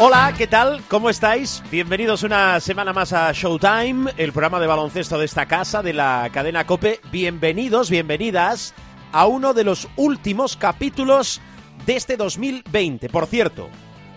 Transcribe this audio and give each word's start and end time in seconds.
Hola, 0.00 0.34
¿qué 0.36 0.48
tal? 0.48 0.82
¿Cómo 0.88 1.08
estáis? 1.08 1.62
Bienvenidos 1.70 2.24
una 2.24 2.58
semana 2.58 2.92
más 2.92 3.12
a 3.12 3.30
Showtime, 3.30 4.10
el 4.16 4.32
programa 4.32 4.58
de 4.58 4.66
baloncesto 4.66 5.18
de 5.18 5.24
esta 5.24 5.46
casa, 5.46 5.84
de 5.84 5.92
la 5.92 6.28
cadena 6.32 6.66
Cope. 6.66 7.00
Bienvenidos, 7.12 7.90
bienvenidas 7.90 8.74
a 9.12 9.26
uno 9.26 9.54
de 9.54 9.62
los 9.62 9.86
últimos 9.94 10.56
capítulos 10.56 11.40
de 11.86 11.94
este 11.94 12.16
2020. 12.16 13.08
Por 13.08 13.26
cierto, 13.26 13.68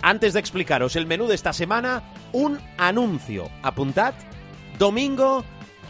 antes 0.01 0.33
de 0.33 0.39
explicaros 0.39 0.95
el 0.95 1.05
menú 1.05 1.27
de 1.27 1.35
esta 1.35 1.53
semana, 1.53 2.01
un 2.33 2.59
anuncio. 2.79 3.47
Apuntad, 3.61 4.15
domingo 4.79 5.45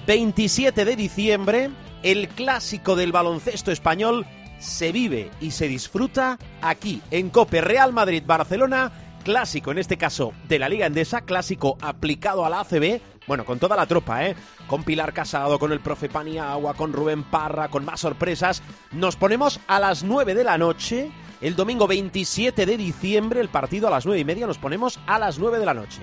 27 0.06 0.84
de 0.84 0.96
diciembre, 0.98 1.70
el 2.04 2.28
clásico 2.28 2.98
del 2.98 3.14
baloncesto 3.14 3.72
español 3.72 4.26
se 4.60 4.92
vive 4.92 5.32
y 5.40 5.52
se 5.52 5.70
disfruta 5.70 6.38
aquí 6.62 7.02
en 7.10 7.30
Cope 7.30 7.62
Real 7.62 7.94
Madrid-Barcelona 7.94 9.07
clásico, 9.28 9.72
en 9.72 9.78
este 9.78 9.98
caso 9.98 10.32
de 10.48 10.58
la 10.58 10.70
Liga 10.70 10.86
Endesa, 10.86 11.20
clásico 11.20 11.78
aplicado 11.82 12.46
a 12.46 12.50
la 12.50 12.62
ACB, 12.62 13.02
bueno, 13.28 13.44
con 13.44 13.60
toda 13.60 13.76
la 13.76 13.86
tropa, 13.86 14.26
¿eh? 14.26 14.38
Con 14.68 14.86
Pilar 14.86 15.12
Casado, 15.12 15.60
con 15.60 15.74
el 15.74 15.82
profe 15.82 16.08
Paniagua, 16.08 16.76
con 16.76 16.94
Rubén 16.94 17.24
Parra, 17.24 17.68
con 17.68 17.84
más 17.84 18.00
sorpresas. 18.00 18.64
Nos 18.94 19.18
ponemos 19.18 19.60
a 19.68 19.82
las 19.82 20.06
9 20.06 20.34
de 20.34 20.46
la 20.46 20.58
noche, 20.58 21.12
el 21.42 21.58
domingo 21.58 21.88
27 21.88 22.66
de 22.66 22.78
diciembre, 22.78 23.42
el 23.42 23.50
partido 23.50 23.90
a 23.90 23.92
las 23.92 24.06
9 24.06 24.22
y 24.22 24.24
media, 24.24 24.48
nos 24.48 24.60
ponemos 24.60 24.98
a 25.08 25.20
las 25.20 25.40
9 25.40 25.60
de 25.60 25.66
la 25.66 25.74
noche. 25.74 26.00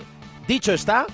Dicho 0.47 0.75
está, 0.75 1.07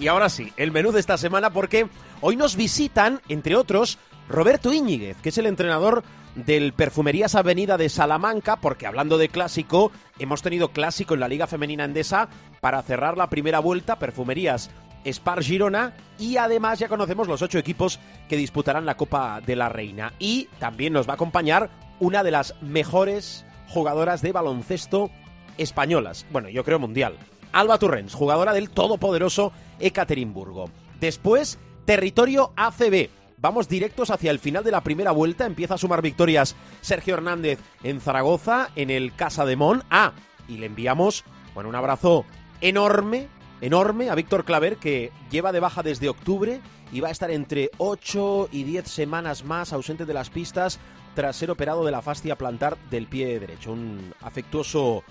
y 0.00 0.06
ahora 0.08 0.30
sí, 0.30 0.54
el 0.56 0.72
menú 0.72 0.90
de 0.90 1.00
esta 1.00 1.18
semana, 1.18 1.50
porque 1.50 1.86
hoy 2.22 2.34
nos 2.36 2.56
visitan, 2.56 3.20
entre 3.28 3.56
otros, 3.56 3.98
Roberto 4.26 4.72
Íñiguez, 4.72 5.18
que 5.18 5.28
es 5.28 5.36
el 5.36 5.44
entrenador 5.44 6.02
del 6.34 6.72
Perfumerías 6.72 7.34
Avenida 7.34 7.76
de 7.76 7.88
Salamanca, 7.88 8.56
porque 8.56 8.86
hablando 8.86 9.18
de 9.18 9.28
clásico, 9.28 9.92
hemos 10.18 10.42
tenido 10.42 10.68
clásico 10.68 11.14
en 11.14 11.20
la 11.20 11.28
Liga 11.28 11.46
Femenina 11.46 11.84
Endesa 11.84 12.28
para 12.60 12.82
cerrar 12.82 13.16
la 13.16 13.28
primera 13.28 13.58
vuelta, 13.58 13.98
Perfumerías 13.98 14.70
Spar 15.04 15.42
Girona, 15.42 15.94
y 16.18 16.36
además 16.36 16.78
ya 16.78 16.88
conocemos 16.88 17.28
los 17.28 17.42
ocho 17.42 17.58
equipos 17.58 17.98
que 18.28 18.36
disputarán 18.36 18.86
la 18.86 18.96
Copa 18.96 19.40
de 19.44 19.56
la 19.56 19.68
Reina. 19.68 20.12
Y 20.18 20.48
también 20.58 20.92
nos 20.92 21.08
va 21.08 21.12
a 21.12 21.14
acompañar 21.14 21.70
una 22.00 22.22
de 22.22 22.30
las 22.30 22.54
mejores 22.62 23.44
jugadoras 23.68 24.22
de 24.22 24.32
baloncesto 24.32 25.10
españolas, 25.58 26.26
bueno, 26.30 26.48
yo 26.48 26.64
creo 26.64 26.78
mundial. 26.78 27.16
Alba 27.52 27.78
Turrens, 27.78 28.14
jugadora 28.14 28.54
del 28.54 28.70
todopoderoso 28.70 29.52
Ekaterimburgo. 29.78 30.70
Después, 31.00 31.58
territorio 31.84 32.52
ACB 32.56 33.10
Vamos 33.42 33.68
directos 33.68 34.10
hacia 34.10 34.30
el 34.30 34.38
final 34.38 34.62
de 34.62 34.70
la 34.70 34.84
primera 34.84 35.10
vuelta. 35.10 35.46
Empieza 35.46 35.74
a 35.74 35.78
sumar 35.78 36.00
victorias 36.00 36.54
Sergio 36.80 37.14
Hernández 37.14 37.58
en 37.82 38.00
Zaragoza, 38.00 38.70
en 38.76 38.88
el 38.88 39.12
Casa 39.16 39.44
de 39.44 39.56
Mon. 39.56 39.82
Ah, 39.90 40.12
y 40.46 40.58
le 40.58 40.66
enviamos 40.66 41.24
bueno, 41.52 41.68
un 41.68 41.74
abrazo 41.74 42.24
enorme, 42.60 43.26
enorme 43.60 44.10
a 44.10 44.14
Víctor 44.14 44.44
Claver, 44.44 44.76
que 44.76 45.10
lleva 45.28 45.50
de 45.50 45.58
baja 45.58 45.82
desde 45.82 46.08
octubre 46.08 46.60
y 46.92 47.00
va 47.00 47.08
a 47.08 47.10
estar 47.10 47.32
entre 47.32 47.72
8 47.78 48.50
y 48.52 48.62
10 48.62 48.86
semanas 48.86 49.44
más 49.44 49.72
ausente 49.72 50.06
de 50.06 50.14
las 50.14 50.30
pistas 50.30 50.78
tras 51.16 51.34
ser 51.34 51.50
operado 51.50 51.84
de 51.84 51.90
la 51.90 52.00
fascia 52.00 52.38
plantar 52.38 52.78
del 52.90 53.08
pie 53.08 53.40
derecho. 53.40 53.72
Un 53.72 54.14
afectuoso 54.20 55.02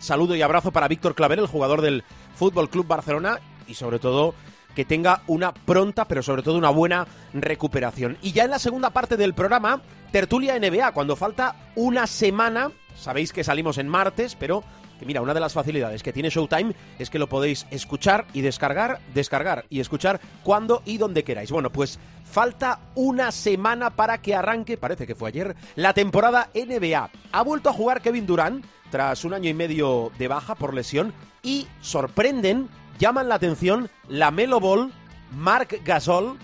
saludo 0.00 0.34
y 0.34 0.42
abrazo 0.42 0.72
para 0.72 0.88
Víctor 0.88 1.14
Claver, 1.14 1.38
el 1.38 1.46
jugador 1.46 1.82
del 1.82 2.02
Fútbol 2.34 2.68
Club 2.68 2.88
Barcelona 2.88 3.38
y 3.68 3.74
sobre 3.74 4.00
todo 4.00 4.34
que 4.76 4.84
tenga 4.84 5.22
una 5.26 5.52
pronta, 5.52 6.04
pero 6.04 6.22
sobre 6.22 6.42
todo 6.42 6.56
una 6.56 6.70
buena 6.70 7.06
recuperación. 7.32 8.18
Y 8.22 8.32
ya 8.32 8.44
en 8.44 8.50
la 8.50 8.58
segunda 8.60 8.90
parte 8.90 9.16
del 9.16 9.34
programa, 9.34 9.80
tertulia 10.12 10.56
NBA, 10.56 10.92
cuando 10.92 11.16
falta 11.16 11.56
una 11.74 12.06
semana, 12.06 12.70
sabéis 12.94 13.32
que 13.32 13.42
salimos 13.42 13.78
en 13.78 13.88
martes, 13.88 14.36
pero 14.36 14.62
que 14.98 15.06
mira, 15.06 15.22
una 15.22 15.34
de 15.34 15.40
las 15.40 15.52
facilidades 15.52 16.02
que 16.02 16.12
tiene 16.12 16.30
Showtime 16.30 16.74
es 16.98 17.10
que 17.10 17.18
lo 17.18 17.28
podéis 17.28 17.66
escuchar 17.70 18.26
y 18.32 18.42
descargar, 18.42 19.00
descargar 19.14 19.64
y 19.68 19.80
escuchar 19.80 20.20
cuando 20.42 20.82
y 20.84 20.98
donde 20.98 21.24
queráis. 21.24 21.50
Bueno, 21.50 21.70
pues 21.70 21.98
falta 22.24 22.80
una 22.94 23.32
semana 23.32 23.90
para 23.90 24.18
que 24.18 24.34
arranque, 24.34 24.76
parece 24.76 25.06
que 25.06 25.14
fue 25.14 25.30
ayer, 25.30 25.56
la 25.74 25.94
temporada 25.94 26.50
NBA. 26.54 27.10
Ha 27.32 27.42
vuelto 27.42 27.70
a 27.70 27.74
jugar 27.74 28.02
Kevin 28.02 28.26
Durant 28.26 28.64
tras 28.90 29.24
un 29.24 29.34
año 29.34 29.48
y 29.48 29.54
medio 29.54 30.12
de 30.18 30.28
baja 30.28 30.54
por 30.54 30.74
lesión 30.74 31.12
y 31.42 31.66
sorprenden 31.80 32.68
llaman 32.98 33.28
la 33.28 33.36
atención 33.36 33.90
la 34.08 34.30
Melo 34.30 34.60
Ball, 34.60 34.92
Marc 35.32 35.82
Gasol, 35.84 36.38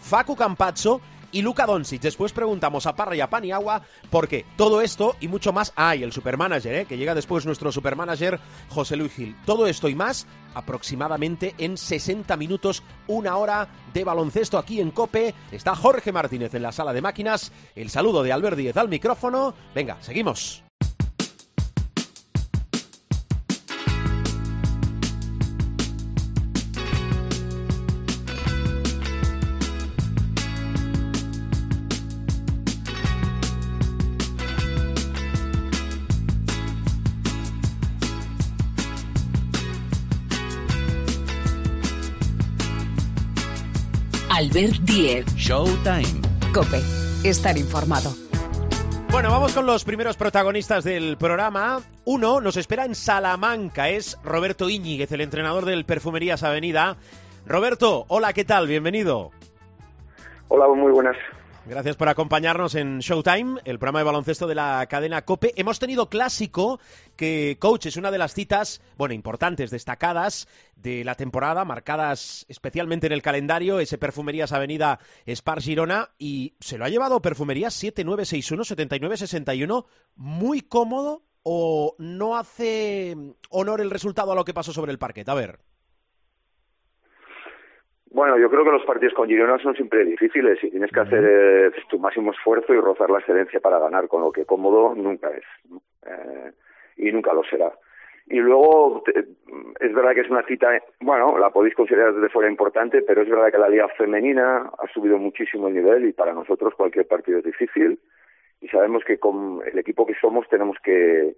Facu 0.00 0.36
Campazzo 0.36 1.00
y 1.32 1.42
Luca 1.42 1.66
Doncic. 1.66 2.00
Después 2.00 2.32
preguntamos 2.32 2.86
a 2.86 2.94
Parra 2.94 3.16
y 3.16 3.20
a 3.20 3.28
Paniagua 3.28 3.82
por 4.10 4.28
qué 4.28 4.46
todo 4.56 4.80
esto 4.80 5.16
y 5.20 5.28
mucho 5.28 5.52
más. 5.52 5.72
Ah, 5.76 5.94
el 5.94 6.12
supermanager, 6.12 6.74
¿eh? 6.74 6.84
que 6.86 6.96
llega 6.96 7.14
después 7.14 7.44
nuestro 7.44 7.72
supermanager 7.72 8.40
José 8.70 8.96
Luis 8.96 9.12
Gil. 9.12 9.36
Todo 9.44 9.66
esto 9.66 9.88
y 9.88 9.94
más 9.94 10.26
aproximadamente 10.54 11.54
en 11.58 11.76
60 11.76 12.36
minutos, 12.36 12.82
una 13.06 13.36
hora 13.36 13.68
de 13.92 14.04
baloncesto 14.04 14.58
aquí 14.58 14.80
en 14.80 14.90
Cope. 14.90 15.34
Está 15.52 15.74
Jorge 15.74 16.12
Martínez 16.12 16.54
en 16.54 16.62
la 16.62 16.72
sala 16.72 16.92
de 16.92 17.02
máquinas. 17.02 17.52
El 17.74 17.90
saludo 17.90 18.22
de 18.22 18.32
Albert 18.32 18.56
Díez 18.56 18.76
al 18.76 18.88
micrófono. 18.88 19.54
Venga, 19.74 19.98
seguimos. 20.00 20.65
Albert 44.36 44.80
Diez. 44.82 45.24
Showtime. 45.34 46.20
Cope. 46.52 46.82
Estar 47.24 47.56
informado. 47.56 48.10
Bueno, 49.10 49.30
vamos 49.30 49.54
con 49.54 49.64
los 49.64 49.82
primeros 49.82 50.18
protagonistas 50.18 50.84
del 50.84 51.16
programa. 51.16 51.80
Uno 52.04 52.42
nos 52.42 52.58
espera 52.58 52.84
en 52.84 52.94
Salamanca, 52.94 53.88
es 53.88 54.18
Roberto 54.22 54.68
Íñiguez, 54.68 55.10
el 55.12 55.22
entrenador 55.22 55.64
del 55.64 55.86
Perfumerías 55.86 56.42
Avenida. 56.42 56.98
Roberto, 57.46 58.04
hola, 58.08 58.34
¿qué 58.34 58.44
tal? 58.44 58.66
Bienvenido. 58.66 59.30
Hola, 60.48 60.68
muy 60.68 60.92
buenas. 60.92 61.16
Gracias 61.68 61.96
por 61.96 62.08
acompañarnos 62.08 62.76
en 62.76 63.00
Showtime, 63.00 63.60
el 63.64 63.80
programa 63.80 63.98
de 63.98 64.04
baloncesto 64.04 64.46
de 64.46 64.54
la 64.54 64.86
cadena 64.88 65.24
Cope. 65.24 65.52
Hemos 65.56 65.80
tenido 65.80 66.08
clásico, 66.08 66.78
que 67.16 67.56
coach 67.58 67.86
es 67.86 67.96
una 67.96 68.12
de 68.12 68.18
las 68.18 68.34
citas, 68.34 68.80
bueno, 68.96 69.14
importantes, 69.14 69.72
destacadas 69.72 70.46
de 70.76 71.02
la 71.02 71.16
temporada, 71.16 71.64
marcadas 71.64 72.46
especialmente 72.48 73.08
en 73.08 73.12
el 73.12 73.20
calendario, 73.20 73.80
ese 73.80 73.98
Perfumerías 73.98 74.52
Avenida 74.52 75.00
Spar 75.26 75.60
Girona, 75.60 76.10
y 76.18 76.54
se 76.60 76.78
lo 76.78 76.84
ha 76.84 76.88
llevado 76.88 77.20
Perfumerías 77.20 77.74
7961, 77.74 78.64
7961, 78.64 79.86
muy 80.14 80.60
cómodo 80.60 81.24
o 81.42 81.96
no 81.98 82.36
hace 82.36 83.16
honor 83.50 83.80
el 83.80 83.90
resultado 83.90 84.30
a 84.30 84.36
lo 84.36 84.44
que 84.44 84.54
pasó 84.54 84.72
sobre 84.72 84.92
el 84.92 85.00
parquet. 85.00 85.28
A 85.28 85.34
ver. 85.34 85.58
Bueno, 88.10 88.38
yo 88.38 88.48
creo 88.48 88.64
que 88.64 88.70
los 88.70 88.84
partidos 88.84 89.14
con 89.14 89.28
Girona 89.28 89.58
son 89.58 89.74
siempre 89.74 90.04
difíciles 90.04 90.62
y 90.62 90.70
tienes 90.70 90.90
que 90.90 91.00
hacer 91.00 91.24
eh, 91.24 91.70
tu 91.88 91.98
máximo 91.98 92.32
esfuerzo 92.32 92.72
y 92.72 92.80
rozar 92.80 93.10
la 93.10 93.18
excelencia 93.18 93.60
para 93.60 93.78
ganar, 93.78 94.08
con 94.08 94.22
lo 94.22 94.32
que 94.32 94.44
cómodo 94.44 94.94
nunca 94.94 95.28
es 95.30 95.44
eh, 96.06 96.52
y 96.96 97.12
nunca 97.12 97.34
lo 97.34 97.42
será. 97.44 97.72
Y 98.28 98.38
luego 98.38 99.04
es 99.80 99.94
verdad 99.94 100.14
que 100.14 100.22
es 100.22 100.30
una 100.30 100.42
cita, 100.44 100.68
bueno, 101.00 101.38
la 101.38 101.50
podéis 101.50 101.74
considerar 101.74 102.12
desde 102.12 102.28
fuera 102.28 102.50
importante, 102.50 103.02
pero 103.02 103.22
es 103.22 103.28
verdad 103.28 103.52
que 103.52 103.58
la 103.58 103.68
liga 103.68 103.88
femenina 103.96 104.70
ha 104.78 104.86
subido 104.92 105.16
muchísimo 105.18 105.68
el 105.68 105.74
nivel 105.74 106.06
y 106.08 106.12
para 106.12 106.32
nosotros 106.32 106.74
cualquier 106.74 107.06
partido 107.06 107.38
es 107.38 107.44
difícil. 107.44 108.00
Y 108.60 108.68
sabemos 108.68 109.04
que 109.04 109.18
con 109.18 109.60
el 109.64 109.78
equipo 109.78 110.06
que 110.06 110.14
somos 110.20 110.48
tenemos 110.48 110.76
que 110.82 111.36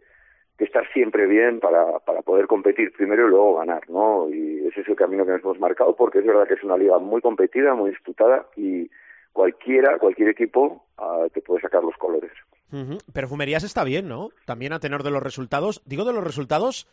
que 0.58 0.64
estar 0.64 0.84
siempre 0.92 1.26
bien 1.26 1.60
para, 1.60 2.00
para 2.00 2.22
poder 2.22 2.48
competir 2.48 2.92
primero 2.92 3.26
y 3.26 3.30
luego 3.30 3.58
ganar, 3.58 3.88
¿no? 3.88 4.28
Y 4.28 4.66
ese 4.66 4.80
es 4.80 4.88
el 4.88 4.96
camino 4.96 5.24
que 5.24 5.30
nos 5.30 5.42
hemos 5.42 5.60
marcado 5.60 5.94
porque 5.94 6.18
es 6.18 6.26
verdad 6.26 6.48
que 6.48 6.54
es 6.54 6.64
una 6.64 6.76
liga 6.76 6.98
muy 6.98 7.20
competida, 7.20 7.74
muy 7.74 7.90
disputada 7.90 8.46
y 8.56 8.90
cualquiera, 9.32 9.98
cualquier 9.98 10.30
equipo 10.30 10.84
uh, 10.98 11.28
te 11.30 11.40
puede 11.40 11.60
sacar 11.60 11.84
los 11.84 11.96
colores. 11.96 12.32
Perfumerías 13.14 13.62
está 13.62 13.84
bien, 13.84 14.08
¿no? 14.08 14.30
También 14.44 14.72
a 14.72 14.80
tenor 14.80 15.02
de 15.02 15.10
los 15.10 15.22
resultados. 15.22 15.80
Digo 15.86 16.04
de 16.04 16.12
los 16.12 16.24
resultados 16.24 16.86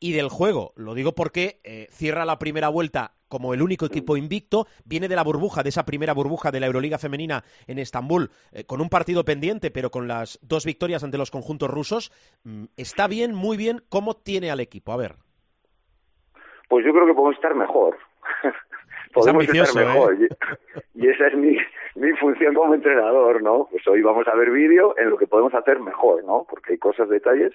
y 0.00 0.12
del 0.12 0.28
juego. 0.28 0.72
Lo 0.76 0.94
digo 0.94 1.12
porque 1.12 1.60
eh, 1.62 1.86
cierra 1.90 2.24
la 2.24 2.38
primera 2.38 2.68
vuelta 2.68 3.12
como 3.28 3.54
el 3.54 3.62
único 3.62 3.86
equipo 3.86 4.16
invicto, 4.16 4.66
viene 4.84 5.06
de 5.06 5.14
la 5.14 5.22
burbuja, 5.22 5.62
de 5.62 5.68
esa 5.68 5.86
primera 5.86 6.12
burbuja 6.12 6.50
de 6.50 6.58
la 6.58 6.66
Euroliga 6.66 6.98
femenina 6.98 7.44
en 7.68 7.78
Estambul, 7.78 8.30
eh, 8.50 8.64
con 8.64 8.80
un 8.80 8.88
partido 8.88 9.24
pendiente, 9.24 9.70
pero 9.70 9.90
con 9.90 10.08
las 10.08 10.40
dos 10.42 10.66
victorias 10.66 11.04
ante 11.04 11.16
los 11.16 11.30
conjuntos 11.30 11.70
rusos. 11.70 12.10
Mm, 12.42 12.64
está 12.76 13.06
bien, 13.06 13.32
muy 13.32 13.56
bien. 13.56 13.82
¿Cómo 13.88 14.14
tiene 14.14 14.50
al 14.50 14.58
equipo? 14.58 14.92
A 14.92 14.96
ver. 14.96 15.14
Pues 16.68 16.84
yo 16.84 16.92
creo 16.92 17.06
que 17.06 17.14
podemos 17.14 17.36
estar 17.36 17.54
mejor. 17.54 17.96
podemos 19.14 19.44
estar 19.44 19.86
mejor. 19.86 20.14
¿eh? 20.14 20.28
Y, 20.94 21.08
esa 21.08 21.28
es 21.28 21.36
mi, 21.36 21.56
mi 21.94 22.12
función 22.16 22.54
como 22.54 22.74
entrenador, 22.74 23.42
¿no? 23.42 23.68
Pues 23.70 23.86
hoy 23.86 24.02
vamos 24.02 24.26
a 24.26 24.34
ver 24.34 24.50
vídeo 24.50 24.94
en 24.98 25.08
lo 25.08 25.16
que 25.16 25.28
podemos 25.28 25.54
hacer 25.54 25.78
mejor, 25.78 26.24
¿no? 26.24 26.46
Porque 26.50 26.72
hay 26.72 26.78
cosas, 26.78 27.08
detalles 27.08 27.52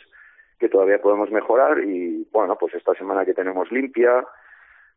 que 0.59 0.69
todavía 0.69 1.01
podemos 1.01 1.29
mejorar 1.31 1.79
y, 1.83 2.27
bueno, 2.31 2.57
pues 2.57 2.73
esta 2.75 2.93
semana 2.93 3.25
que 3.25 3.33
tenemos 3.33 3.71
limpia, 3.71 4.25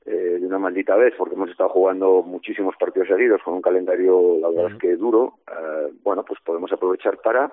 eh, 0.06 0.38
de 0.40 0.46
una 0.46 0.58
maldita 0.58 0.96
vez, 0.96 1.14
porque 1.19 1.34
hemos 1.34 1.50
estado 1.50 1.69
jugando 1.69 2.22
muchísimos 2.22 2.75
partidos 2.76 3.08
seguidos 3.08 3.43
con 3.43 3.55
un 3.55 3.62
calendario, 3.62 4.38
la 4.40 4.49
verdad 4.49 4.72
es 4.72 4.78
que 4.78 4.96
duro, 4.96 5.34
eh, 5.50 5.93
bueno, 6.02 6.25
pues 6.25 6.40
podemos 6.40 6.72
aprovechar 6.72 7.19
para 7.19 7.52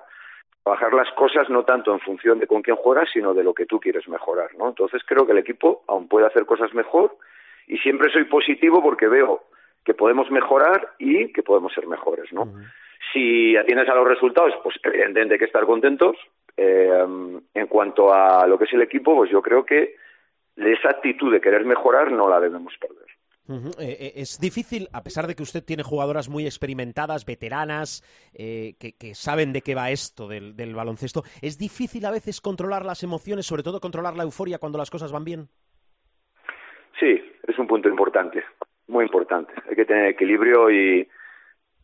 bajar 0.64 0.94
las 0.94 1.10
cosas 1.12 1.50
no 1.50 1.64
tanto 1.64 1.92
en 1.92 2.00
función 2.00 2.38
de 2.38 2.46
con 2.46 2.62
quién 2.62 2.76
juegas, 2.76 3.08
sino 3.12 3.34
de 3.34 3.44
lo 3.44 3.52
que 3.52 3.66
tú 3.66 3.78
quieres 3.78 4.08
mejorar, 4.08 4.50
¿no? 4.56 4.68
Entonces 4.68 5.02
creo 5.06 5.26
que 5.26 5.32
el 5.32 5.38
equipo 5.38 5.84
aún 5.86 6.08
puede 6.08 6.26
hacer 6.26 6.46
cosas 6.46 6.72
mejor 6.74 7.16
y 7.66 7.78
siempre 7.78 8.10
soy 8.10 8.24
positivo 8.24 8.82
porque 8.82 9.06
veo 9.06 9.44
que 9.84 9.94
podemos 9.94 10.30
mejorar 10.30 10.94
y 10.98 11.32
que 11.32 11.42
podemos 11.42 11.72
ser 11.72 11.86
mejores, 11.86 12.32
¿no? 12.32 12.52
Si 13.12 13.56
atiendes 13.56 13.88
a 13.88 13.94
los 13.94 14.08
resultados, 14.08 14.54
pues 14.62 14.76
evidentemente 14.82 15.34
hay 15.34 15.38
que 15.38 15.44
estar 15.44 15.64
contentos. 15.66 16.16
Eh, 16.56 17.04
en 17.54 17.66
cuanto 17.66 18.12
a 18.12 18.46
lo 18.46 18.58
que 18.58 18.64
es 18.64 18.72
el 18.72 18.82
equipo, 18.82 19.14
pues 19.14 19.30
yo 19.30 19.42
creo 19.42 19.64
que 19.64 19.96
esa 20.56 20.90
actitud 20.90 21.30
de 21.30 21.40
querer 21.40 21.64
mejorar 21.64 22.10
no 22.10 22.28
la 22.28 22.40
debemos 22.40 22.74
perder. 22.78 23.06
Eh, 23.78 23.96
eh, 24.00 24.12
es 24.16 24.40
difícil, 24.40 24.88
a 24.92 25.04
pesar 25.04 25.26
de 25.26 25.34
que 25.34 25.42
usted 25.42 25.62
tiene 25.62 25.82
jugadoras 25.82 26.28
muy 26.28 26.46
experimentadas, 26.46 27.24
veteranas, 27.26 28.02
que, 28.34 29.14
saben 29.14 29.52
de 29.52 29.60
qué 29.60 29.74
va 29.74 29.90
esto 29.90 30.26
del, 30.26 30.74
baloncesto, 30.74 31.22
¿es 31.42 31.58
difícil 31.58 32.04
a 32.06 32.10
veces 32.10 32.40
controlar 32.40 32.84
las 32.84 33.02
emociones, 33.02 33.46
sobre 33.46 33.62
todo 33.62 33.78
controlar 33.78 34.16
la 34.16 34.24
euforia 34.24 34.58
cuando 34.58 34.78
las 34.78 34.90
cosas 34.90 35.12
van 35.12 35.24
bien? 35.24 35.48
Sí, 36.98 37.22
es 37.46 37.58
un 37.58 37.66
punto 37.66 37.88
importante, 37.88 38.42
muy 38.88 39.04
importante. 39.04 39.52
Hay 39.68 39.76
que 39.76 39.84
tener 39.84 40.06
equilibrio 40.06 40.70
y, 40.70 41.06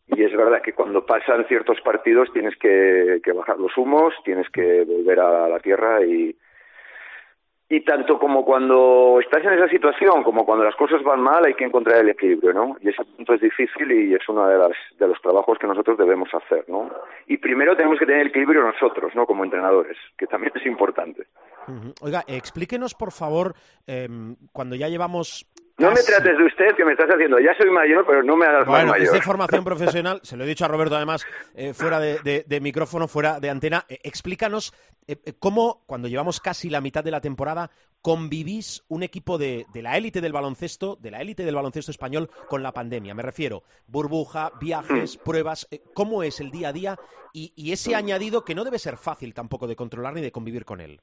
y 0.07 0.23
es 0.23 0.35
verdad 0.35 0.61
que 0.61 0.73
cuando 0.73 1.05
pasan 1.05 1.45
ciertos 1.47 1.79
partidos 1.81 2.31
tienes 2.33 2.55
que, 2.57 3.21
bajar 3.33 3.57
los 3.57 3.75
humos, 3.77 4.13
tienes 4.23 4.49
que 4.49 4.83
volver 4.83 5.19
a 5.19 5.47
la 5.47 5.59
tierra 5.59 6.03
y, 6.05 6.35
y 7.69 7.81
tanto 7.81 8.19
como 8.19 8.45
cuando 8.45 9.19
estás 9.19 9.43
en 9.43 9.53
esa 9.53 9.67
situación 9.67 10.23
como 10.23 10.45
cuando 10.45 10.63
las 10.63 10.75
cosas 10.75 11.01
van 11.01 11.21
mal 11.21 11.45
hay 11.45 11.55
que 11.55 11.63
encontrar 11.63 12.01
el 12.01 12.09
equilibrio, 12.09 12.53
¿no? 12.53 12.77
Y 12.81 12.89
ese 12.89 13.03
punto 13.03 13.33
es 13.33 13.41
difícil 13.41 13.91
y 13.91 14.13
es 14.13 14.21
uno 14.27 14.45
de, 14.47 14.57
las, 14.57 14.77
de 14.99 15.07
los 15.07 15.19
trabajos 15.21 15.57
que 15.57 15.65
nosotros 15.65 15.97
debemos 15.97 16.29
hacer, 16.33 16.65
¿no? 16.67 16.91
Y 17.27 17.37
primero 17.37 17.75
tenemos 17.75 17.97
que 17.97 18.05
tener 18.05 18.21
el 18.21 18.27
equilibrio 18.27 18.61
nosotros, 18.63 19.15
¿no? 19.15 19.25
Como 19.25 19.43
entrenadores, 19.43 19.97
que 20.17 20.27
también 20.27 20.51
es 20.55 20.65
importante. 20.65 21.25
Oiga, 22.01 22.23
explíquenos 22.27 22.93
por 22.93 23.11
favor, 23.11 23.55
em, 23.87 24.35
cuando 24.51 24.75
ya 24.75 24.89
llevamos 24.89 25.47
no 25.77 25.89
me 25.89 26.03
trates 26.03 26.37
de 26.37 26.45
usted, 26.45 26.75
que 26.75 26.85
me 26.85 26.91
estás 26.91 27.09
haciendo. 27.09 27.39
Ya 27.39 27.55
soy 27.57 27.71
mayor, 27.71 28.05
pero 28.05 28.21
no 28.21 28.37
me 28.37 28.45
hagas 28.45 28.67
bueno, 28.67 28.85
más 28.85 28.91
mayor. 28.93 29.07
es 29.07 29.11
de 29.11 29.21
formación 29.21 29.63
profesional. 29.65 30.19
Se 30.23 30.37
lo 30.37 30.43
he 30.43 30.47
dicho 30.47 30.65
a 30.65 30.67
Roberto, 30.67 30.95
además, 30.95 31.25
eh, 31.55 31.73
fuera 31.73 31.99
de, 31.99 32.59
micrófono, 32.61 33.07
fuera 33.07 33.39
de 33.39 33.49
antena. 33.49 33.85
Eh, 33.89 33.99
explícanos 34.03 34.73
eh, 35.07 35.17
cómo, 35.39 35.83
cuando 35.87 36.07
llevamos 36.07 36.39
casi 36.39 36.69
la 36.69 36.79
mitad 36.79 37.03
de 37.03 37.09
la 37.09 37.21
temporada, 37.21 37.71
convivís 38.01 38.83
un 38.87 39.01
equipo 39.01 39.39
de, 39.39 39.65
la 39.73 39.97
élite 39.97 40.21
del 40.21 40.31
baloncesto, 40.31 40.95
de 41.01 41.09
la 41.09 41.21
élite 41.21 41.43
del 41.43 41.55
baloncesto 41.55 41.89
español, 41.89 42.29
con 42.47 42.61
la 42.61 42.71
pandemia. 42.71 43.15
Me 43.15 43.23
refiero, 43.23 43.63
burbuja, 43.87 44.51
viajes, 44.61 45.17
mm. 45.17 45.23
pruebas. 45.23 45.67
¿Cómo 45.95 46.21
es 46.21 46.39
el 46.39 46.51
día 46.51 46.69
a 46.69 46.73
día? 46.73 46.99
y 47.35 47.71
ese 47.71 47.95
añadido 47.95 48.45
que 48.45 48.53
no 48.53 48.63
debe 48.63 48.77
ser 48.77 48.95
fácil 48.95 49.33
tampoco 49.33 49.65
de 49.65 49.75
controlar 49.75 50.13
ni 50.13 50.21
de 50.21 50.31
convivir 50.31 50.65
con 50.65 50.79
él. 50.79 51.01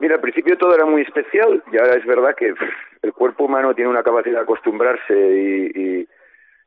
Mira, 0.00 0.14
al 0.14 0.20
principio 0.20 0.56
todo 0.56 0.74
era 0.74 0.84
muy 0.84 1.02
especial 1.02 1.62
y 1.72 1.78
ahora 1.78 1.94
es 1.94 2.06
verdad 2.06 2.34
que 2.36 2.54
el 3.02 3.12
cuerpo 3.12 3.44
humano 3.44 3.74
tiene 3.74 3.90
una 3.90 4.02
capacidad 4.02 4.36
de 4.36 4.42
acostumbrarse 4.42 5.14
y, 5.14 6.06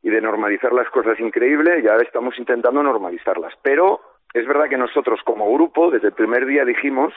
de 0.04 0.20
normalizar 0.20 0.74
las 0.74 0.90
cosas 0.90 1.18
increíble 1.22 1.80
y 1.82 1.88
ahora 1.88 2.04
estamos 2.04 2.38
intentando 2.38 2.84
normalizarlas. 2.84 3.54
Pero 3.62 4.02
es 4.34 4.46
verdad 4.46 4.68
que 4.68 4.78
nosotros 4.78 5.22
como 5.24 5.54
grupo 5.54 5.90
desde 5.90 6.08
el 6.08 6.14
primer 6.14 6.46
día 6.46 6.66
dijimos 6.66 7.14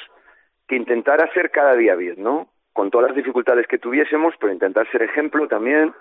que 0.69 0.77
intentar 0.77 1.21
hacer 1.25 1.51
cada 1.51 1.75
día 1.75 1.97
bien, 1.97 2.23
¿no? 2.23 2.49
Con 2.73 2.91
todas 2.91 3.09
las 3.09 3.17
dificultades 3.17 3.67
que 3.67 3.79
tuviésemos, 3.79 4.35
pero 4.39 4.53
intentar 4.53 4.89
ser 4.93 5.03
ejemplo 5.03 5.49
también, 5.49 5.93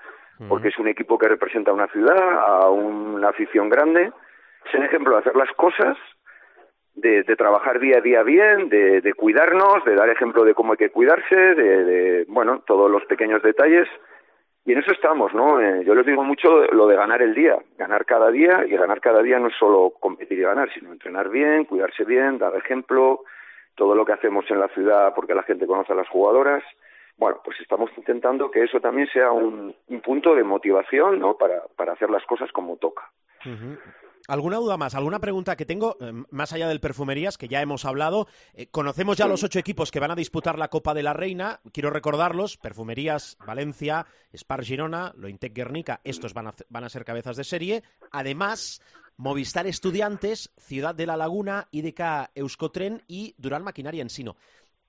porque 0.48 0.68
es 0.68 0.77
un 0.77 0.88
equipo 0.88 1.18
que 1.18 1.27
representa 1.27 1.71
a 1.71 1.74
una 1.74 1.88
ciudad, 1.88 2.18
a 2.18 2.69
una 2.69 3.30
afición 3.30 3.69
grande, 3.69 4.12
ser 4.71 4.83
ejemplo 4.83 5.13
de 5.13 5.21
hacer 5.21 5.36
las 5.36 5.51
cosas 5.54 5.98
de, 6.95 7.24
trabajar 7.36 7.80
día 7.80 7.98
a 7.98 8.01
día 8.01 8.24
bien, 8.24 8.69
de, 8.69 9.13
cuidarnos, 9.16 9.84
de 9.86 9.95
dar 9.95 10.10
ejemplo 10.10 10.44
de 10.44 10.54
cómo 10.54 10.74
hay 10.74 10.78
que 10.78 10.92
cuidarse, 10.92 11.36
de, 11.36 12.25
bueno, 12.28 12.63
todos 12.66 12.90
los 12.90 13.04
pequeños 13.06 13.42
detalles. 13.42 13.88
Y 14.66 14.72
en 14.72 14.80
eso 14.80 14.92
estamos, 14.92 15.34
¿no? 15.34 15.60
Eh, 15.60 15.84
yo 15.84 15.94
les 15.94 16.06
digo 16.06 16.24
mucho 16.24 16.66
lo 16.72 16.88
de 16.88 16.95
ganar 16.95 17.22
el 17.22 17.34
día, 17.34 17.57
ganar 17.78 18.06
cada 18.06 18.31
día, 18.31 18.63
y 18.66 18.72
ganar 18.72 19.01
cada 19.01 19.22
día 19.22 19.38
no 19.38 19.48
es 19.48 19.56
solo 19.60 19.92
competir 20.00 20.40
y 20.40 20.44
ganar, 20.44 20.72
sino 20.74 20.94
entrenar 20.94 21.30
bien, 21.30 21.66
cuidarse 21.66 22.06
bien, 22.06 22.38
dar 22.38 22.56
ejemplo, 22.56 23.24
todo 23.75 23.94
lo 23.94 24.06
que 24.06 24.13
hacemos 24.13 24.45
en 24.50 24.60
la 24.60 24.69
ciudad 24.69 25.13
porque 25.16 25.36
la 25.36 25.44
gente 25.44 25.68
conoce 25.68 25.92
a 25.92 25.98
las 25.98 26.07
jugadoras. 26.07 26.63
Bueno, 27.18 27.42
pues 27.44 27.60
estamos 27.60 27.92
intentando 27.98 28.50
que 28.50 28.63
eso 28.63 28.80
también 28.80 29.07
sea 29.07 29.31
un, 29.31 29.75
punto 30.04 30.34
de 30.34 30.44
motivación, 30.44 31.19
¿no? 31.19 31.36
Para, 31.36 31.63
para 31.75 31.94
hacer 31.94 32.10
las 32.10 32.25
cosas 32.25 32.51
como 32.51 32.78
toca. 32.78 33.04
¿Alguna 34.28 34.58
duda 34.58 34.78
más? 34.78 34.96
¿Alguna 34.96 35.20
pregunta 35.20 35.58
que 35.58 35.66
tengo, 35.66 35.98
eh, 36.00 36.14
más 36.31 36.54
allá 36.54 36.70
del 36.70 36.80
perfumerías, 36.80 37.38
que 37.38 37.50
ya 37.50 37.62
hemos 37.62 37.84
hablado? 37.84 38.28
Eh, 38.54 38.68
conocemos 38.68 39.18
ya 39.18 39.28
los 39.28 39.44
ocho 39.44 39.60
equipos 39.60 39.92
que 39.92 40.00
van 40.00 40.12
a 40.12 40.16
disputar 40.16 40.58
la 40.58 40.70
Copa 40.70 40.94
de 40.94 41.04
la 41.04 41.12
Reina. 41.12 41.60
Quiero 41.74 41.90
recordarlos, 41.90 42.56
perfumerías 42.56 43.38
Valencia, 43.46 44.06
Spar 44.34 44.64
Girona, 44.64 45.14
Lointec 45.18 45.54
Guernica, 45.54 46.00
estos 46.06 46.34
van 46.34 46.48
a, 46.48 46.56
van 46.70 46.86
a 46.86 46.90
ser 46.90 47.04
cabezas 47.04 47.36
de 47.36 47.44
serie. 47.44 47.84
Además, 48.12 48.81
Movistar 49.18 49.68
Estudiantes, 49.68 50.52
Ciudad 50.58 50.96
de 50.96 51.06
la 51.06 51.18
Laguna, 51.18 51.68
IDK 51.72 52.31
Euskotren 52.36 53.04
y 53.08 53.36
Dural 53.38 53.64
Maquinaria 53.64 54.02
Ensino. 54.02 54.38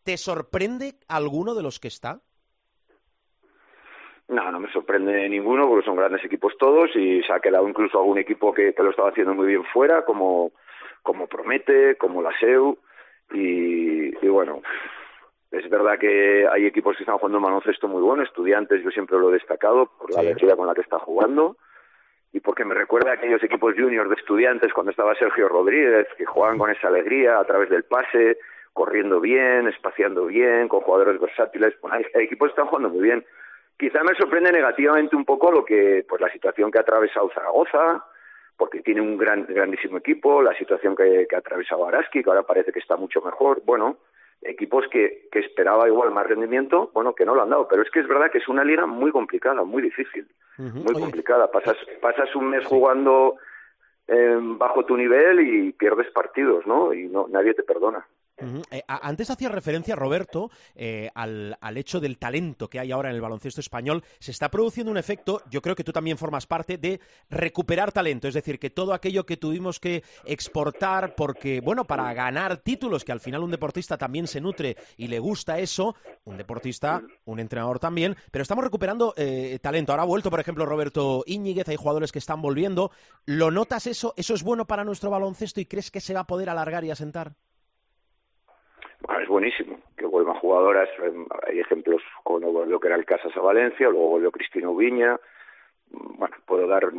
¿Te 0.05 0.17
sorprende 0.17 1.01
alguno 1.09 1.55
de 1.55 1.63
los 1.63 1.81
que 1.81 1.89
está? 1.89 2.23
No, 4.29 4.50
no 4.50 4.61
me 4.61 4.73
sorprende 4.73 5.29
ninguno 5.29 5.69
porque 5.69 5.85
son 5.85 5.97
grandes 5.97 6.25
equipos 6.25 6.56
todos 6.59 6.91
y 6.97 7.23
se 7.23 7.32
ha 7.32 7.41
quedado 7.41 7.69
incluso 7.69 7.99
algún 7.99 8.19
equipo 8.19 8.55
que, 8.55 8.75
lo 8.77 8.91
estaba 8.91 9.10
haciendo 9.10 9.34
muy 9.34 9.46
bien 9.46 9.65
fuera, 9.65 10.05
como, 10.05 10.53
como 11.03 11.27
Promete, 11.27 11.96
como 11.96 12.22
la 12.22 12.32
SEU 12.39 12.79
y, 13.32 14.25
y 14.25 14.29
bueno, 14.29 14.63
es 15.51 15.69
verdad 15.69 15.99
que 15.99 16.46
hay 16.51 16.67
equipos 16.67 16.96
que 16.96 17.03
están 17.03 17.19
jugando 17.19 17.39
un 17.39 17.44
baloncesto 17.44 17.87
muy 17.87 18.03
bueno, 18.03 18.22
estudiantes 18.22 18.82
yo 18.82 18.91
siempre 18.91 19.19
lo 19.19 19.31
he 19.31 19.34
destacado 19.34 19.91
por 19.99 20.10
la 20.13 20.20
alegría 20.20 20.56
con 20.56 20.67
la 20.67 20.75
que 20.75 20.81
está 20.81 20.99
jugando 20.99 21.56
y 22.34 22.41
porque 22.41 22.65
me 22.65 22.75
recuerda 22.75 23.13
a 23.13 23.15
aquellos 23.15 23.43
equipos 23.44 23.75
juniors 23.77 24.10
de 24.10 24.17
estudiantes 24.17 24.72
cuando 24.72 24.91
estaba 24.91 25.15
Sergio 25.15 25.49
Rodríguez, 25.49 26.08
que 26.19 26.27
jugaban 26.27 26.58
con 26.58 26.69
esa 26.69 26.89
alegría 26.89 27.39
a 27.39 27.44
través 27.44 27.70
del 27.70 27.84
pase, 27.84 28.39
corriendo 28.72 29.20
bien, 29.20 29.69
espaciando 29.69 30.27
bien, 30.27 30.67
con 30.67 30.81
jugadores 30.81 31.20
versátiles. 31.20 31.81
Bueno, 31.81 31.96
hay 31.96 32.25
equipos 32.25 32.49
que 32.49 32.51
están 32.55 32.67
jugando 32.67 32.89
muy 32.89 33.03
bien. 33.03 33.25
Quizá 33.77 34.03
me 34.05 34.15
sorprende 34.15 34.53
negativamente 34.53 35.17
un 35.17 35.25
poco 35.25 35.51
lo 35.51 35.65
que, 35.65 36.05
pues 36.09 36.21
la 36.21 36.31
situación 36.31 36.71
que 36.71 36.79
ha 36.79 36.83
atravesado 36.83 37.31
Zaragoza, 37.35 38.05
porque 38.57 38.81
tiene 38.81 39.01
un 39.01 39.17
gran, 39.17 39.47
grandísimo 39.47 39.99
equipo, 39.99 40.41
la 40.43 40.57
situación 40.57 40.95
que, 40.95 41.27
ha 41.33 41.39
atravesado 41.39 41.87
Araski, 41.87 42.23
que 42.23 42.31
ahora 42.31 42.45
parece 42.45 42.73
que 42.73 42.79
está 42.79 42.97
mucho 42.97 43.21
mejor. 43.21 43.63
Bueno, 43.65 43.99
equipos 44.43 44.87
que, 44.91 45.29
que 45.33 45.41
esperaba 45.41 45.89
igual 45.89 46.13
más 46.13 46.27
rendimiento, 46.27 46.91
bueno, 46.95 47.15
que 47.15 47.25
no 47.25 47.35
lo 47.35 47.43
han 47.43 47.51
dado. 47.51 47.67
Pero 47.67 47.83
es 47.83 47.91
que 47.91 48.01
es 48.01 48.07
verdad 48.07 48.31
que 48.31 48.39
es 48.39 48.49
una 48.49 48.65
liga 48.65 48.87
muy 48.87 49.11
complicada, 49.11 49.65
muy 49.65 49.83
difícil, 49.83 50.29
muy 50.59 50.95
complicada. 50.95 51.51
Pasas, 51.51 51.77
pasas 52.01 52.35
un 52.37 52.51
mes 52.51 52.65
jugando 52.65 53.37
eh, 54.07 54.39
bajo 54.41 54.85
tu 54.85 54.97
nivel 54.97 55.41
y 55.41 55.73
pierdes 55.73 56.11
partidos, 56.13 56.65
¿no? 56.67 56.95
Y 56.95 57.09
no, 57.09 57.27
nadie 57.29 57.55
te 57.55 57.65
perdona. 57.65 58.07
Eh, 58.70 58.82
antes 58.86 59.31
hacía 59.31 59.48
referencia, 59.48 59.94
Roberto, 59.94 60.50
eh, 60.74 61.10
al, 61.14 61.56
hecho 61.76 62.00
del 62.00 62.19
talento 62.19 62.69
que 62.69 62.81
hay 62.81 62.93
ahora 62.93 63.10
en 63.10 63.17
el 63.17 63.20
baloncesto 63.20 63.60
español. 63.60 64.03
Se 64.19 64.31
está 64.31 64.50
produciendo 64.50 64.91
un 64.91 64.98
efecto, 64.98 65.43
yo 65.50 65.62
creo 65.62 65.76
que 65.76 65.84
tú 65.84 65.93
también 65.93 66.19
formas 66.19 66.46
parte, 66.46 66.79
de 66.79 67.00
recuperar 67.31 67.93
talento. 67.93 68.29
Es 68.29 68.34
decir, 68.34 68.58
que 68.58 68.70
todo 68.70 68.93
aquello 68.93 69.24
que 69.24 69.36
tuvimos 69.36 69.79
que 69.79 70.03
exportar 70.24 71.14
porque, 71.14 71.60
bueno, 71.60 71.84
para 71.84 72.12
ganar 72.12 72.58
títulos, 72.58 73.05
que 73.05 73.12
al 73.12 73.20
final 73.20 73.43
un 73.43 73.50
deportista 73.50 73.96
también 73.96 74.26
se 74.26 74.41
nutre 74.41 74.76
y 74.96 75.08
le 75.08 75.19
gusta 75.19 75.58
eso, 75.58 75.94
un 76.24 76.36
deportista, 76.36 77.03
un 77.24 77.41
entrenador 77.41 77.79
también, 77.79 78.17
pero 78.31 78.43
estamos 78.43 78.64
recuperando 78.64 79.14
eh, 79.17 79.58
talento. 79.62 79.93
Ahora 79.93 80.03
ha 80.03 80.06
vuelto, 80.06 80.31
por 80.31 80.41
ejemplo, 80.41 80.67
Roberto 80.67 81.22
Íñiguez, 81.26 81.69
hay 81.69 81.76
jugadores 81.76 82.12
que 82.12 82.19
están 82.19 82.43
volviendo. 82.43 82.91
¿Lo 83.26 83.50
notas 83.50 83.86
eso? 83.86 84.14
¿Eso 84.17 84.34
es 84.34 84.43
bueno 84.43 84.67
para 84.67 84.84
nuestro 84.84 85.10
baloncesto 85.10 85.60
y 85.60 85.67
crees 85.67 85.91
que 85.91 86.00
se 86.00 86.14
va 86.14 86.20
a 86.20 86.26
poder 86.26 86.50
alargar 86.50 86.84
y 86.84 86.91
asentar? 86.91 87.34
Es 89.23 89.29
buenísimo 89.29 89.79
que 89.96 90.06
vuelvan 90.06 90.37
jugadoras. 90.37 90.89
Em, 91.03 91.27
hay 91.46 91.61
ejemplos 91.61 92.03
como 92.23 92.53
volvió 92.53 92.81
que 92.81 92.89
era 92.89 92.96
el 92.96 93.05
Casas 93.05 93.37
a 93.37 93.41
Valencia, 93.41 93.89
luego 93.89 94.08
volvió 94.08 94.31
Cristina 94.31 94.69
Ubiña. 94.69 95.19
Bueno, 95.91 96.37
puedo 96.46 96.67
dar 96.67 96.93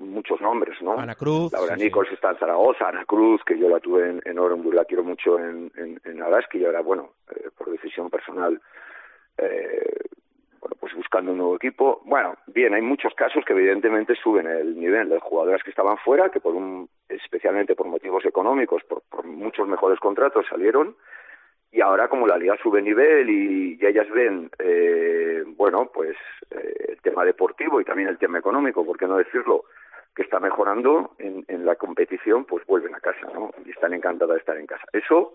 muchos 0.00 0.40
nombres, 0.40 0.80
¿no? 0.80 0.98
Ana 0.98 1.14
Cruz. 1.14 1.52
Laura 1.52 1.76
Nichols 1.76 2.12
está 2.12 2.30
en 2.30 2.38
Zaragoza, 2.38 2.88
Ana 2.88 3.04
Cruz, 3.04 3.42
que 3.44 3.58
yo 3.58 3.68
la 3.68 3.80
tuve 3.80 4.08
en, 4.08 4.22
en 4.24 4.38
Orenburg, 4.38 4.74
la 4.74 4.84
quiero 4.84 5.04
mucho 5.04 5.38
en, 5.38 5.70
en, 5.76 6.00
en 6.04 6.22
Araski 6.22 6.58
y 6.58 6.64
ahora, 6.64 6.80
bueno, 6.80 7.10
eh, 7.34 7.50
por 7.56 7.70
decisión 7.70 8.08
personal, 8.08 8.60
eh, 9.38 10.00
bueno, 10.60 10.76
pues 10.80 10.94
buscando 10.94 11.32
un 11.32 11.38
nuevo 11.38 11.56
equipo. 11.56 12.00
Bueno, 12.04 12.36
bien, 12.46 12.74
hay 12.74 12.82
muchos 12.82 13.14
casos 13.14 13.44
que 13.44 13.52
evidentemente 13.52 14.14
suben 14.16 14.46
el 14.46 14.78
nivel 14.78 15.08
de 15.08 15.20
jugadoras 15.20 15.62
que 15.62 15.70
estaban 15.70 15.98
fuera, 15.98 16.30
que 16.30 16.40
por 16.40 16.54
un, 16.54 16.88
especialmente 17.08 17.74
por 17.74 17.86
motivos 17.86 18.24
económicos, 18.24 18.82
por, 18.84 19.02
por 19.08 19.24
muchos 19.24 19.68
mejores 19.68 19.98
contratos 20.00 20.46
salieron, 20.48 20.96
y 21.70 21.80
ahora 21.80 22.08
como 22.08 22.26
la 22.26 22.38
liga 22.38 22.56
sube 22.62 22.80
nivel 22.80 23.28
y, 23.28 23.78
y 23.80 23.86
ellas 23.86 24.08
ven, 24.10 24.50
eh, 24.58 25.44
bueno, 25.46 25.90
pues 25.92 26.16
eh, 26.50 26.86
el 26.88 27.00
tema 27.02 27.24
deportivo 27.24 27.80
y 27.80 27.84
también 27.84 28.08
el 28.08 28.18
tema 28.18 28.38
económico, 28.38 28.84
por 28.86 28.96
qué 28.96 29.06
no 29.06 29.16
decirlo, 29.16 29.64
que 30.16 30.22
está 30.22 30.40
mejorando 30.40 31.14
en, 31.18 31.44
en 31.46 31.64
la 31.64 31.76
competición, 31.76 32.44
pues 32.44 32.64
vuelven 32.66 32.94
a 32.94 33.00
casa, 33.00 33.28
¿no? 33.34 33.50
Y 33.64 33.70
están 33.70 33.92
encantadas 33.92 34.34
de 34.34 34.40
estar 34.40 34.56
en 34.56 34.66
casa. 34.66 34.84
Eso, 34.92 35.32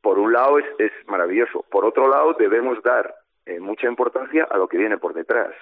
por 0.00 0.18
un 0.18 0.32
lado, 0.32 0.58
es, 0.58 0.64
es 0.78 0.92
maravilloso. 1.06 1.64
Por 1.70 1.84
otro 1.84 2.08
lado, 2.08 2.32
debemos 2.32 2.82
dar 2.82 3.14
eh, 3.46 3.60
mucha 3.60 3.86
importancia 3.86 4.46
a 4.50 4.58
lo 4.58 4.68
que 4.68 4.76
viene 4.76 4.98
por 4.98 5.14
detrás, 5.14 5.54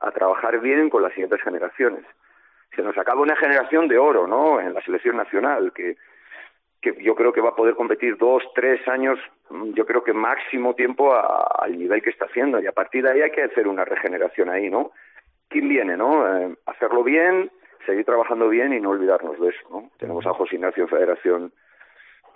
a 0.00 0.10
trabajar 0.10 0.58
bien 0.60 0.90
con 0.90 1.02
las 1.02 1.12
siguientes 1.12 1.40
generaciones. 1.42 2.04
Se 2.74 2.82
nos 2.82 2.96
acaba 2.98 3.20
una 3.20 3.36
generación 3.36 3.88
de 3.88 3.98
oro, 3.98 4.26
¿no? 4.26 4.60
En 4.60 4.74
la 4.74 4.80
selección 4.82 5.16
nacional, 5.16 5.72
que, 5.74 5.96
que 6.80 6.96
yo 7.02 7.14
creo 7.14 7.32
que 7.32 7.40
va 7.40 7.50
a 7.50 7.54
poder 7.56 7.74
competir 7.74 8.16
dos, 8.16 8.42
tres 8.54 8.86
años, 8.88 9.18
mm, 9.50 9.72
yo 9.72 9.86
creo 9.86 10.02
que 10.02 10.12
máximo 10.12 10.74
tiempo 10.74 11.14
a, 11.14 11.46
al 11.58 11.78
nivel 11.78 12.02
que 12.02 12.10
está 12.10 12.26
haciendo. 12.26 12.60
Y 12.60 12.66
a 12.66 12.72
partir 12.72 13.04
de 13.04 13.12
ahí 13.12 13.22
hay 13.22 13.30
que 13.30 13.42
hacer 13.42 13.68
una 13.68 13.84
regeneración 13.84 14.50
ahí, 14.50 14.70
¿no? 14.70 14.92
¿Quién 15.48 15.68
viene, 15.68 15.96
no? 15.96 16.26
Eh, 16.38 16.56
hacerlo 16.66 17.04
bien, 17.04 17.50
seguir 17.84 18.04
trabajando 18.04 18.48
bien 18.48 18.72
y 18.72 18.80
no 18.80 18.90
olvidarnos 18.90 19.38
de 19.38 19.48
eso, 19.48 19.68
¿no? 19.70 19.90
Tenemos 19.98 20.26
a 20.26 20.32
José 20.34 20.56
Ignacio 20.56 20.84
en 20.84 20.88
Federación 20.88 21.52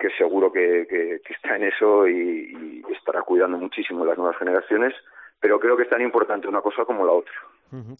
que 0.01 0.09
seguro 0.17 0.51
que, 0.51 1.21
está 1.29 1.55
en 1.55 1.63
eso 1.63 2.07
y, 2.07 2.83
estará 2.91 3.21
cuidando 3.21 3.57
muchísimo 3.57 4.03
las 4.03 4.17
nuevas 4.17 4.37
generaciones, 4.37 4.93
pero 5.41 5.59
creo 5.59 5.75
que 5.75 5.83
es 5.83 5.89
tan 5.89 6.01
importante 6.01 6.47
una 6.47 6.61
cosa 6.61 6.85
como 6.85 7.03
la 7.03 7.13
otra. 7.13 7.33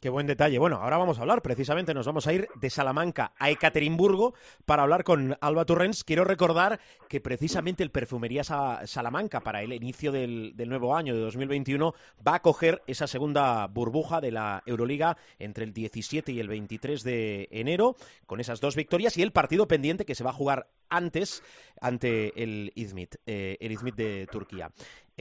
Qué 0.02 0.10
buen 0.10 0.28
detalle. 0.28 0.60
Bueno, 0.60 0.76
ahora 0.82 0.98
vamos 0.98 1.18
a 1.18 1.22
hablar, 1.22 1.42
precisamente 1.42 1.94
nos 1.94 2.06
vamos 2.06 2.28
a 2.28 2.34
ir 2.34 2.50
de 2.56 2.70
Salamanca 2.70 3.32
a 3.40 3.50
Ekaterimburgo 3.50 4.34
para 4.66 4.84
hablar 4.84 5.06
con 5.06 5.38
Alba 5.40 5.64
Turrens. 5.64 6.04
Quiero 6.04 6.26
recordar 6.26 6.82
que 7.08 7.22
precisamente 7.22 7.82
el 7.82 7.90
Perfumería 7.90 8.44
Salamanca 8.44 9.40
para 9.40 9.62
el 9.62 9.72
inicio 9.72 10.12
del, 10.12 10.54
nuevo 10.68 10.94
año 10.94 11.16
de 11.16 11.22
2021 11.22 11.94
va 12.26 12.36
a 12.36 12.42
coger 12.42 12.82
esa 12.86 13.08
segunda 13.08 13.66
burbuja 13.68 14.20
de 14.20 14.32
la 14.32 14.62
Euroliga 14.66 15.16
entre 15.40 15.64
el 15.64 15.72
17 15.72 16.34
y 16.34 16.42
el 16.42 16.50
23 16.50 17.02
de 17.04 17.48
enero 17.50 17.96
con 18.28 18.42
esas 18.42 18.60
dos 18.60 18.76
victorias 18.76 19.18
y 19.18 19.22
el 19.22 19.32
partido 19.32 19.70
pendiente 19.70 20.04
que 20.04 20.16
se 20.16 20.26
va 20.26 20.32
a 20.32 20.34
jugar 20.34 20.68
antes 20.90 21.44
ante 21.80 22.44
el 22.44 22.74
Izmit, 22.76 23.16
eh, 23.26 23.58
el 23.62 23.72
Izmit 23.72 23.96
de 23.96 24.28
Turquía. 24.30 24.70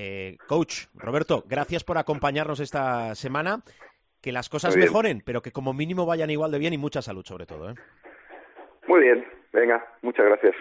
Eh, 0.03 0.39
coach, 0.47 0.87
Roberto, 0.95 1.45
gracias 1.47 1.85
por 1.85 1.99
acompañarnos 1.99 2.59
esta 2.59 3.15
semana 3.15 3.61
que 4.23 4.33
las 4.33 4.49
cosas 4.49 4.75
mejoren, 4.75 5.23
pero 5.27 5.43
que 5.43 5.53
como 5.53 5.75
mínimo 5.75 6.07
vayan 6.07 6.31
igual 6.31 6.51
de 6.51 6.59
bien 6.59 6.73
y 6.73 6.79
mucha 6.79 7.03
salud 7.03 7.23
sobre 7.23 7.45
todo. 7.45 7.69
¿eh? 7.69 7.75
Muy 8.87 9.01
bien, 9.01 9.27
venga, 9.53 9.87
muchas 10.01 10.25
gracias. 10.25 10.55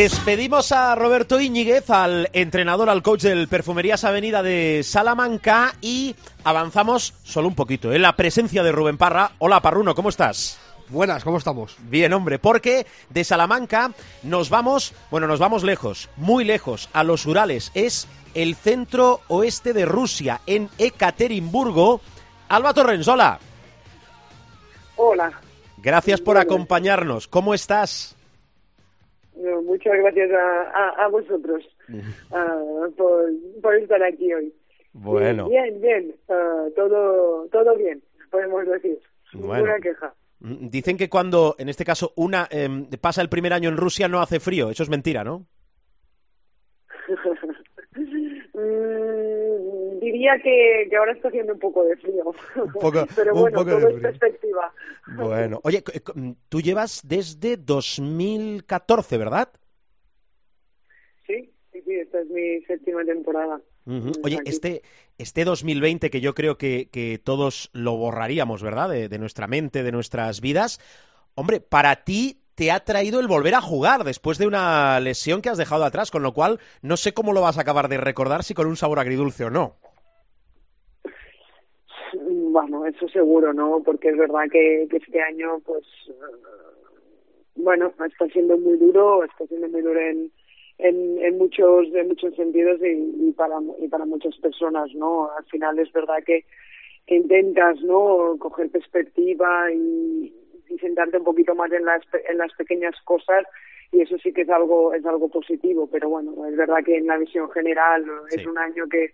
Despedimos 0.00 0.72
a 0.72 0.94
Roberto 0.94 1.38
Íñiguez, 1.38 1.90
al 1.90 2.30
entrenador, 2.32 2.88
al 2.88 3.02
coach 3.02 3.24
del 3.24 3.48
Perfumerías 3.48 4.02
Avenida 4.02 4.42
de 4.42 4.80
Salamanca 4.82 5.74
y 5.82 6.16
avanzamos 6.42 7.12
solo 7.22 7.48
un 7.48 7.54
poquito 7.54 7.90
en 7.90 7.96
¿eh? 7.96 7.98
la 7.98 8.16
presencia 8.16 8.62
de 8.62 8.72
Rubén 8.72 8.96
Parra. 8.96 9.32
Hola 9.40 9.60
Parruno, 9.60 9.94
¿cómo 9.94 10.08
estás? 10.08 10.58
Buenas, 10.88 11.22
¿cómo 11.22 11.36
estamos? 11.36 11.76
Bien, 11.80 12.14
hombre, 12.14 12.38
porque 12.38 12.86
de 13.10 13.24
Salamanca 13.24 13.92
nos 14.22 14.48
vamos, 14.48 14.94
bueno, 15.10 15.26
nos 15.26 15.38
vamos 15.38 15.64
lejos, 15.64 16.08
muy 16.16 16.46
lejos, 16.46 16.88
a 16.94 17.04
los 17.04 17.26
Urales. 17.26 17.70
Es 17.74 18.08
el 18.32 18.54
centro 18.54 19.20
oeste 19.28 19.74
de 19.74 19.84
Rusia, 19.84 20.40
en 20.46 20.70
Ekaterimburgo. 20.78 22.00
Alba 22.48 22.72
Torrens, 22.72 23.06
hola. 23.06 23.38
Hola. 24.96 25.30
Gracias 25.76 26.22
por 26.22 26.38
acompañarnos. 26.38 27.28
¿Cómo 27.28 27.52
estás? 27.52 28.16
No, 29.40 29.62
muchas 29.62 29.94
gracias 29.98 30.30
a, 30.32 30.62
a, 30.62 31.04
a 31.04 31.08
vosotros 31.08 31.64
uh, 31.88 32.90
por, 32.96 33.30
por, 33.62 33.74
estar 33.76 34.02
aquí 34.02 34.32
hoy. 34.32 34.52
Bueno. 34.92 35.48
Bien, 35.48 35.80
bien, 35.80 36.14
uh, 36.28 36.70
todo, 36.76 37.46
todo 37.48 37.76
bien, 37.76 38.02
podemos 38.30 38.66
decir. 38.66 38.98
Bueno. 39.32 39.54
Ninguna 39.54 39.80
queja. 39.80 40.14
Dicen 40.40 40.96
que 40.96 41.08
cuando, 41.10 41.54
en 41.58 41.68
este 41.68 41.84
caso, 41.84 42.12
una 42.16 42.48
eh, 42.50 42.68
pasa 43.00 43.20
el 43.20 43.28
primer 43.28 43.52
año 43.52 43.68
en 43.68 43.76
Rusia 43.76 44.08
no 44.08 44.20
hace 44.20 44.40
frío. 44.40 44.70
Eso 44.70 44.82
es 44.82 44.88
mentira, 44.88 45.22
¿no? 45.22 45.46
mm, 47.94 49.19
diría 50.20 50.38
que, 50.42 50.86
que, 50.90 50.96
ahora 50.96 51.12
está 51.12 51.28
haciendo 51.28 51.54
un 51.54 51.58
poco 51.58 51.82
de 51.84 51.96
frío. 51.96 52.24
Un 52.56 52.72
poco, 52.72 53.06
Pero 53.16 53.34
un 53.34 53.40
bueno, 53.40 53.58
poco 53.58 53.70
todo 53.70 53.86
de 53.86 53.94
es 53.94 54.00
perspectiva. 54.00 54.72
Bueno, 55.16 55.60
oye, 55.64 55.82
tú 56.48 56.60
llevas 56.60 57.00
desde 57.04 57.56
2014, 57.56 59.18
¿verdad? 59.18 59.48
Sí, 61.26 61.50
sí, 61.72 61.82
sí, 61.82 61.94
esta 61.94 62.20
es 62.20 62.28
mi 62.28 62.60
séptima 62.66 63.04
temporada. 63.04 63.60
Uh 63.86 63.92
-huh. 63.92 64.20
Oye, 64.22 64.38
este, 64.44 64.82
este 65.16 65.44
2020 65.44 66.10
que 66.10 66.20
yo 66.20 66.34
creo 66.34 66.58
que, 66.58 66.90
que 66.92 67.18
todos 67.22 67.70
lo 67.72 67.96
borraríamos, 67.96 68.62
¿verdad? 68.62 68.90
De, 68.90 69.08
de, 69.08 69.18
nuestra 69.18 69.46
mente, 69.46 69.82
de 69.82 69.92
nuestras 69.92 70.42
vidas. 70.42 70.80
Hombre, 71.34 71.60
para 71.60 72.04
ti 72.04 72.42
te 72.54 72.70
ha 72.70 72.80
traído 72.80 73.20
el 73.20 73.26
volver 73.26 73.54
a 73.54 73.62
jugar 73.62 74.04
después 74.04 74.36
de 74.36 74.46
una 74.46 75.00
lesión 75.00 75.40
que 75.40 75.48
has 75.48 75.56
dejado 75.56 75.84
atrás, 75.84 76.10
con 76.10 76.22
lo 76.22 76.34
cual 76.34 76.60
no 76.82 76.98
sé 76.98 77.14
cómo 77.14 77.32
lo 77.32 77.40
vas 77.40 77.56
a 77.56 77.62
acabar 77.62 77.88
de 77.88 77.96
recordar, 77.96 78.44
si 78.44 78.52
con 78.52 78.66
un 78.66 78.76
sabor 78.76 78.98
agridulce 78.98 79.46
o 79.46 79.50
no. 79.50 79.78
Bueno, 82.52 82.84
eso 82.84 83.08
seguro, 83.08 83.52
¿no? 83.52 83.80
Porque 83.84 84.08
es 84.08 84.16
verdad 84.16 84.44
que, 84.50 84.88
que 84.90 84.96
este 84.96 85.22
año, 85.22 85.60
pues, 85.64 85.84
uh, 86.08 87.62
bueno, 87.62 87.92
está 88.04 88.26
siendo 88.26 88.58
muy 88.58 88.76
duro, 88.76 89.22
está 89.22 89.46
siendo 89.46 89.68
muy 89.68 89.82
duro 89.82 90.00
en, 90.00 90.32
en, 90.78 91.18
en 91.22 91.38
muchos 91.38 91.86
en 91.94 92.08
muchos 92.08 92.34
sentidos 92.34 92.80
y, 92.82 93.28
y 93.28 93.32
para 93.32 93.56
y 93.78 93.86
para 93.86 94.04
muchas 94.04 94.36
personas 94.38 94.92
no 94.94 95.30
al 95.36 95.44
final 95.44 95.78
es 95.78 95.92
verdad 95.92 96.24
que, 96.24 96.44
que 97.06 97.16
intentas 97.16 97.80
no 97.82 98.36
coger 98.38 98.70
perspectiva 98.70 99.70
y, 99.70 100.34
y, 100.70 100.78
sentarte 100.78 101.18
un 101.18 101.24
poquito 101.24 101.54
más 101.54 101.70
en 101.72 101.84
las 101.84 102.02
en 102.28 102.38
las 102.38 102.52
pequeñas 102.54 102.94
cosas 103.04 103.44
y 103.92 104.00
eso 104.00 104.16
sí 104.18 104.32
que 104.32 104.42
es 104.42 104.48
algo 104.48 104.94
es 104.94 105.04
algo 105.04 105.28
positivo 105.28 105.86
pero 105.86 106.08
bueno 106.08 106.46
es 106.46 106.56
verdad 106.56 106.82
que 106.84 106.96
en 106.96 107.06
la 107.06 107.18
visión 107.18 107.50
general 107.50 108.06
sí. 108.30 108.40
es 108.40 108.46
un 108.46 108.56
año 108.56 108.88
que 108.88 109.12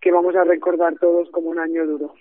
que 0.00 0.12
vamos 0.12 0.36
a 0.36 0.44
recordar 0.44 0.94
todos 0.98 1.28
como 1.30 1.50
un 1.50 1.58
año 1.58 1.84
duro. 1.84 2.14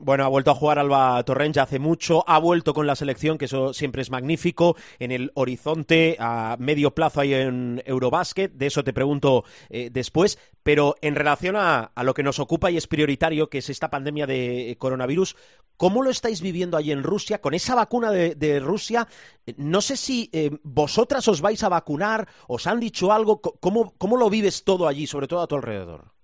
Bueno, 0.00 0.24
ha 0.24 0.28
vuelto 0.28 0.52
a 0.52 0.54
jugar 0.54 0.78
Alba 0.78 1.22
Torrent 1.24 1.56
ya 1.56 1.62
hace 1.62 1.78
mucho, 1.78 2.22
ha 2.28 2.38
vuelto 2.38 2.72
con 2.72 2.86
la 2.86 2.94
selección, 2.94 3.36
que 3.36 3.46
eso 3.46 3.74
siempre 3.74 4.02
es 4.02 4.10
magnífico, 4.10 4.76
en 5.00 5.10
el 5.10 5.32
horizonte 5.34 6.16
a 6.20 6.56
medio 6.58 6.94
plazo 6.94 7.20
ahí 7.20 7.34
en 7.34 7.82
Eurobásquet, 7.84 8.52
de 8.52 8.66
eso 8.66 8.84
te 8.84 8.92
pregunto 8.92 9.44
eh, 9.68 9.90
después, 9.90 10.38
pero 10.62 10.94
en 11.00 11.16
relación 11.16 11.56
a, 11.56 11.90
lo 12.02 12.14
que 12.14 12.22
nos 12.22 12.38
ocupa 12.38 12.70
y 12.70 12.76
es 12.76 12.86
prioritario, 12.86 13.48
que 13.50 13.58
es 13.58 13.68
esta 13.68 13.90
pandemia 13.90 14.26
de 14.26 14.76
coronavirus, 14.78 15.36
¿cómo 15.76 16.02
lo 16.02 16.10
estáis 16.10 16.40
viviendo 16.40 16.76
ahí 16.76 16.92
en 16.92 17.02
Rusia? 17.02 17.40
Con 17.40 17.54
esa 17.54 17.74
vacuna 17.74 18.10
de, 18.10 18.60
Rusia, 18.60 19.08
no 19.56 19.80
sé 19.80 19.96
si 19.96 20.30
eh, 20.32 20.50
vosotras 20.62 21.26
os 21.28 21.40
vais 21.40 21.62
a 21.64 21.68
vacunar, 21.68 22.28
os 22.46 22.66
han 22.66 22.78
dicho 22.78 23.12
algo, 23.12 23.40
¿cómo, 23.40 23.94
¿cómo 23.98 24.16
lo 24.16 24.30
vives 24.30 24.64
todo 24.64 24.86
allí, 24.86 25.06
sobre 25.06 25.26
todo 25.26 25.40
a 25.40 25.46
tu 25.46 25.56
alrededor? 25.56 26.15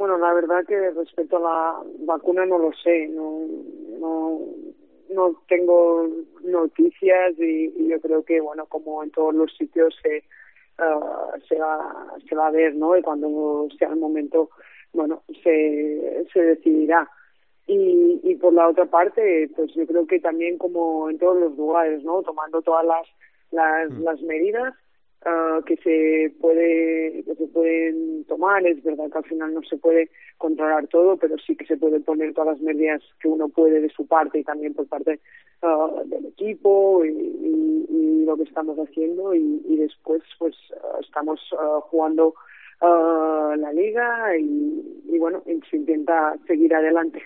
Bueno, 0.00 0.16
la 0.16 0.32
verdad 0.32 0.64
que 0.66 0.92
respecto 0.92 1.36
a 1.36 1.40
la 1.40 1.82
vacuna 2.06 2.46
no 2.46 2.56
lo 2.56 2.72
sé, 2.72 3.06
no, 3.08 3.46
no, 3.98 4.40
no 5.10 5.42
tengo 5.46 6.08
noticias 6.42 7.38
y, 7.38 7.70
y 7.76 7.88
yo 7.88 8.00
creo 8.00 8.24
que, 8.24 8.40
bueno, 8.40 8.64
como 8.64 9.02
en 9.02 9.10
todos 9.10 9.34
los 9.34 9.54
sitios 9.58 9.94
se, 10.02 10.24
uh, 10.78 11.38
se, 11.46 11.56
va, 11.56 12.14
se 12.26 12.34
va 12.34 12.46
a 12.46 12.50
ver, 12.50 12.76
¿no? 12.76 12.96
Y 12.96 13.02
cuando 13.02 13.68
sea 13.78 13.88
el 13.88 13.96
momento, 13.96 14.48
bueno, 14.94 15.22
se, 15.42 16.26
se 16.32 16.40
decidirá. 16.44 17.06
Y, 17.66 18.20
y 18.22 18.36
por 18.36 18.54
la 18.54 18.68
otra 18.68 18.86
parte, 18.86 19.50
pues 19.54 19.74
yo 19.74 19.86
creo 19.86 20.06
que 20.06 20.18
también 20.18 20.56
como 20.56 21.10
en 21.10 21.18
todos 21.18 21.36
los 21.36 21.54
lugares, 21.58 22.02
¿no? 22.04 22.22
Tomando 22.22 22.62
todas 22.62 22.86
las, 22.86 23.06
las, 23.50 23.90
mm. 23.90 24.02
las 24.02 24.22
medidas 24.22 24.72
uh, 25.26 25.62
que 25.64 25.76
se 25.76 26.32
puede 26.40 27.22
que 27.24 27.34
se 27.34 27.46
pueden 27.48 28.24
tomar 28.24 28.66
es 28.66 28.82
verdad 28.82 29.10
que 29.10 29.18
al 29.18 29.24
final 29.24 29.54
no 29.54 29.62
se 29.62 29.76
puede 29.76 30.10
controlar 30.38 30.86
todo 30.88 31.16
pero 31.16 31.36
sí 31.38 31.56
que 31.56 31.66
se 31.66 31.76
puede 31.76 32.00
poner 32.00 32.34
todas 32.34 32.58
las 32.58 32.60
medidas 32.60 33.02
que 33.20 33.28
uno 33.28 33.48
puede 33.48 33.80
de 33.80 33.90
su 33.90 34.06
parte 34.06 34.38
y 34.38 34.44
también 34.44 34.74
por 34.74 34.86
parte 34.86 35.20
uh, 35.62 36.08
del 36.08 36.26
equipo 36.26 37.04
y, 37.04 38.24
lo 38.24 38.36
que 38.36 38.44
estamos 38.44 38.78
haciendo. 38.78 39.34
Y, 39.34 39.76
después 39.76 40.22
pues 40.38 40.54
uh, 40.70 41.00
estamos 41.00 41.40
jugando 41.84 42.34
la 42.80 43.72
liga 43.72 44.36
y, 44.38 45.02
y 45.08 45.18
bueno 45.18 45.42
se 45.68 45.76
intenta 45.76 46.36
seguir 46.46 46.72
adelante 46.74 47.20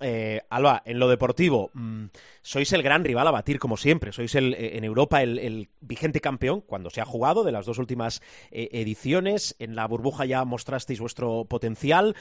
Eh, 0.00 0.42
Alba, 0.50 0.82
en 0.84 0.98
lo 0.98 1.08
deportivo, 1.08 1.70
mm, 1.74 2.06
sois 2.42 2.72
el 2.72 2.82
gran 2.82 3.04
rival 3.04 3.26
a 3.26 3.32
batir, 3.32 3.58
como 3.58 3.76
siempre. 3.76 4.12
Sois 4.12 4.34
el, 4.34 4.54
eh, 4.54 4.76
en 4.76 4.84
Europa 4.84 5.22
el, 5.22 5.68
vigente 5.80 6.20
campeón 6.20 6.60
cuando 6.60 6.90
se 6.90 7.00
ha 7.00 7.04
jugado 7.04 7.44
de 7.44 7.52
las 7.52 7.66
dos 7.66 7.78
últimas 7.78 8.22
eh, 8.50 8.68
ediciones. 8.72 9.56
En 9.58 9.76
la 9.76 9.86
burbuja 9.86 10.24
ya 10.24 10.44
mostrasteis 10.44 11.00
vuestro 11.00 11.44
potencial. 11.44 12.14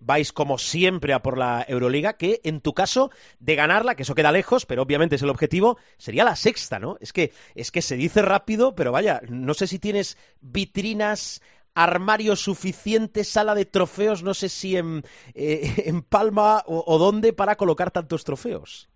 Vais, 0.00 0.32
como 0.32 0.58
siempre, 0.58 1.12
a 1.12 1.22
por 1.22 1.38
la 1.38 1.64
Euroliga, 1.68 2.14
que 2.14 2.40
en 2.44 2.60
tu 2.60 2.74
caso, 2.74 3.10
de 3.40 3.54
ganarla, 3.54 3.94
que 3.94 4.02
eso 4.02 4.14
queda 4.14 4.32
lejos, 4.32 4.66
pero 4.66 4.82
obviamente 4.82 5.16
es 5.16 5.22
el 5.22 5.30
objetivo, 5.30 5.78
sería 5.96 6.24
la 6.24 6.36
sexta, 6.36 6.78
¿no? 6.78 6.96
Es 7.00 7.12
que, 7.12 7.32
es 7.54 7.70
que 7.70 7.82
se 7.82 7.96
dice 7.96 8.22
rápido, 8.22 8.74
pero 8.74 8.92
vaya, 8.92 9.20
no 9.28 9.54
sé 9.54 9.66
si 9.66 9.78
tienes 9.78 10.16
vitrinas 10.40 11.40
armario 11.84 12.34
suficiente, 12.34 13.24
sala 13.24 13.54
de 13.54 13.64
trofeos, 13.64 14.22
no 14.22 14.34
sé 14.34 14.48
si 14.48 14.76
en, 14.76 15.02
eh, 15.34 15.62
en 15.86 16.02
Palma 16.02 16.62
o, 16.66 16.82
o 16.86 16.98
dónde 16.98 17.32
para 17.32 17.56
colocar 17.56 17.90
tantos 17.90 18.24
trofeos. 18.24 18.88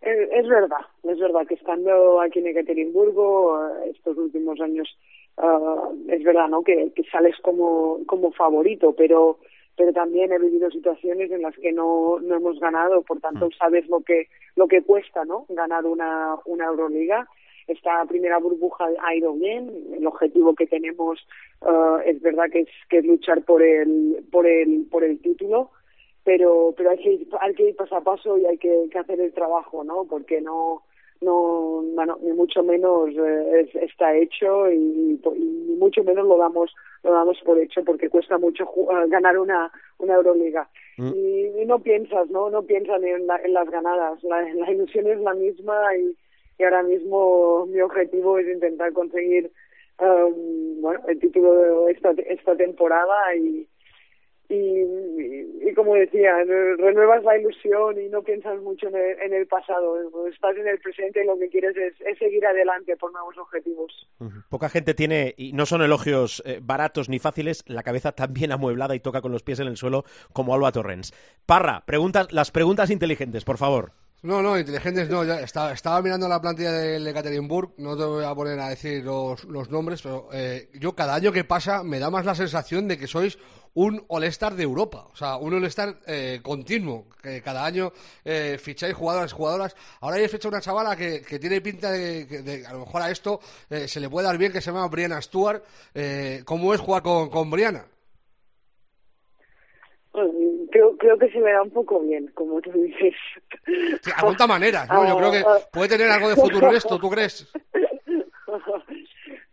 Es, 0.00 0.18
es 0.32 0.48
verdad, 0.48 0.84
es 1.02 1.18
verdad 1.18 1.46
que 1.46 1.54
estando 1.54 2.20
aquí 2.20 2.38
en 2.38 2.48
Ekaterimburgo 2.48 3.58
estos 3.86 4.16
últimos 4.16 4.60
años 4.60 4.88
uh, 5.36 5.94
es 6.08 6.22
verdad, 6.22 6.48
¿no? 6.48 6.62
Que, 6.62 6.92
que 6.94 7.02
sales 7.04 7.36
como 7.42 8.00
como 8.06 8.32
favorito, 8.32 8.94
pero 8.96 9.38
pero 9.76 9.92
también 9.92 10.32
he 10.32 10.38
vivido 10.38 10.70
situaciones 10.70 11.30
en 11.30 11.42
las 11.42 11.54
que 11.56 11.72
no, 11.72 12.18
no 12.20 12.36
hemos 12.36 12.58
ganado, 12.58 13.02
por 13.02 13.20
tanto 13.20 13.48
sabes 13.58 13.88
lo 13.88 14.00
que 14.00 14.28
lo 14.56 14.66
que 14.66 14.82
cuesta, 14.82 15.24
¿no? 15.24 15.46
Ganar 15.48 15.84
una 15.84 16.36
una 16.46 16.66
Euroliga 16.66 17.28
esta 17.68 18.04
primera 18.06 18.38
burbuja 18.38 18.86
ha 19.00 19.14
ido 19.14 19.34
bien 19.34 19.70
el 19.92 20.06
objetivo 20.06 20.54
que 20.54 20.66
tenemos 20.66 21.18
uh, 21.60 21.98
es 22.04 22.20
verdad 22.22 22.46
que 22.50 22.60
es 22.60 22.68
que 22.88 22.98
es 22.98 23.04
luchar 23.04 23.42
por 23.44 23.62
el 23.62 24.24
por 24.32 24.46
el 24.46 24.86
por 24.90 25.04
el 25.04 25.20
título 25.20 25.70
pero 26.24 26.74
pero 26.76 26.90
hay 26.90 26.98
que 26.98 27.12
ir, 27.12 27.28
hay 27.40 27.54
que 27.54 27.68
ir 27.68 27.76
paso 27.76 27.96
a 27.96 28.00
paso 28.00 28.38
y 28.38 28.46
hay 28.46 28.58
que, 28.58 28.88
que 28.90 28.98
hacer 28.98 29.20
el 29.20 29.32
trabajo 29.32 29.84
no 29.84 30.06
porque 30.06 30.40
no 30.40 30.82
no 31.20 31.82
bueno, 31.94 32.18
ni 32.22 32.32
mucho 32.32 32.62
menos 32.62 33.10
eh, 33.10 33.60
es, 33.60 33.74
está 33.82 34.16
hecho 34.16 34.70
y, 34.70 35.20
y, 35.22 35.40
ni 35.68 35.76
mucho 35.76 36.02
menos 36.04 36.26
lo 36.26 36.38
damos 36.38 36.74
lo 37.02 37.12
damos 37.12 37.38
por 37.44 37.58
hecho 37.58 37.84
porque 37.84 38.08
cuesta 38.08 38.38
mucho 38.38 38.64
uh, 38.74 39.08
ganar 39.08 39.38
una 39.38 39.70
una 39.98 40.14
Euroliga. 40.14 40.68
Mm. 40.96 41.12
y, 41.14 41.62
y, 41.62 41.66
no 41.66 41.80
piensas 41.80 42.30
no 42.30 42.50
no 42.50 42.62
piensas 42.62 43.02
en, 43.02 43.26
la, 43.26 43.36
en 43.36 43.52
las 43.52 43.68
ganadas. 43.68 44.22
La, 44.22 44.42
la 44.42 44.70
ilusión 44.70 45.06
es 45.06 45.20
la 45.20 45.34
misma 45.34 45.96
y 45.96 46.16
y 46.58 46.64
ahora 46.64 46.82
mismo 46.82 47.66
mi 47.66 47.80
objetivo 47.80 48.38
es 48.38 48.48
intentar 48.48 48.92
conseguir 48.92 49.50
um, 50.00 50.80
bueno 50.80 51.00
el 51.08 51.18
título 51.18 51.86
de 51.86 51.92
esta 51.92 52.10
esta 52.10 52.56
temporada 52.56 53.34
y 53.36 53.66
y, 54.50 55.74
como 55.74 55.94
decía, 55.94 56.32
renuevas 56.78 57.22
la 57.22 57.36
ilusión 57.36 58.00
y 58.00 58.08
no 58.08 58.22
piensas 58.22 58.58
mucho 58.62 58.88
en 58.88 58.96
el, 58.96 59.20
en 59.20 59.34
el 59.34 59.46
pasado. 59.46 59.98
Estás 60.26 60.56
en 60.56 60.66
el 60.66 60.78
presente 60.78 61.22
y 61.22 61.26
lo 61.26 61.38
que 61.38 61.50
quieres 61.50 61.76
es, 61.76 62.18
seguir 62.18 62.46
adelante 62.46 62.96
por 62.96 63.12
nuevos 63.12 63.36
objetivos. 63.36 64.08
Poca 64.48 64.70
gente 64.70 64.94
tiene, 64.94 65.34
y 65.36 65.52
no 65.52 65.66
son 65.66 65.82
elogios 65.82 66.42
eh, 66.46 66.60
baratos 66.62 67.10
ni 67.10 67.18
fáciles, 67.18 67.62
la 67.66 67.82
cabeza 67.82 68.12
tan 68.12 68.32
bien 68.32 68.50
amueblada 68.50 68.94
y 68.94 69.00
toca 69.00 69.20
con 69.20 69.32
los 69.32 69.42
pies 69.42 69.60
en 69.60 69.66
el 69.66 69.76
suelo 69.76 70.04
como 70.32 70.54
Alba 70.54 70.72
Torrens. 70.72 71.12
Parra, 71.44 71.84
preguntas, 71.86 72.32
las 72.32 72.50
preguntas 72.50 72.90
inteligentes, 72.90 73.44
por 73.44 73.58
favor. 73.58 73.92
No, 74.20 74.42
no, 74.42 74.58
inteligentes 74.58 75.08
no. 75.08 75.24
Ya 75.24 75.40
estaba, 75.40 75.72
estaba 75.72 76.02
mirando 76.02 76.28
la 76.28 76.40
plantilla 76.40 76.72
del 76.72 77.06
Ekaterinburg, 77.06 77.74
no 77.78 77.96
te 77.96 78.02
voy 78.02 78.24
a 78.24 78.34
poner 78.34 78.58
a 78.58 78.68
decir 78.68 79.04
los, 79.04 79.44
los 79.44 79.70
nombres, 79.70 80.02
pero 80.02 80.28
eh, 80.32 80.70
yo 80.74 80.94
cada 80.96 81.14
año 81.14 81.30
que 81.30 81.44
pasa 81.44 81.84
me 81.84 82.00
da 82.00 82.10
más 82.10 82.24
la 82.24 82.34
sensación 82.34 82.88
de 82.88 82.98
que 82.98 83.06
sois 83.06 83.38
un 83.74 84.04
All-Star 84.08 84.56
de 84.56 84.64
Europa, 84.64 85.06
o 85.12 85.14
sea, 85.14 85.36
un 85.36 85.54
All-Star 85.54 86.00
eh, 86.06 86.40
continuo, 86.42 87.06
que 87.22 87.40
cada 87.42 87.64
año 87.64 87.92
eh, 88.24 88.58
ficháis 88.60 88.94
jugadoras, 88.94 89.32
jugadoras. 89.32 89.76
Ahora 90.00 90.16
hay 90.16 90.26
fecha 90.26 90.48
una 90.48 90.60
chavala 90.60 90.96
que, 90.96 91.22
que 91.22 91.38
tiene 91.38 91.60
pinta 91.60 91.92
de, 91.92 92.26
que 92.26 92.42
de, 92.42 92.66
a 92.66 92.72
lo 92.72 92.80
mejor 92.80 93.02
a 93.02 93.10
esto 93.12 93.38
eh, 93.70 93.86
se 93.86 94.00
le 94.00 94.10
puede 94.10 94.26
dar 94.26 94.36
bien, 94.36 94.50
que 94.50 94.60
se 94.60 94.72
llama 94.72 94.88
Brianna 94.88 95.22
Stewart. 95.22 95.62
Eh, 95.94 96.42
¿Cómo 96.44 96.74
es 96.74 96.80
jugar 96.80 97.02
con, 97.04 97.30
con 97.30 97.50
Brianna? 97.50 97.84
Creo, 100.70 100.96
creo 100.96 101.18
que 101.18 101.30
se 101.30 101.38
me 101.38 101.52
da 101.52 101.62
un 101.62 101.70
poco 101.70 102.00
bien, 102.00 102.30
como 102.34 102.60
tú 102.60 102.70
dices. 102.72 103.14
Sí, 104.02 104.10
a 104.16 104.46
maneras, 104.46 104.88
¿no? 104.88 105.06
Yo 105.06 105.16
creo 105.16 105.32
que 105.32 105.44
puede 105.72 105.88
tener 105.88 106.10
algo 106.10 106.28
de 106.28 106.36
futuro 106.36 106.70
esto, 106.70 106.98
¿tú 106.98 107.10
crees? 107.10 107.50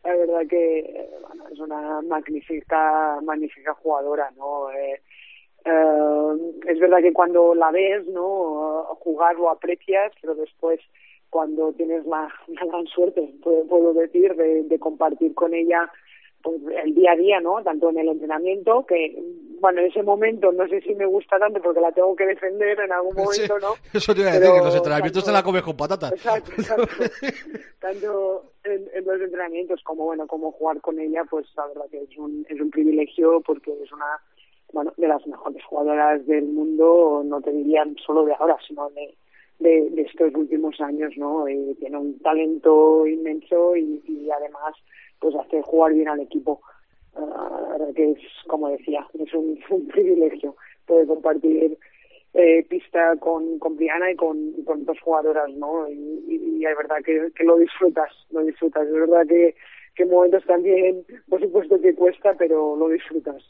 La 0.03 0.15
verdad 0.15 0.41
que 0.47 1.09
bueno, 1.27 1.45
es 1.51 1.59
una 1.59 2.01
magnífica, 2.03 3.19
magnífica 3.23 3.73
jugadora, 3.73 4.31
¿no? 4.37 4.69
Eh, 4.71 5.01
eh, 5.65 6.53
es 6.67 6.79
verdad 6.79 6.99
que 6.99 7.11
cuando 7.11 7.55
la 7.55 7.71
ves, 7.71 8.05
¿no? 8.07 8.85
Jugar 8.99 9.35
lo 9.35 9.49
aprecias, 9.49 10.13
pero 10.21 10.35
después 10.35 10.79
cuando 11.29 11.73
tienes 11.73 12.05
la, 12.05 12.31
la 12.47 12.65
gran 12.65 12.85
suerte, 12.87 13.33
puedo, 13.43 13.65
puedo 13.67 13.93
decir, 13.93 14.35
de, 14.35 14.63
de 14.63 14.79
compartir 14.79 15.33
con 15.33 15.53
ella 15.53 15.91
pues, 16.45 16.61
el 16.83 16.93
día 16.93 17.13
a 17.13 17.15
día, 17.15 17.39
¿no? 17.39 17.61
Tanto 17.63 17.89
en 17.89 17.97
el 17.97 18.09
entrenamiento, 18.09 18.85
que, 18.85 19.17
bueno, 19.59 19.81
en 19.81 19.87
ese 19.87 20.03
momento 20.03 20.51
no 20.51 20.67
sé 20.67 20.79
si 20.81 20.93
me 20.93 21.05
gusta 21.05 21.39
tanto 21.39 21.59
porque 21.59 21.81
la 21.81 21.91
tengo 21.91 22.15
que 22.15 22.25
defender 22.25 22.79
en 22.79 22.91
algún 22.91 23.15
momento, 23.17 23.59
¿no? 23.59 23.73
Eso 23.93 24.13
te 24.13 24.21
iba 24.21 24.29
a 24.29 24.33
decir, 24.33 24.53
que 24.53 24.65
los 24.65 24.75
entrenamientos 24.75 25.23
tanto, 25.23 25.31
te 25.31 25.33
la 25.33 25.43
comes 25.43 25.63
con 25.63 25.75
patatas. 25.75 26.11
Exacto, 26.13 26.51
exacto. 26.57 26.87
tanto 27.79 28.43
en, 28.63 28.85
en, 28.93 29.05
los 29.05 29.19
entrenamientos 29.19 29.81
como, 29.83 30.05
bueno, 30.05 30.27
como 30.27 30.51
jugar 30.51 30.79
con 30.81 30.99
ella, 30.99 31.23
pues 31.29 31.47
la 31.57 31.67
verdad 31.67 31.85
que 31.89 32.03
es 32.03 32.17
un, 32.17 32.45
es 32.47 32.61
un 32.61 32.69
privilegio 32.69 33.41
porque 33.41 33.73
es 33.83 33.91
una, 33.91 34.21
bueno, 34.71 34.93
de 34.97 35.07
las 35.07 35.25
mejores 35.25 35.63
jugadoras 35.63 36.25
del 36.27 36.45
mundo, 36.45 37.23
no 37.25 37.41
te 37.41 37.51
dirían 37.51 37.95
solo 38.05 38.23
de 38.25 38.33
ahora, 38.33 38.57
sino 38.67 38.89
de, 38.91 39.15
de, 39.59 39.89
de 39.89 40.01
estos 40.03 40.33
últimos 40.35 40.79
años, 40.79 41.13
¿no? 41.17 41.47
Y 41.49 41.75
tiene 41.79 41.97
un 41.97 42.19
talento 42.19 43.07
inmenso 43.07 43.75
y, 43.75 44.03
y 44.07 44.29
además 44.29 44.75
pues 45.19 45.35
hacer 45.35 45.61
jugar 45.63 45.93
bien 45.93 46.07
al 46.07 46.19
equipo. 46.19 46.61
Uh, 47.13 47.93
que 47.93 48.11
es, 48.11 48.19
como 48.47 48.69
decía, 48.69 49.07
es 49.17 49.33
un, 49.69 49.87
privilegio 49.87 50.55
poder 50.85 51.07
compartir 51.07 51.77
eh, 52.33 52.65
pista 52.67 53.15
con, 53.17 53.57
con 53.59 53.77
Briana 53.77 54.11
y 54.11 54.15
con, 54.15 54.51
con 54.65 54.83
dos 54.83 54.99
jugadoras, 54.99 55.49
¿no? 55.53 55.87
Y, 55.89 55.93
y, 56.27 56.57
y 56.59 56.65
es 56.65 56.77
verdad 56.77 56.97
que, 57.05 57.31
que 57.33 57.43
lo 57.45 57.57
disfrutas, 57.57 58.11
lo 58.31 58.41
disfrutas. 58.41 58.85
Es 58.85 58.93
verdad 58.93 59.25
que, 59.27 59.55
que 59.95 60.05
momentos 60.05 60.43
también, 60.45 61.05
por 61.29 61.39
supuesto 61.39 61.79
que 61.79 61.95
cuesta, 61.95 62.33
pero 62.37 62.75
lo 62.75 62.89
disfrutas. 62.89 63.41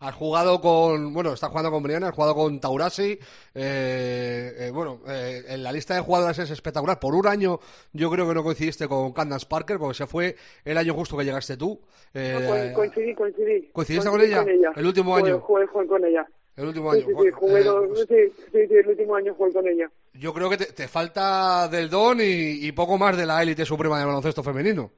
Has 0.00 0.14
jugado 0.14 0.60
con, 0.60 1.14
bueno, 1.14 1.32
estás 1.32 1.48
jugando 1.48 1.70
con 1.70 1.82
Briana, 1.82 2.08
has 2.08 2.14
jugado 2.14 2.34
con 2.34 2.60
Taurasi. 2.60 3.18
Eh, 3.54 4.54
eh, 4.58 4.70
bueno, 4.72 5.00
eh, 5.08 5.42
en 5.48 5.62
la 5.62 5.72
lista 5.72 5.94
de 5.94 6.00
jugadoras 6.00 6.38
es 6.38 6.50
espectacular. 6.50 7.00
Por 7.00 7.14
un 7.14 7.26
año 7.26 7.58
yo 7.92 8.10
creo 8.10 8.28
que 8.28 8.34
no 8.34 8.42
coincidiste 8.42 8.86
con 8.88 9.12
Candace 9.12 9.46
Parker, 9.46 9.78
porque 9.78 9.94
se 9.94 10.06
fue 10.06 10.36
el 10.64 10.76
año 10.76 10.94
justo 10.94 11.16
que 11.16 11.24
llegaste 11.24 11.56
tú. 11.56 11.80
Eh, 12.12 12.68
no, 12.68 12.74
coincidí, 12.74 13.14
coincidí. 13.14 13.70
¿Coincidiste 13.72 14.10
con 14.10 14.20
ella? 14.20 14.42
con 14.42 14.50
ella? 14.50 14.72
El 14.76 14.86
último 14.86 15.16
jugué, 15.16 15.30
año. 15.30 15.40
Jugué, 15.40 15.66
jugué 15.66 15.86
con 15.86 16.04
ella. 16.04 16.26
El 16.56 16.66
último 16.68 16.90
año. 16.90 17.00
Sí, 17.00 17.06
sí, 17.06 17.22
sí, 17.22 17.30
jugué 17.30 17.64
dos, 17.64 17.86
pues... 17.88 18.06
sí, 18.08 18.58
sí, 18.68 18.74
el 18.74 18.88
último 18.88 19.16
año 19.16 19.34
jugué 19.34 19.52
con 19.52 19.68
ella. 19.68 19.90
Yo 20.14 20.32
creo 20.32 20.48
que 20.48 20.56
te, 20.56 20.66
te 20.72 20.88
falta 20.88 21.68
del 21.68 21.90
don 21.90 22.20
y, 22.20 22.66
y 22.66 22.72
poco 22.72 22.96
más 22.96 23.16
de 23.16 23.26
la 23.26 23.42
élite 23.42 23.64
suprema 23.64 23.98
del 23.98 24.06
baloncesto 24.06 24.42
femenino. 24.42 24.90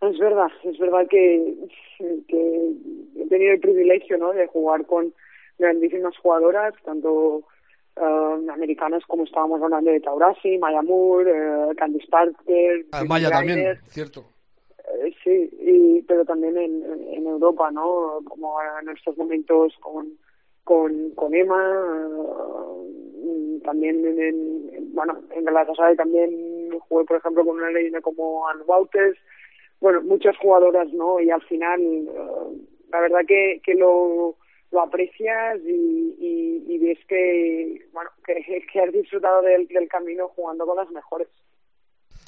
Es 0.00 0.18
verdad, 0.18 0.48
es 0.64 0.78
verdad 0.78 1.06
que, 1.08 1.54
que 2.26 2.72
he 3.16 3.28
tenido 3.28 3.52
el 3.52 3.60
privilegio 3.60 4.16
¿no? 4.16 4.32
de 4.32 4.46
jugar 4.46 4.86
con 4.86 5.12
grandísimas 5.58 6.16
jugadoras, 6.16 6.72
tanto 6.84 7.42
uh, 7.96 8.50
americanas 8.50 9.04
como 9.06 9.24
estábamos 9.24 9.62
hablando 9.62 9.90
de 9.90 10.00
Taurasi, 10.00 10.56
Maya 10.56 10.80
Moore, 10.80 11.30
uh, 11.30 11.74
Candice 11.76 12.08
Parker. 12.08 12.86
Ah, 12.92 13.04
Maya 13.06 13.28
también, 13.28 13.78
cierto. 13.84 14.20
Uh, 14.20 15.10
sí, 15.22 15.50
y, 15.60 16.02
pero 16.08 16.24
también 16.24 16.56
en, 16.56 16.82
en 17.12 17.26
Europa, 17.26 17.70
¿no? 17.70 18.20
Como 18.24 18.56
en 18.80 18.88
estos 18.88 19.18
momentos 19.18 19.74
con, 19.80 20.16
con, 20.64 21.10
con 21.10 21.34
Emma, 21.34 22.08
también 23.64 24.04
en, 24.06 24.18
en, 24.18 24.94
bueno, 24.94 25.20
en 25.30 25.44
Galatasaray 25.44 25.94
también 25.94 26.70
jugué, 26.88 27.04
por 27.04 27.18
ejemplo, 27.18 27.44
con 27.44 27.56
una 27.56 27.70
leyenda 27.70 28.00
como 28.00 28.48
Anne 28.48 28.62
Wouters, 28.66 29.18
bueno, 29.80 30.02
muchas 30.02 30.36
jugadoras, 30.36 30.92
¿no? 30.92 31.20
Y 31.20 31.30
al 31.30 31.42
final, 31.42 31.80
uh, 31.80 32.68
la 32.90 33.00
verdad 33.00 33.20
que, 33.26 33.60
que 33.64 33.74
lo, 33.74 34.36
lo 34.70 34.80
aprecias 34.80 35.58
y, 35.64 36.16
y, 36.18 36.64
y 36.74 36.78
ves 36.78 36.98
que, 37.08 37.88
bueno, 37.92 38.10
que, 38.24 38.64
que 38.72 38.80
has 38.80 38.92
disfrutado 38.92 39.42
del, 39.42 39.66
del 39.68 39.88
camino 39.88 40.28
jugando 40.28 40.66
con 40.66 40.76
las 40.76 40.90
mejores. 40.90 41.28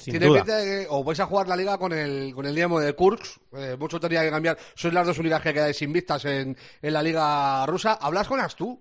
tiene 0.03 0.27
pinta 0.27 0.57
de 0.57 0.65
que 0.65 0.87
o 0.89 1.03
vais 1.03 1.19
a 1.19 1.25
jugar 1.25 1.47
la 1.47 1.55
liga 1.55 1.77
con 1.77 1.93
el, 1.93 2.33
con 2.33 2.45
el 2.45 2.55
Dinamo 2.55 2.79
de 2.79 2.93
Kursk, 2.93 3.41
eh, 3.53 3.77
mucho 3.79 3.99
tendría 3.99 4.23
que 4.23 4.31
cambiar, 4.31 4.57
sois 4.75 4.93
las 4.93 5.05
dos 5.07 5.19
únicas 5.19 5.41
que 5.41 5.53
quedáis 5.53 5.81
invictas 5.81 6.25
en, 6.25 6.55
en 6.81 6.93
la 6.93 7.03
liga 7.03 7.65
rusa. 7.67 7.97
¿Hablas 8.01 8.27
con 8.27 8.39
Astu? 8.39 8.79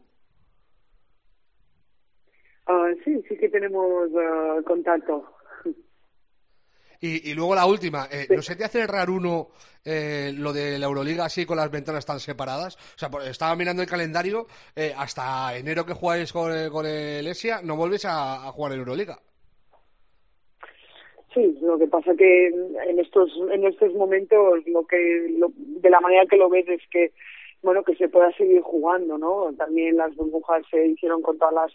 Ah, 2.67 2.91
sí, 3.05 3.23
sí 3.29 3.37
que 3.37 3.49
tenemos 3.49 4.09
ah, 4.17 4.61
contacto. 4.65 5.42
Y, 7.05 7.35
luego 7.35 7.57
la 7.57 7.67
última, 7.67 8.07
eh, 8.12 8.29
¿no 8.31 8.43
se 8.43 8.55
te 8.55 8.62
hace 8.62 8.83
errar 8.83 9.11
uno 9.11 9.49
eh, 9.85 10.33
lo 10.38 10.53
de 10.53 10.79
la 10.79 10.87
Euroliga 10.87 11.25
así 11.25 11.45
con 11.45 11.57
las 11.57 11.69
ventanas 11.69 12.07
tan 12.07 12.21
separadas? 12.21 12.77
O 12.77 12.97
sea, 12.97 13.11
estaba 13.29 13.57
mirando 13.57 13.83
el 13.83 13.88
calendario, 13.88 14.47
eh, 14.77 14.93
hasta 14.97 15.57
enero 15.57 15.85
que 15.85 15.95
jugáis 15.95 16.33
con, 16.33 16.53
con 16.71 16.87
el 16.87 17.27
ESIA, 17.27 17.61
no 17.61 17.75
vuelves 17.75 18.05
a, 18.05 18.47
a, 18.47 18.53
jugar 18.53 18.75
en 18.75 18.79
Euroliga. 18.79 19.19
Sí, 21.35 21.59
lo 21.61 21.77
que 21.77 21.88
pasa 21.88 22.15
que 22.15 22.47
en 22.47 22.99
estos 23.01 23.33
en 23.51 23.67
estos 23.67 23.93
momentos 23.95 24.61
lo 24.67 24.87
que 24.87 25.27
lo, 25.38 25.51
de 25.57 25.91
la 25.91 25.99
manera 25.99 26.27
que 26.31 26.37
lo 26.37 26.49
ves 26.49 26.69
es 26.69 26.83
que 26.88 27.11
bueno 27.62 27.83
que 27.83 27.97
se 27.97 28.09
pueda 28.09 28.31
seguir 28.37 28.61
jugando, 28.61 29.19
¿no? 29.19 29.53
También 29.57 29.97
las 29.97 30.15
burbujas 30.15 30.62
se 30.71 30.87
hicieron 30.87 31.21
con 31.21 31.37
todas 31.37 31.55
las 31.55 31.73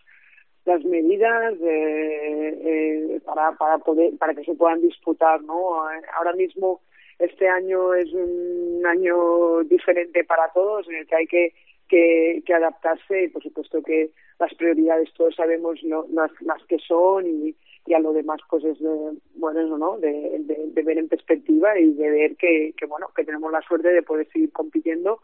las 0.68 0.84
medidas 0.84 1.54
eh, 1.62 2.62
eh, 2.66 3.22
para, 3.26 3.54
para 3.54 3.78
poder 3.78 4.18
para 4.18 4.34
que 4.36 4.44
se 4.44 4.54
puedan 4.54 4.82
disputar 4.82 5.42
no 5.42 5.84
ahora 6.18 6.34
mismo 6.34 6.82
este 7.20 7.48
año 7.48 7.94
es 7.94 8.12
un 8.14 8.86
año 8.86 9.64
diferente 9.64 10.26
para 10.26 10.52
todos 10.52 10.88
en 10.90 10.96
el 10.96 11.08
que 11.08 11.16
hay 11.16 11.28
que 11.28 11.54
que, 11.88 12.54
adaptarse 12.54 13.24
y 13.24 13.28
por 13.30 13.42
supuesto 13.42 13.82
que 13.82 14.10
las 14.40 14.54
prioridades 14.56 15.12
todos 15.14 15.36
sabemos 15.36 15.82
lo, 15.84 16.06
las, 16.12 16.32
las 16.42 16.62
que 16.66 16.80
son 16.80 17.26
y, 17.26 17.56
y 17.86 17.94
a 17.94 18.00
lo 18.00 18.12
demás 18.12 18.42
pues 18.50 18.66
es 18.66 18.78
de, 18.80 19.14
bueno 19.36 19.78
no 19.78 19.98
de, 20.00 20.12
de, 20.40 20.66
de, 20.68 20.82
ver 20.84 20.98
en 20.98 21.08
perspectiva 21.08 21.80
y 21.80 21.94
de 21.94 22.10
ver 22.10 22.36
que, 22.36 22.74
que 22.78 22.86
bueno 22.86 23.08
que 23.16 23.24
tenemos 23.24 23.54
la 23.54 23.62
suerte 23.62 23.88
de 23.88 24.04
poder 24.04 24.28
seguir 24.34 24.52
compitiendo 24.52 25.22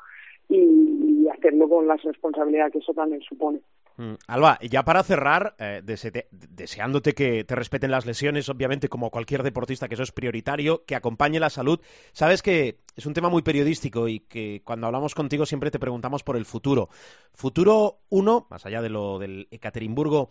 y, 0.47 1.23
y 1.23 1.27
hacerlo 1.27 1.67
con 1.67 1.85
la 1.85 1.97
responsabilidad 1.97 2.71
que 2.71 2.79
eso 2.79 2.93
también 2.93 3.21
supone. 3.21 3.59
Mm, 3.97 4.13
Alba, 4.27 4.57
ya 4.61 4.83
para 4.83 5.03
cerrar, 5.03 5.55
eh, 5.59 5.81
deseándote 5.83 7.13
que 7.13 7.43
te 7.43 7.55
respeten 7.55 7.91
las 7.91 8.05
lesiones, 8.05 8.49
obviamente 8.49 8.89
como 8.89 9.11
cualquier 9.11 9.43
deportista 9.43 9.87
que 9.87 9.93
eso 9.93 10.03
es 10.03 10.11
prioritario, 10.11 10.83
que 10.85 10.95
acompañe 10.95 11.39
la 11.39 11.49
salud. 11.49 11.79
Sabes 12.11 12.41
que 12.41 12.79
es 12.95 13.05
un 13.05 13.13
tema 13.13 13.29
muy 13.29 13.43
periodístico 13.43 14.07
y 14.07 14.21
que 14.21 14.61
cuando 14.63 14.87
hablamos 14.87 15.13
contigo 15.13 15.45
siempre 15.45 15.71
te 15.71 15.79
preguntamos 15.79 16.23
por 16.23 16.37
el 16.37 16.45
futuro. 16.45 16.89
Futuro 17.33 17.99
uno, 18.09 18.47
más 18.49 18.65
allá 18.65 18.81
de 18.81 18.89
lo 18.89 19.19
del 19.19 19.47
Ekaterimburgo, 19.51 20.29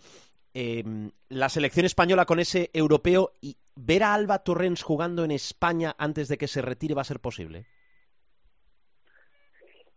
eh, 0.54 0.82
la 1.28 1.48
selección 1.48 1.86
española 1.86 2.26
con 2.26 2.40
ese 2.40 2.70
europeo 2.72 3.32
y 3.40 3.56
ver 3.76 4.02
a 4.02 4.14
Alba 4.14 4.40
Torrens 4.40 4.82
jugando 4.82 5.24
en 5.24 5.30
España 5.30 5.94
antes 5.98 6.28
de 6.28 6.36
que 6.36 6.48
se 6.48 6.62
retire 6.62 6.94
va 6.94 7.02
a 7.02 7.04
ser 7.04 7.20
posible. 7.20 7.66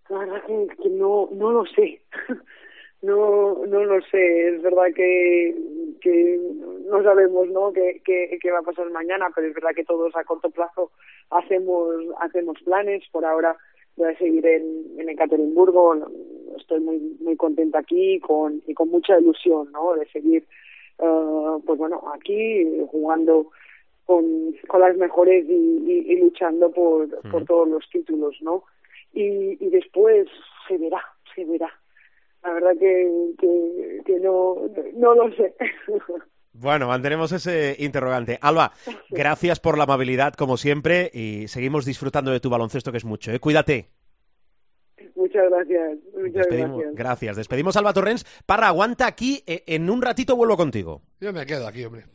La 0.08 0.42
que, 0.46 0.68
que 0.84 0.90
no, 0.90 1.30
no 1.32 1.52
lo 1.52 1.66
sé. 1.66 2.04
no 3.06 3.66
no 3.66 3.84
lo 3.86 4.02
sé 4.12 4.50
es 4.50 4.62
verdad 4.62 4.94
que 4.96 5.56
que 6.02 6.40
no 6.90 7.02
sabemos 7.04 7.48
no 7.50 7.72
qué, 7.74 8.02
qué, 8.06 8.38
qué 8.42 8.52
va 8.52 8.60
a 8.60 8.64
pasar 8.70 8.90
mañana 8.92 9.28
pero 9.34 9.48
es 9.48 9.54
verdad 9.54 9.76
que 9.76 9.84
todos 9.86 10.16
a 10.16 10.24
corto 10.24 10.50
plazo 10.50 10.92
hacemos 11.30 11.96
hacemos 12.20 12.58
planes. 12.64 13.04
Por 13.12 13.26
ahora 13.26 13.56
voy 13.98 14.10
a 14.10 14.18
seguir 14.18 14.46
en, 14.46 15.00
en 15.00 15.10
Ekaterimburgo. 15.10 15.96
Estoy 16.58 16.80
muy 16.80 17.00
muy 17.20 17.36
contenta 17.36 17.80
aquí 17.80 18.20
con 18.20 18.62
y 18.68 18.74
con 18.74 18.90
mucha 18.90 19.20
ilusión 19.20 19.72
no 19.72 19.94
de 19.96 20.06
seguir 20.08 20.46
uh, 21.00 21.62
pues 21.66 21.78
bueno 21.78 22.02
aquí 22.14 22.66
jugando 22.92 23.52
con, 24.06 24.56
con 24.68 24.82
las 24.82 24.96
mejores 24.98 25.46
y, 25.48 25.52
y, 25.54 26.14
y 26.14 26.16
luchando 26.20 26.72
por, 26.72 27.06
uh 27.06 27.08
-huh. 27.08 27.32
por 27.32 27.46
todos 27.46 27.68
los 27.68 27.90
títulos 27.90 28.38
no 28.42 28.64
y, 29.14 29.58
y 29.66 29.70
después 29.70 30.28
se 30.68 30.78
verá 30.78 31.02
se 31.34 31.44
verá 31.46 31.72
la 32.46 32.54
verdad 32.54 32.72
que, 32.80 33.32
que, 33.40 34.02
que 34.06 34.20
no, 34.20 34.56
no 34.96 35.16
lo 35.16 35.36
sé. 35.36 35.56
Bueno, 36.54 36.88
mantenemos 36.88 37.32
ese 37.32 37.76
interrogante. 37.80 38.40
Alba, 38.42 38.72
gracias 39.10 39.60
por 39.60 39.78
la 39.78 39.84
amabilidad, 39.84 40.34
como 40.36 40.56
siempre, 40.56 41.12
y 41.14 41.48
seguimos 41.50 41.86
disfrutando 41.86 42.32
de 42.32 42.40
tu 42.40 42.50
baloncesto, 42.50 42.92
que 42.92 42.98
es 42.98 43.06
mucho. 43.06 43.32
¿eh? 43.32 43.40
Cuídate. 43.40 43.90
Muchas 45.16 45.50
gracias. 45.50 45.98
Muchas 46.14 46.34
Despedimos, 46.34 46.78
gracias. 46.78 46.96
Gracias. 46.96 47.36
Despedimos 47.36 47.76
a 47.76 47.80
Alba 47.80 47.94
Torrens. 47.94 48.26
Parra, 48.46 48.68
aguanta 48.68 49.06
aquí. 49.06 49.44
Eh, 49.48 49.64
en 49.68 49.90
un 49.90 50.02
ratito 50.02 50.36
vuelvo 50.36 50.56
contigo. 50.56 51.02
Yo 51.20 51.34
me 51.34 51.46
quedo 51.46 51.68
aquí, 51.68 51.84
hombre. 51.84 52.06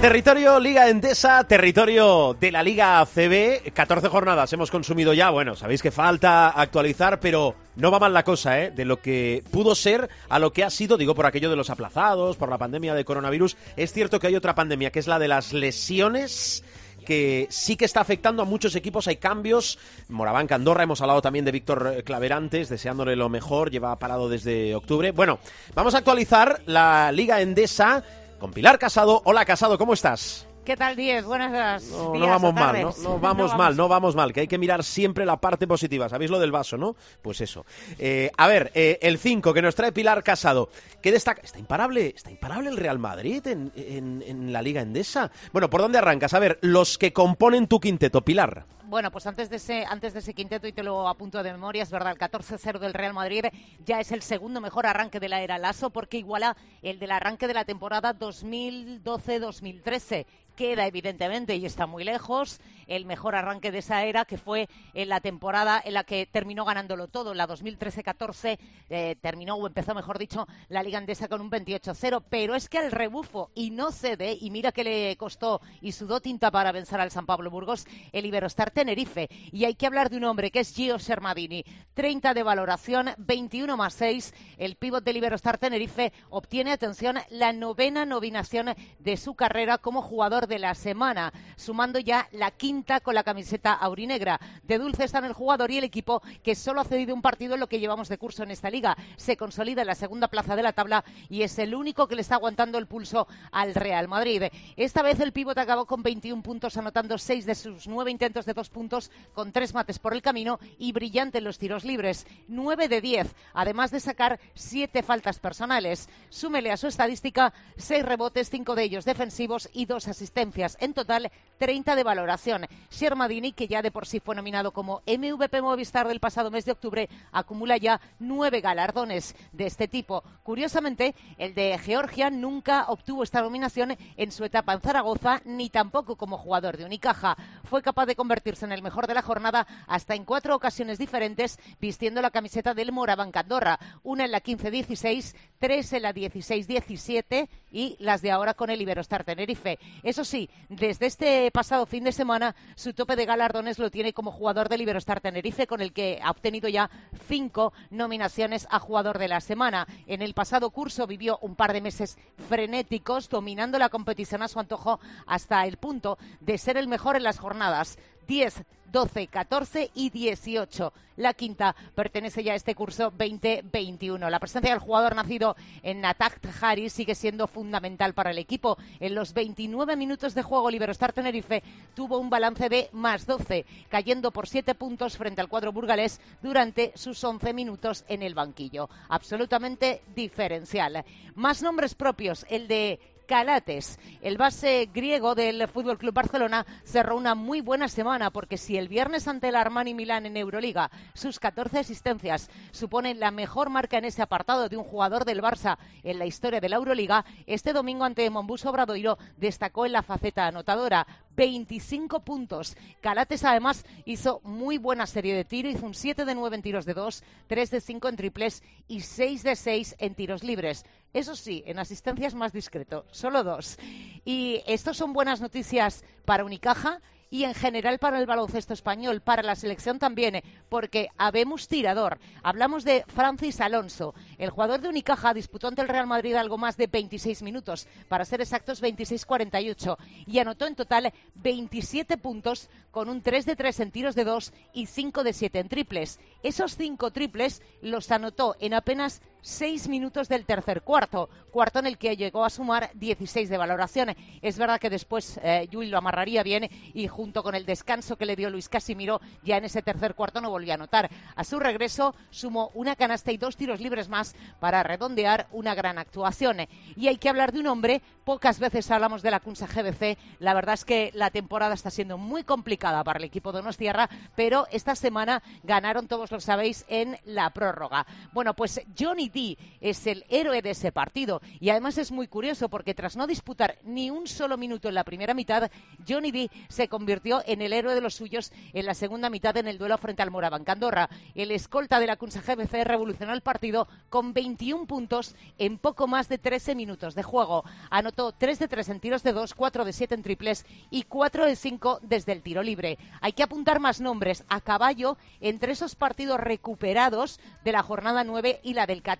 Territorio 0.00 0.60
Liga 0.60 0.88
Endesa, 0.88 1.42
territorio 1.42 2.36
de 2.38 2.52
la 2.52 2.62
Liga 2.62 3.04
CB, 3.04 3.72
14 3.74 4.08
jornadas 4.08 4.52
hemos 4.52 4.70
consumido 4.70 5.12
ya, 5.12 5.30
bueno, 5.30 5.56
sabéis 5.56 5.82
que 5.82 5.90
falta 5.90 6.50
actualizar, 6.50 7.18
pero 7.18 7.56
no 7.74 7.90
va 7.90 7.98
mal 7.98 8.14
la 8.14 8.22
cosa, 8.22 8.62
¿eh? 8.62 8.70
De 8.70 8.84
lo 8.84 9.02
que 9.02 9.42
pudo 9.50 9.74
ser 9.74 10.08
a 10.28 10.38
lo 10.38 10.52
que 10.52 10.62
ha 10.62 10.70
sido, 10.70 10.96
digo 10.98 11.16
por 11.16 11.26
aquello 11.26 11.50
de 11.50 11.56
los 11.56 11.68
aplazados, 11.68 12.36
por 12.36 12.48
la 12.48 12.58
pandemia 12.58 12.94
de 12.94 13.04
coronavirus, 13.04 13.56
es 13.76 13.92
cierto 13.92 14.20
que 14.20 14.28
hay 14.28 14.36
otra 14.36 14.54
pandemia, 14.54 14.92
que 14.92 15.00
es 15.00 15.08
la 15.08 15.18
de 15.18 15.26
las 15.26 15.52
lesiones 15.52 16.62
que 17.04 17.48
sí 17.50 17.76
que 17.76 17.84
está 17.84 18.00
afectando 18.00 18.42
a 18.42 18.44
muchos 18.44 18.76
equipos, 18.76 19.08
hay 19.08 19.16
cambios. 19.16 19.78
Moraván 20.08 20.46
Andorra, 20.50 20.84
hemos 20.84 21.00
hablado 21.00 21.22
también 21.22 21.44
de 21.44 21.52
Víctor 21.52 22.04
Claverantes, 22.04 22.68
deseándole 22.68 23.16
lo 23.16 23.28
mejor, 23.28 23.70
lleva 23.70 23.98
parado 23.98 24.28
desde 24.28 24.76
octubre. 24.76 25.10
Bueno, 25.10 25.40
vamos 25.74 25.94
a 25.94 25.98
actualizar 25.98 26.60
la 26.66 27.10
Liga 27.10 27.40
Endesa 27.40 28.04
con 28.38 28.52
Pilar 28.52 28.78
Casado. 28.78 29.22
Hola 29.24 29.44
Casado, 29.44 29.78
¿cómo 29.78 29.94
estás? 29.94 30.46
¿Qué 30.64 30.76
tal, 30.76 30.96
Diez? 30.96 31.24
Buenas 31.24 31.82
no, 31.90 32.14
no 32.14 32.26
vamos 32.26 32.52
mal, 32.52 32.82
no, 32.82 32.94
no, 33.02 33.18
vamos 33.18 33.52
no, 33.52 33.56
mal, 33.56 33.74
no 33.74 33.88
vamos 33.88 34.14
mal, 34.14 34.34
que 34.34 34.40
hay 34.40 34.48
que 34.48 34.58
mirar 34.58 34.84
siempre 34.84 35.24
la 35.24 35.38
parte 35.38 35.66
positiva. 35.66 36.10
¿Sabéis 36.10 36.30
lo 36.30 36.38
del 36.38 36.52
vaso, 36.52 36.76
no? 36.76 36.94
Pues 37.22 37.40
eso. 37.40 37.64
Eh, 37.98 38.30
a 38.36 38.46
ver, 38.48 38.70
eh, 38.74 38.98
el 39.00 39.16
5 39.16 39.54
que 39.54 39.62
nos 39.62 39.74
trae 39.74 39.92
Pilar 39.92 40.22
Casado. 40.22 40.68
¿Qué 41.00 41.10
destaca? 41.10 41.40
Está 41.42 41.58
imparable, 41.58 42.12
está 42.14 42.30
imparable 42.30 42.68
el 42.68 42.76
Real 42.76 42.98
Madrid 42.98 43.46
en, 43.46 43.72
en, 43.76 44.22
en 44.26 44.52
la 44.52 44.60
Liga 44.60 44.82
Endesa. 44.82 45.30
Bueno, 45.52 45.70
¿por 45.70 45.80
dónde 45.80 45.98
arrancas? 45.98 46.34
A 46.34 46.38
ver, 46.38 46.58
los 46.60 46.98
que 46.98 47.14
componen 47.14 47.66
tu 47.66 47.80
quinteto, 47.80 48.22
Pilar. 48.22 48.66
Bueno, 48.88 49.10
pues 49.10 49.26
antes 49.26 49.50
de 49.50 49.56
ese 49.56 49.84
antes 49.84 50.14
de 50.14 50.20
ese 50.20 50.32
quinteto 50.32 50.66
y 50.66 50.72
te 50.72 50.82
lo 50.82 51.08
apunto 51.08 51.42
de 51.42 51.52
memoria, 51.52 51.82
es 51.82 51.90
verdad, 51.90 52.12
el 52.12 52.18
14-0 52.18 52.78
del 52.78 52.94
Real 52.94 53.12
Madrid 53.12 53.44
ya 53.84 54.00
es 54.00 54.12
el 54.12 54.22
segundo 54.22 54.62
mejor 54.62 54.86
arranque 54.86 55.20
de 55.20 55.28
la 55.28 55.42
era 55.42 55.58
Lasso 55.58 55.90
porque 55.90 56.16
iguala 56.16 56.56
el 56.80 56.98
del 56.98 57.10
arranque 57.10 57.46
de 57.46 57.52
la 57.52 57.66
temporada 57.66 58.18
2012-2013 58.18 60.24
queda 60.58 60.88
evidentemente 60.88 61.54
y 61.54 61.64
está 61.64 61.86
muy 61.86 62.02
lejos 62.02 62.60
el 62.88 63.06
mejor 63.06 63.36
arranque 63.36 63.70
de 63.70 63.78
esa 63.78 64.02
era 64.02 64.24
que 64.24 64.38
fue 64.38 64.68
en 64.92 65.08
la 65.08 65.20
temporada 65.20 65.80
en 65.84 65.94
la 65.94 66.02
que 66.02 66.26
terminó 66.26 66.64
ganándolo 66.64 67.06
todo, 67.06 67.30
en 67.30 67.38
la 67.38 67.46
2013-14 67.46 68.58
eh, 68.90 69.16
terminó 69.20 69.54
o 69.54 69.68
empezó 69.68 69.94
mejor 69.94 70.18
dicho 70.18 70.48
la 70.68 70.82
Liga 70.82 70.98
Andesa 70.98 71.28
con 71.28 71.40
un 71.40 71.48
28-0, 71.48 72.24
pero 72.28 72.56
es 72.56 72.68
que 72.68 72.78
al 72.78 72.90
rebufo 72.90 73.52
y 73.54 73.70
no 73.70 73.92
cede 73.92 74.36
y 74.40 74.50
mira 74.50 74.72
que 74.72 74.82
le 74.82 75.16
costó 75.16 75.60
y 75.80 75.92
sudó 75.92 76.20
tinta 76.20 76.50
para 76.50 76.72
vencer 76.72 76.98
al 76.98 77.12
San 77.12 77.24
Pablo 77.24 77.52
Burgos 77.52 77.86
el 78.10 78.26
Iberostar 78.26 78.72
Tenerife. 78.72 79.28
Y 79.52 79.64
hay 79.64 79.76
que 79.76 79.86
hablar 79.86 80.10
de 80.10 80.16
un 80.16 80.24
hombre 80.24 80.50
que 80.50 80.60
es 80.60 80.74
Gio 80.74 80.98
Sermadini, 80.98 81.64
30 81.94 82.34
de 82.34 82.42
valoración, 82.42 83.10
21 83.18 83.76
más 83.76 83.94
6, 83.94 84.34
el 84.56 84.74
pívot 84.74 85.04
del 85.04 85.18
Iberostar 85.18 85.58
Tenerife 85.58 86.12
obtiene, 86.30 86.72
atención, 86.72 87.18
la 87.30 87.52
novena 87.52 88.04
nominación 88.04 88.74
de 88.98 89.16
su 89.16 89.36
carrera 89.36 89.78
como 89.78 90.02
jugador 90.02 90.47
de 90.48 90.58
la 90.58 90.74
semana, 90.74 91.32
sumando 91.56 91.98
ya 91.98 92.28
la 92.32 92.50
quinta 92.50 93.00
con 93.00 93.14
la 93.14 93.22
camiseta 93.22 93.72
aurinegra. 93.72 94.40
De 94.64 94.78
dulce 94.78 95.04
están 95.04 95.24
el 95.24 95.32
jugador 95.32 95.70
y 95.70 95.78
el 95.78 95.84
equipo 95.84 96.22
que 96.42 96.54
solo 96.54 96.80
ha 96.80 96.84
cedido 96.84 97.14
un 97.14 97.22
partido 97.22 97.54
en 97.54 97.60
lo 97.60 97.68
que 97.68 97.78
llevamos 97.78 98.08
de 98.08 98.18
curso 98.18 98.42
en 98.42 98.50
esta 98.50 98.70
liga. 98.70 98.96
Se 99.16 99.36
consolida 99.36 99.82
en 99.82 99.86
la 99.86 99.94
segunda 99.94 100.28
plaza 100.28 100.56
de 100.56 100.62
la 100.62 100.72
tabla 100.72 101.04
y 101.28 101.42
es 101.42 101.58
el 101.58 101.74
único 101.74 102.08
que 102.08 102.16
le 102.16 102.22
está 102.22 102.36
aguantando 102.36 102.78
el 102.78 102.86
pulso 102.86 103.28
al 103.52 103.74
Real 103.74 104.08
Madrid. 104.08 104.44
Esta 104.76 105.02
vez 105.02 105.20
el 105.20 105.32
pívot 105.32 105.58
acabó 105.58 105.86
con 105.86 106.02
21 106.02 106.42
puntos, 106.42 106.76
anotando 106.76 107.18
6 107.18 107.46
de 107.46 107.54
sus 107.54 107.86
9 107.86 108.10
intentos 108.10 108.46
de 108.46 108.54
dos 108.54 108.70
puntos, 108.70 109.10
con 109.34 109.52
tres 109.52 109.74
mates 109.74 109.98
por 109.98 110.14
el 110.14 110.22
camino 110.22 110.58
y 110.78 110.92
brillante 110.92 111.38
en 111.38 111.44
los 111.44 111.58
tiros 111.58 111.84
libres. 111.84 112.26
9 112.48 112.88
de 112.88 113.00
10, 113.00 113.34
además 113.52 113.90
de 113.90 114.00
sacar 114.00 114.40
7 114.54 115.02
faltas 115.02 115.38
personales. 115.38 116.08
Súmele 116.30 116.72
a 116.72 116.76
su 116.76 116.86
estadística 116.86 117.52
6 117.76 118.04
rebotes, 118.04 118.50
5 118.50 118.74
de 118.74 118.82
ellos 118.82 119.04
defensivos 119.04 119.68
y 119.72 119.84
2 119.84 120.08
asistencias. 120.08 120.37
En 120.38 120.94
total, 120.94 121.32
30 121.58 121.96
de 121.96 122.04
valoración. 122.04 122.66
Shermadini, 122.90 123.52
que 123.52 123.66
ya 123.66 123.82
de 123.82 123.90
por 123.90 124.06
sí 124.06 124.20
fue 124.20 124.36
nominado 124.36 124.72
como 124.72 125.02
MVP 125.06 125.60
Movistar 125.60 126.06
del 126.06 126.20
pasado 126.20 126.50
mes 126.50 126.64
de 126.64 126.72
octubre, 126.72 127.08
acumula 127.32 127.76
ya 127.76 128.00
nueve 128.18 128.60
galardones 128.60 129.34
de 129.52 129.66
este 129.66 129.88
tipo. 129.88 130.22
Curiosamente, 130.44 131.14
el 131.36 131.54
de 131.54 131.76
Georgia 131.78 132.30
nunca 132.30 132.84
obtuvo 132.88 133.22
esta 133.22 133.42
nominación 133.42 133.96
en 134.16 134.32
su 134.32 134.44
etapa 134.44 134.72
en 134.72 134.80
Zaragoza, 134.80 135.42
ni 135.44 135.70
tampoco 135.70 136.16
como 136.16 136.38
jugador 136.38 136.76
de 136.76 136.84
Unicaja. 136.84 137.36
Fue 137.64 137.82
capaz 137.82 138.06
de 138.06 138.16
convertirse 138.16 138.64
en 138.64 138.72
el 138.72 138.82
mejor 138.82 139.06
de 139.06 139.14
la 139.14 139.22
jornada 139.22 139.66
hasta 139.86 140.14
en 140.14 140.24
cuatro 140.24 140.54
ocasiones 140.54 140.98
diferentes, 140.98 141.58
vistiendo 141.80 142.22
la 142.22 142.30
camiseta 142.30 142.74
del 142.74 142.92
Moraván 142.92 143.32
Candorra, 143.32 143.78
una 144.04 144.24
en 144.24 144.30
la 144.30 144.42
15-16, 144.42 145.34
tres 145.58 145.92
en 145.92 146.02
la 146.02 146.14
16-17 146.14 147.48
y 147.70 147.96
las 147.98 148.22
de 148.22 148.30
ahora 148.30 148.54
con 148.54 148.70
el 148.70 148.80
Iberostar 148.80 149.24
Tenerife. 149.24 149.78
Eso 150.02 150.24
sí, 150.28 150.50
desde 150.68 151.06
este 151.06 151.50
pasado 151.50 151.86
fin 151.86 152.04
de 152.04 152.12
semana, 152.12 152.54
su 152.74 152.92
tope 152.92 153.16
de 153.16 153.24
galardones 153.24 153.78
lo 153.78 153.90
tiene 153.90 154.12
como 154.12 154.30
jugador 154.30 154.68
del 154.68 154.82
Iberostar 154.82 155.20
Tenerife, 155.20 155.66
con 155.66 155.80
el 155.80 155.92
que 155.92 156.20
ha 156.22 156.30
obtenido 156.30 156.68
ya 156.68 156.90
cinco 157.26 157.72
nominaciones 157.90 158.68
a 158.70 158.78
jugador 158.78 159.18
de 159.18 159.28
la 159.28 159.40
semana. 159.40 159.86
En 160.06 160.22
el 160.22 160.34
pasado 160.34 160.70
curso 160.70 161.06
vivió 161.06 161.38
un 161.40 161.56
par 161.56 161.72
de 161.72 161.80
meses 161.80 162.18
frenéticos, 162.48 163.28
dominando 163.28 163.78
la 163.78 163.88
competición 163.88 164.42
a 164.42 164.48
su 164.48 164.60
antojo 164.60 165.00
hasta 165.26 165.66
el 165.66 165.78
punto 165.78 166.18
de 166.40 166.58
ser 166.58 166.76
el 166.76 166.88
mejor 166.88 167.16
en 167.16 167.24
las 167.24 167.38
jornadas. 167.38 167.98
10, 168.28 168.62
12, 168.92 169.26
14 169.26 169.90
y 169.94 170.10
18. 170.10 170.92
La 171.16 171.34
quinta 171.34 171.74
pertenece 171.94 172.44
ya 172.44 172.52
a 172.52 172.56
este 172.56 172.74
curso 172.74 173.10
2021. 173.10 174.30
La 174.30 174.38
presencia 174.38 174.70
del 174.70 174.80
jugador 174.80 175.16
nacido 175.16 175.56
en 175.82 176.02
Natak 176.02 176.38
Hari 176.60 176.90
sigue 176.90 177.14
siendo 177.14 177.48
fundamental 177.48 178.14
para 178.14 178.30
el 178.30 178.38
equipo. 178.38 178.76
En 179.00 179.14
los 179.14 179.32
29 179.32 179.96
minutos 179.96 180.34
de 180.34 180.42
juego, 180.42 180.70
Liberostar 180.70 181.12
Tenerife 181.12 181.62
tuvo 181.94 182.18
un 182.18 182.30
balance 182.30 182.68
de 182.68 182.88
más 182.92 183.26
12, 183.26 183.64
cayendo 183.88 184.30
por 184.30 184.46
7 184.46 184.74
puntos 184.74 185.16
frente 185.16 185.40
al 185.40 185.48
cuadro 185.48 185.72
burgalés 185.72 186.20
durante 186.42 186.92
sus 186.94 187.24
11 187.24 187.52
minutos 187.54 188.04
en 188.08 188.22
el 188.22 188.34
banquillo. 188.34 188.88
Absolutamente 189.08 190.02
diferencial. 190.14 191.04
Más 191.34 191.62
nombres 191.62 191.94
propios, 191.94 192.46
el 192.48 192.68
de 192.68 193.00
Calates. 193.28 193.98
El 194.22 194.38
base 194.38 194.88
griego 194.92 195.34
del 195.34 195.68
Fútbol 195.68 195.98
Club 195.98 196.14
Barcelona 196.14 196.64
cerró 196.82 197.14
una 197.14 197.34
muy 197.34 197.60
buena 197.60 197.86
semana 197.88 198.30
porque 198.30 198.56
si 198.56 198.78
el 198.78 198.88
viernes 198.88 199.28
ante 199.28 199.48
el 199.48 199.56
Armani 199.56 199.92
Milán 199.92 200.24
en 200.24 200.38
Euroliga 200.38 200.90
sus 201.12 201.38
14 201.38 201.80
asistencias 201.80 202.48
suponen 202.70 203.20
la 203.20 203.30
mejor 203.30 203.68
marca 203.68 203.98
en 203.98 204.06
ese 204.06 204.22
apartado 204.22 204.70
de 204.70 204.78
un 204.78 204.84
jugador 204.84 205.26
del 205.26 205.42
Barça 205.42 205.76
en 206.04 206.18
la 206.18 206.24
historia 206.24 206.60
de 206.60 206.70
la 206.70 206.76
Euroliga, 206.76 207.26
este 207.46 207.74
domingo 207.74 208.04
ante 208.04 208.30
Monbus 208.30 208.64
Obradoiro 208.64 209.18
destacó 209.36 209.84
en 209.84 209.92
la 209.92 210.02
faceta 210.02 210.46
anotadora. 210.46 211.06
25 211.38 212.24
puntos. 212.24 212.76
Calates 213.00 213.44
además 213.44 213.84
hizo 214.04 214.40
muy 214.42 214.76
buena 214.76 215.06
serie 215.06 215.36
de 215.36 215.44
tiro, 215.44 215.68
hizo 215.68 215.86
un 215.86 215.94
7 215.94 216.24
de 216.24 216.34
9 216.34 216.56
en 216.56 216.62
tiros 216.62 216.84
de 216.84 216.94
2, 216.94 217.22
3 217.46 217.70
de 217.70 217.80
5 217.80 218.08
en 218.08 218.16
triples 218.16 218.62
y 218.88 219.02
6 219.02 219.44
de 219.44 219.54
6 219.54 219.96
en 220.00 220.16
tiros 220.16 220.42
libres. 220.42 220.84
Eso 221.12 221.34
sí, 221.34 221.62
en 221.66 221.78
asistencias 221.78 222.34
más 222.34 222.52
discreto, 222.52 223.06
solo 223.10 223.42
dos. 223.42 223.78
Y 224.24 224.62
estos 224.66 224.96
son 224.96 225.12
buenas 225.12 225.40
noticias 225.40 226.04
para 226.24 226.44
Unicaja 226.44 227.00
y 227.30 227.44
en 227.44 227.54
general 227.54 227.98
para 227.98 228.18
el 228.18 228.26
baloncesto 228.26 228.72
español, 228.72 229.20
para 229.20 229.42
la 229.42 229.54
selección 229.54 229.98
también, 229.98 230.36
eh, 230.36 230.44
porque 230.68 231.08
habemos 231.18 231.68
tirador. 231.68 232.18
Hablamos 232.42 232.84
de 232.84 233.04
Francis 233.08 233.60
Alonso. 233.60 234.14
El 234.38 234.50
jugador 234.50 234.80
de 234.80 234.88
Unicaja 234.88 235.34
disputó 235.34 235.68
ante 235.68 235.82
el 235.82 235.88
Real 235.88 236.06
Madrid 236.06 236.34
algo 236.34 236.58
más 236.58 236.76
de 236.76 236.86
26 236.86 237.42
minutos, 237.42 237.86
para 238.08 238.24
ser 238.24 238.40
exactos 238.40 238.82
26-48, 238.82 239.96
y 240.26 240.38
anotó 240.38 240.66
en 240.66 240.74
total 240.74 241.12
27 241.34 242.16
puntos 242.16 242.70
con 242.90 243.08
un 243.08 243.22
3 243.22 243.46
de 243.46 243.56
3 243.56 243.80
en 243.80 243.90
tiros 243.90 244.14
de 244.14 244.24
2 244.24 244.52
y 244.72 244.86
5 244.86 245.22
de 245.22 245.32
7 245.32 245.58
en 245.58 245.68
triples. 245.68 246.20
Esos 246.42 246.76
5 246.76 247.10
triples 247.10 247.62
los 247.82 248.10
anotó 248.10 248.56
en 248.60 248.74
apenas 248.74 249.20
6 249.42 249.88
minutos 249.88 250.28
del 250.28 250.44
tercer 250.44 250.82
cuarto, 250.82 251.28
cuarto 251.50 251.78
en 251.78 251.86
el 251.86 251.98
que 251.98 252.16
llegó 252.16 252.44
a 252.44 252.50
sumar 252.50 252.90
16 252.94 253.48
de 253.48 253.56
valoración. 253.56 254.14
Es 254.42 254.58
verdad 254.58 254.80
que 254.80 254.90
después 254.90 255.38
eh, 255.42 255.68
lo 255.70 255.98
amarraría 255.98 256.42
bien 256.42 256.68
y 256.94 257.06
junto 257.06 257.42
con 257.42 257.54
el 257.54 257.64
descanso 257.64 258.16
que 258.16 258.26
le 258.26 258.36
dio 258.36 258.50
Luis 258.50 258.68
Casimiro, 258.68 259.20
ya 259.44 259.56
en 259.56 259.64
ese 259.64 259.82
tercer 259.82 260.14
cuarto 260.14 260.40
no 260.40 260.50
volvió 260.50 260.72
a 260.72 260.74
anotar. 260.74 261.10
A 261.36 261.44
su 261.44 261.60
regreso 261.60 262.14
sumó 262.30 262.70
una 262.74 262.96
canasta 262.96 263.32
y 263.32 263.36
dos 263.36 263.56
tiros 263.56 263.80
libres 263.80 264.08
más 264.08 264.34
para 264.60 264.82
redondear 264.82 265.46
una 265.52 265.74
gran 265.74 265.98
actuación. 265.98 266.58
Y 266.96 267.08
hay 267.08 267.18
que 267.18 267.28
hablar 267.28 267.52
de 267.52 267.60
un 267.60 267.68
hombre, 267.68 268.02
pocas 268.24 268.58
veces 268.58 268.90
hablamos 268.90 269.22
de 269.22 269.30
la 269.30 269.40
Cunsa 269.40 269.66
GBC, 269.66 270.18
la 270.40 270.54
verdad 270.54 270.74
es 270.74 270.84
que 270.84 271.10
la 271.14 271.30
temporada 271.30 271.74
está 271.74 271.90
siendo 271.90 272.18
muy 272.18 272.42
complicada 272.42 273.04
para 273.04 273.18
el 273.18 273.24
equipo 273.24 273.52
de 273.52 273.68
Tierra, 273.76 274.08
pero 274.34 274.66
esta 274.70 274.94
semana 274.94 275.42
ganaron, 275.62 276.08
todos 276.08 276.30
lo 276.30 276.40
sabéis, 276.40 276.84
en 276.88 277.18
la 277.24 277.50
prórroga. 277.50 278.06
Bueno, 278.32 278.54
pues 278.54 278.80
Johnny 278.98 279.27
D 279.28 279.58
es 279.80 280.06
el 280.06 280.24
héroe 280.28 280.62
de 280.62 280.70
ese 280.70 280.92
partido 280.92 281.40
y 281.60 281.70
además 281.70 281.98
es 281.98 282.12
muy 282.12 282.28
curioso 282.28 282.68
porque 282.68 282.94
tras 282.94 283.16
no 283.16 283.26
disputar 283.26 283.78
ni 283.84 284.10
un 284.10 284.26
solo 284.26 284.56
minuto 284.56 284.88
en 284.88 284.94
la 284.94 285.04
primera 285.04 285.34
mitad, 285.34 285.70
Johnny 286.06 286.30
D 286.30 286.50
se 286.68 286.88
convirtió 286.88 287.42
en 287.46 287.62
el 287.62 287.72
héroe 287.72 287.94
de 287.94 288.00
los 288.00 288.14
suyos 288.14 288.52
en 288.72 288.86
la 288.86 288.94
segunda 288.94 289.30
mitad 289.30 289.56
en 289.56 289.68
el 289.68 289.78
duelo 289.78 289.98
frente 289.98 290.22
al 290.22 290.30
Moraván 290.30 290.64
Candorra. 290.64 291.08
El 291.34 291.50
escolta 291.50 292.00
de 292.00 292.06
la 292.06 292.16
Cunsa 292.16 292.40
GBC 292.40 292.84
revolucionó 292.84 293.32
el 293.32 293.40
partido 293.40 293.88
con 294.08 294.32
21 294.32 294.86
puntos 294.86 295.34
en 295.58 295.78
poco 295.78 296.06
más 296.06 296.28
de 296.28 296.38
13 296.38 296.74
minutos 296.74 297.14
de 297.14 297.22
juego. 297.22 297.64
Anotó 297.90 298.32
3 298.32 298.58
de 298.58 298.68
3 298.68 298.88
en 298.90 299.00
tiros 299.00 299.22
de 299.22 299.32
2, 299.32 299.54
4 299.54 299.84
de 299.84 299.92
7 299.92 300.14
en 300.14 300.22
triples 300.22 300.66
y 300.90 301.02
4 301.02 301.44
de 301.44 301.56
5 301.56 302.00
desde 302.02 302.32
el 302.32 302.42
tiro 302.42 302.62
libre. 302.62 302.98
Hay 303.20 303.32
que 303.32 303.42
apuntar 303.42 303.80
más 303.80 304.00
nombres 304.00 304.44
a 304.48 304.60
caballo 304.60 305.16
entre 305.40 305.72
esos 305.72 305.94
partidos 305.94 306.40
recuperados 306.40 307.40
de 307.64 307.72
la 307.72 307.82
jornada 307.82 308.24
9 308.24 308.60
y 308.62 308.74
la 308.74 308.86
del 308.86 309.02
14. 309.02 309.17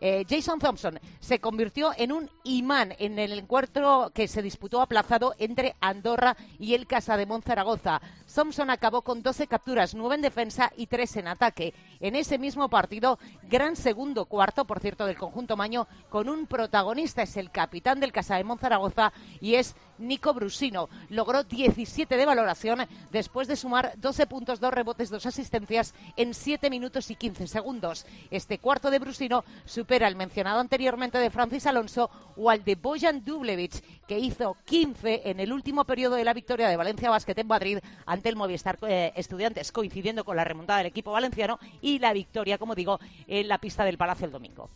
Eh, 0.00 0.24
Jason 0.28 0.58
Thompson 0.58 1.00
se 1.20 1.40
convirtió 1.40 1.92
en 1.96 2.12
un 2.12 2.30
imán 2.44 2.94
en 2.98 3.18
el 3.18 3.32
encuentro 3.32 4.10
que 4.14 4.28
se 4.28 4.42
disputó 4.42 4.80
aplazado 4.80 5.34
entre 5.38 5.74
Andorra 5.80 6.36
y 6.58 6.74
el 6.74 6.86
Casa 6.86 7.16
de 7.16 7.26
Zaragoza. 7.42 8.00
Thompson 8.32 8.70
acabó 8.70 9.02
con 9.02 9.22
12 9.22 9.46
capturas, 9.46 9.94
9 9.94 10.16
en 10.16 10.22
defensa 10.22 10.72
y 10.76 10.86
3 10.86 11.16
en 11.16 11.28
ataque. 11.28 11.74
En 12.00 12.14
ese 12.14 12.38
mismo 12.38 12.68
partido, 12.68 13.18
gran 13.48 13.76
segundo 13.76 14.26
cuarto, 14.26 14.66
por 14.66 14.80
cierto, 14.80 15.06
del 15.06 15.16
conjunto 15.16 15.56
Maño, 15.56 15.86
con 16.10 16.28
un 16.28 16.46
protagonista, 16.46 17.22
es 17.22 17.36
el 17.36 17.50
capitán 17.50 18.00
del 18.00 18.12
Casa 18.12 18.36
de 18.36 18.44
Zaragoza 18.58 19.12
y 19.40 19.54
es 19.54 19.74
Nico 19.98 20.34
Brusino. 20.34 20.88
Logró 21.08 21.44
17 21.44 22.16
de 22.16 22.26
valoración 22.26 22.86
después 23.10 23.48
de 23.48 23.56
sumar 23.56 23.92
12 23.96 24.26
puntos, 24.26 24.60
2 24.60 24.72
rebotes, 24.72 25.10
2 25.10 25.26
asistencias 25.26 25.94
en 26.16 26.34
7 26.34 26.70
minutos 26.70 27.10
y 27.10 27.16
15 27.16 27.46
segundos. 27.46 28.06
Este 28.30 28.58
cuarto 28.58 28.90
de 28.90 28.98
Brusino 28.98 29.44
supera 29.64 30.08
el 30.08 30.16
mencionado 30.16 30.60
anteriormente 30.60 31.18
de 31.18 31.30
Francis 31.30 31.66
Alonso 31.66 32.10
o 32.36 32.50
al 32.50 32.64
de 32.64 32.74
Bojan 32.74 33.24
Dublevich, 33.24 33.82
que 34.06 34.18
hizo 34.18 34.56
15 34.64 35.22
en 35.30 35.40
el 35.40 35.52
último 35.52 35.84
periodo 35.84 36.16
de 36.16 36.24
la 36.24 36.34
victoria 36.34 36.68
de 36.68 36.76
Valencia 36.76 37.10
Basket 37.10 37.38
en 37.38 37.46
Madrid 37.46 37.78
ante 38.04 38.28
el 38.28 38.36
Movistar 38.36 38.78
eh, 38.82 39.12
Estudiantes, 39.16 39.72
coincidiendo 39.72 40.24
con 40.24 40.36
la 40.36 40.44
remontada 40.44 40.78
del 40.78 40.88
equipo 40.88 41.12
valenciano 41.12 41.58
y 41.80 41.98
la 41.98 42.12
victoria, 42.12 42.58
como 42.58 42.74
digo, 42.74 43.00
en 43.26 43.48
la 43.48 43.58
pista 43.58 43.84
del 43.84 43.98
Palacio 43.98 44.26
el 44.26 44.32
domingo. 44.32 44.70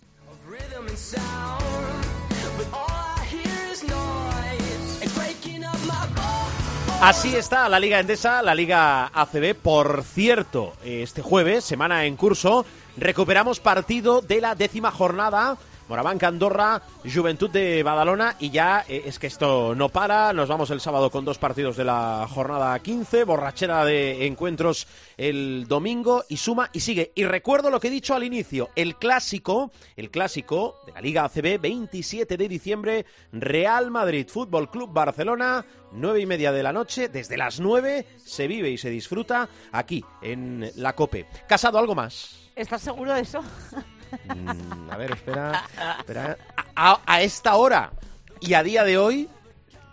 Así 7.02 7.34
está 7.34 7.66
la 7.70 7.80
Liga 7.80 7.98
Endesa, 7.98 8.42
la 8.42 8.54
Liga 8.54 9.06
ACB. 9.06 9.54
Por 9.54 10.04
cierto, 10.04 10.74
este 10.84 11.22
jueves, 11.22 11.64
semana 11.64 12.04
en 12.04 12.14
curso, 12.14 12.66
recuperamos 12.98 13.58
partido 13.58 14.20
de 14.20 14.42
la 14.42 14.54
décima 14.54 14.90
jornada 14.90 15.56
Morabanca, 15.90 16.28
Andorra, 16.28 16.80
Juventud 17.02 17.50
de 17.50 17.82
Badalona 17.82 18.36
y 18.38 18.50
ya 18.50 18.84
eh, 18.88 19.02
es 19.06 19.18
que 19.18 19.26
esto 19.26 19.74
no 19.74 19.88
para. 19.88 20.32
Nos 20.32 20.48
vamos 20.48 20.70
el 20.70 20.80
sábado 20.80 21.10
con 21.10 21.24
dos 21.24 21.38
partidos 21.38 21.76
de 21.76 21.82
la 21.82 22.28
jornada 22.32 22.78
15, 22.78 23.24
borrachera 23.24 23.84
de 23.84 24.24
encuentros 24.24 24.86
el 25.16 25.66
domingo 25.66 26.22
y 26.28 26.36
suma 26.36 26.70
y 26.72 26.78
sigue. 26.78 27.10
Y 27.16 27.24
recuerdo 27.24 27.70
lo 27.70 27.80
que 27.80 27.88
he 27.88 27.90
dicho 27.90 28.14
al 28.14 28.22
inicio, 28.22 28.70
el 28.76 28.98
clásico, 28.98 29.72
el 29.96 30.12
clásico 30.12 30.76
de 30.86 30.92
la 30.92 31.00
Liga 31.00 31.24
ACB, 31.24 31.60
27 31.60 32.36
de 32.36 32.48
diciembre, 32.48 33.06
Real 33.32 33.90
Madrid 33.90 34.28
Fútbol 34.28 34.70
Club 34.70 34.92
Barcelona, 34.92 35.66
nueve 35.90 36.20
y 36.20 36.26
media 36.26 36.52
de 36.52 36.62
la 36.62 36.72
noche, 36.72 37.08
desde 37.08 37.36
las 37.36 37.58
nueve 37.58 38.06
se 38.16 38.46
vive 38.46 38.70
y 38.70 38.78
se 38.78 38.90
disfruta 38.90 39.48
aquí 39.72 40.04
en 40.22 40.70
la 40.76 40.94
COPE. 40.94 41.26
¿Casado 41.48 41.78
algo 41.78 41.96
más? 41.96 42.48
¿Estás 42.54 42.80
seguro 42.82 43.12
de 43.12 43.22
eso? 43.22 43.42
Mm, 44.34 44.90
a 44.90 44.96
ver, 44.96 45.12
espera. 45.12 45.64
espera. 45.98 46.36
A, 46.74 47.22
esta 47.22 47.56
hora 47.56 47.92
y 48.40 48.54
a 48.54 48.62
día 48.62 48.84
de 48.84 48.98
hoy, 48.98 49.28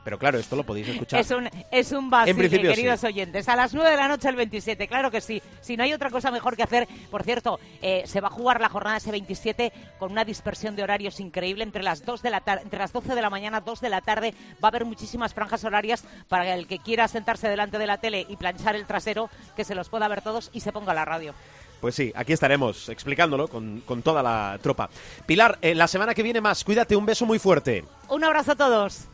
Pero 0.04 0.18
claro, 0.18 0.40
esto 0.40 0.56
lo 0.56 0.64
podéis 0.64 0.88
escuchar. 0.88 1.20
Es 1.20 1.32
un, 1.32 1.50
es 1.70 1.92
un 1.92 2.10
vacile, 2.10 2.50
queridos 2.50 3.02
sí. 3.02 3.08
oyentes. 3.08 3.50
A 3.50 3.58
las 3.58 3.74
9 3.74 3.92
de 3.92 3.98
la 3.98 4.08
noche 4.08 4.30
el 4.30 4.38
27, 4.38 4.88
claro 4.88 5.12
que 5.12 5.20
sí. 5.20 5.42
Si 5.60 5.76
no 5.76 5.84
hay 5.84 5.92
otra 5.92 6.10
cosa 6.10 6.32
mejor 6.32 6.56
que 6.56 6.64
hacer, 6.64 6.88
por 7.12 7.24
cierto, 7.24 7.60
eh, 7.82 8.04
se 8.06 8.22
va 8.22 8.30
a 8.30 8.32
jugar 8.32 8.62
la 8.62 8.70
jornada 8.70 8.96
ese 8.96 9.12
27 9.12 9.74
con 10.00 10.14
una 10.14 10.24
dispersión 10.24 10.78
de 10.78 10.84
horarios 10.84 11.20
increíble 11.20 11.66
entre 11.66 11.84
las 11.84 12.06
2 12.06 12.22
de 12.22 12.30
la 12.30 12.42
entre 12.64 12.80
las 12.80 12.94
12 12.94 13.16
de 13.16 13.22
la 13.22 13.30
mañana, 13.30 13.60
2 13.60 13.82
de 13.82 13.90
la 13.90 14.00
tarde. 14.00 14.34
Va 14.64 14.68
a 14.68 14.70
haber 14.70 14.86
muchísimas 14.86 15.34
franjas 15.34 15.66
horarias 15.66 16.06
para 16.30 16.56
el 16.56 16.68
que 16.68 16.80
quiera 16.80 17.10
sentarse 17.10 17.50
delante 17.50 17.78
de 17.78 17.88
la 17.88 17.98
tele 17.98 18.26
y 18.30 18.38
planchar 18.38 18.78
el 18.78 18.86
trasero, 18.86 19.30
que 19.58 19.66
se 19.66 19.76
los 19.76 19.90
pueda 19.90 20.08
ver 20.08 20.22
todos 20.22 20.52
y 20.54 20.62
se 20.62 20.72
ponga 20.72 20.94
la 20.94 21.04
radio. 21.04 21.34
Pues 21.80 21.96
sí, 21.96 22.12
aquí 22.16 22.34
estaremos 22.34 22.90
explicándolo 22.90 23.48
con, 23.48 23.82
con 23.86 24.02
toda 24.02 24.24
la 24.24 24.58
tropa. 24.62 24.90
Pilar, 25.26 25.58
eh, 25.62 25.76
la 25.76 25.88
semana 25.88 26.14
que 26.14 26.24
viene 26.24 26.42
más, 26.42 26.64
cuídate, 26.64 26.96
un 26.96 27.06
beso 27.06 27.26
muy 27.26 27.40
fuerte. 27.40 27.86
Un 28.10 28.24
abrazo 28.24 28.54
a 28.54 28.56
todos. 28.56 29.08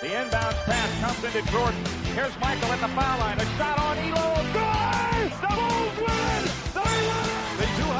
The 0.00 0.08
inbound 0.08 0.56
pass 0.66 1.00
comes 1.00 1.36
into 1.36 1.52
Jordan. 1.52 1.84
Here's 2.16 2.36
Michael 2.40 2.72
at 2.72 2.80
the 2.80 2.88
foul 2.88 3.18
line. 3.20 3.38
A 3.38 3.44
shot 3.56 3.78
on 3.78 3.98
Elo. 3.98 4.42
Good! 4.52 5.71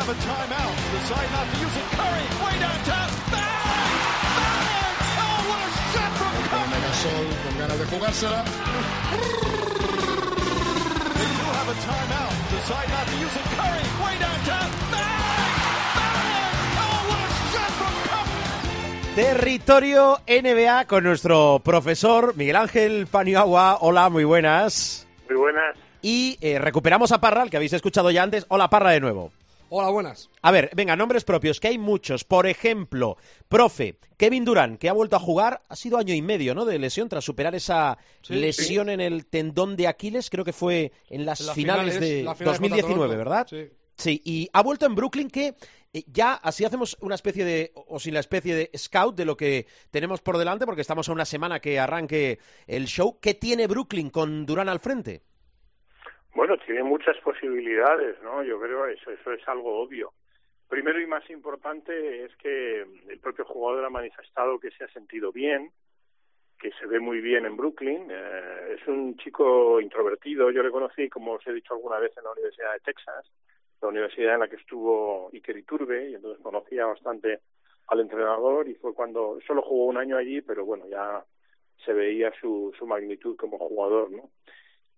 Have 0.02 0.10
a 0.10 0.18
timeout. 0.18 0.74
Decide 0.98 1.30
not 1.30 1.46
to 1.46 1.56
use 1.62 1.76
it. 1.78 1.86
Curry, 1.94 2.26
way 2.42 2.54
downtown. 2.58 3.10
Bang! 3.30 3.94
Bang! 4.38 4.66
Oh, 5.22 5.38
what 5.46 5.60
a 5.62 5.70
shot 5.94 6.12
from 6.18 6.34
Curry! 6.50 6.78
Gasol 6.86 7.26
con 7.42 7.54
ganas 7.60 7.78
de 7.78 7.86
jugársela. 7.86 8.40
They 11.18 11.30
do 11.38 11.46
have 11.58 11.68
a 11.70 11.76
timeout. 11.86 12.34
Decide 12.50 12.88
not 12.94 13.06
to 13.06 13.16
use 13.24 13.36
it. 13.40 13.46
Curry, 13.54 13.84
way 14.02 14.14
downtown. 14.18 14.68
Bang! 14.90 15.54
Bang! 15.98 16.66
Oh, 16.82 16.98
what 17.10 17.20
a 17.22 17.30
shot 17.52 17.72
from 17.78 17.94
Curry! 18.10 19.14
Territorio 19.14 20.18
NBA 20.26 20.86
con 20.86 21.04
nuestro 21.04 21.60
profesor 21.62 22.34
Miguel 22.34 22.56
Ángel 22.56 23.06
Paniagua. 23.06 23.78
Hola, 23.80 24.08
muy 24.10 24.24
buenas. 24.24 25.06
Muy 25.28 25.38
buenas. 25.38 25.76
Y 26.04 26.38
eh, 26.40 26.58
recuperamos 26.58 27.12
a 27.12 27.20
Parra, 27.20 27.42
al 27.42 27.50
que 27.50 27.56
habéis 27.56 27.72
escuchado 27.72 28.10
ya 28.10 28.24
antes. 28.24 28.46
Hola, 28.48 28.68
Parra 28.68 28.90
de 28.90 28.98
nuevo. 28.98 29.30
Hola, 29.74 29.88
buenas. 29.88 30.28
A 30.42 30.50
ver, 30.50 30.68
venga, 30.76 30.94
nombres 30.96 31.24
propios, 31.24 31.58
que 31.58 31.68
hay 31.68 31.78
muchos. 31.78 32.24
Por 32.24 32.46
ejemplo, 32.46 33.16
profe, 33.48 33.96
Kevin 34.18 34.44
Durant, 34.44 34.78
que 34.78 34.90
ha 34.90 34.92
vuelto 34.92 35.16
a 35.16 35.18
jugar, 35.18 35.62
ha 35.66 35.76
sido 35.76 35.96
año 35.96 36.12
y 36.12 36.20
medio, 36.20 36.54
¿no? 36.54 36.66
De 36.66 36.78
lesión, 36.78 37.08
tras 37.08 37.24
superar 37.24 37.54
esa 37.54 37.96
Sí, 38.20 38.34
lesión 38.34 38.90
en 38.90 39.00
el 39.00 39.24
tendón 39.24 39.74
de 39.74 39.86
Aquiles, 39.86 40.28
creo 40.28 40.44
que 40.44 40.52
fue 40.52 40.92
en 41.08 41.24
las 41.24 41.54
finales, 41.54 41.98
de 41.98 42.22
la 42.22 42.34
final 42.34 42.52
2019, 42.52 42.68
contra 42.68 42.82
Toronto. 42.82 43.16
¿verdad? 43.16 43.46
Sí. 43.48 43.70
Sí, 43.96 44.20
y 44.26 44.50
ha 44.52 44.62
vuelto 44.62 44.84
en 44.84 44.94
Brooklyn 44.94 45.30
que 45.30 45.54
eh, 45.94 46.04
ya 46.06 46.34
así 46.34 46.66
hacemos 46.66 46.98
una 47.00 47.14
especie 47.14 47.46
de, 47.46 47.72
o 47.74 47.98
sin 47.98 48.12
la 48.12 48.20
especie 48.20 48.54
de 48.54 48.70
scout 48.76 49.16
de 49.16 49.24
lo 49.24 49.38
que 49.38 49.66
tenemos 49.90 50.20
por 50.20 50.36
delante, 50.36 50.66
porque 50.66 50.82
estamos 50.82 51.08
a 51.08 51.12
una 51.12 51.24
semana 51.24 51.60
que 51.60 51.80
arranque 51.80 52.40
el 52.66 52.88
show. 52.88 53.18
¿Qué 53.22 53.32
tiene 53.32 53.66
Brooklyn 53.68 54.10
con 54.10 54.44
Durán 54.44 54.68
al 54.68 54.80
frente? 54.80 55.22
Bueno, 56.34 56.56
tiene 56.58 56.82
muchas 56.82 57.16
posibilidades, 57.18 58.20
¿no? 58.22 58.42
Yo 58.42 58.58
creo 58.58 58.86
eso, 58.86 59.10
eso 59.10 59.32
es 59.32 59.46
algo 59.48 59.80
obvio. 59.80 60.12
Primero 60.68 60.98
y 61.00 61.06
más 61.06 61.28
importante 61.28 62.24
es 62.24 62.34
que 62.36 62.80
el 62.80 63.18
propio 63.20 63.44
jugador 63.44 63.84
ha 63.84 63.90
manifestado 63.90 64.58
que 64.58 64.70
se 64.70 64.84
ha 64.84 64.88
sentido 64.88 65.30
bien, 65.30 65.70
que 66.58 66.70
se 66.80 66.86
ve 66.86 67.00
muy 67.00 67.20
bien 67.20 67.44
en 67.44 67.56
Brooklyn. 67.56 68.06
Eh, 68.10 68.76
es 68.78 68.88
un 68.88 69.16
chico 69.18 69.80
introvertido. 69.80 70.50
Yo 70.50 70.62
le 70.62 70.70
conocí, 70.70 71.10
como 71.10 71.32
os 71.32 71.46
he 71.46 71.52
dicho 71.52 71.74
alguna 71.74 71.98
vez, 71.98 72.16
en 72.16 72.24
la 72.24 72.32
Universidad 72.32 72.72
de 72.72 72.80
Texas, 72.80 73.30
la 73.82 73.88
universidad 73.88 74.34
en 74.34 74.40
la 74.40 74.48
que 74.48 74.56
estuvo 74.56 75.28
Iker 75.32 75.58
Iturbe, 75.58 76.10
y 76.10 76.14
entonces 76.14 76.42
conocía 76.42 76.86
bastante 76.86 77.40
al 77.88 78.00
entrenador 78.00 78.68
y 78.68 78.74
fue 78.76 78.94
cuando 78.94 79.38
solo 79.46 79.60
jugó 79.60 79.86
un 79.86 79.98
año 79.98 80.16
allí, 80.16 80.40
pero 80.40 80.64
bueno, 80.64 80.86
ya 80.88 81.22
se 81.84 81.92
veía 81.92 82.32
su, 82.40 82.72
su 82.78 82.86
magnitud 82.86 83.36
como 83.36 83.58
jugador, 83.58 84.10
¿no? 84.10 84.30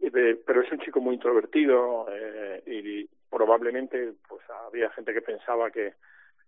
Pero 0.01 0.63
es 0.63 0.71
un 0.71 0.79
chico 0.81 1.01
muy 1.01 1.15
introvertido 1.15 2.07
eh, 2.11 2.63
y 2.67 3.09
probablemente 3.31 4.13
pues 4.29 4.43
había 4.67 4.91
gente 4.91 5.13
que 5.13 5.23
pensaba 5.23 5.71
que 5.71 5.95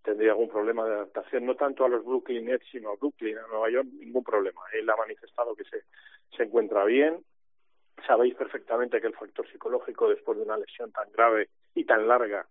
tendría 0.03 0.31
algún 0.31 0.49
problema 0.49 0.87
de 0.87 0.95
adaptación, 0.95 1.47
no 1.47 1.57
tanto 1.57 1.85
a 1.85 1.89
los 1.89 2.05
Brooklyn 2.05 2.45
Nets, 2.45 2.67
sino 2.71 2.91
a 2.91 2.97
Brooklyn, 2.97 3.39
a 3.39 3.47
Nueva 3.49 3.71
York, 3.71 3.89
ningún 3.93 4.23
problema. 4.23 4.61
Él 4.73 4.89
ha 4.89 4.97
manifestado 4.97 5.57
que 5.57 5.65
se, 5.65 5.83
se 6.37 6.45
encuentra 6.45 6.85
bien. 6.85 7.19
Sabéis 8.07 8.35
perfectamente 8.37 9.01
que 9.01 9.09
el 9.09 9.17
factor 9.17 9.51
psicológico 9.51 10.09
después 10.09 10.39
de 10.39 10.45
una 10.45 10.59
lesión 10.59 10.93
tan 10.93 11.11
grave 11.11 11.49
y 11.75 11.85
tan 11.85 12.07
larga 12.07 12.47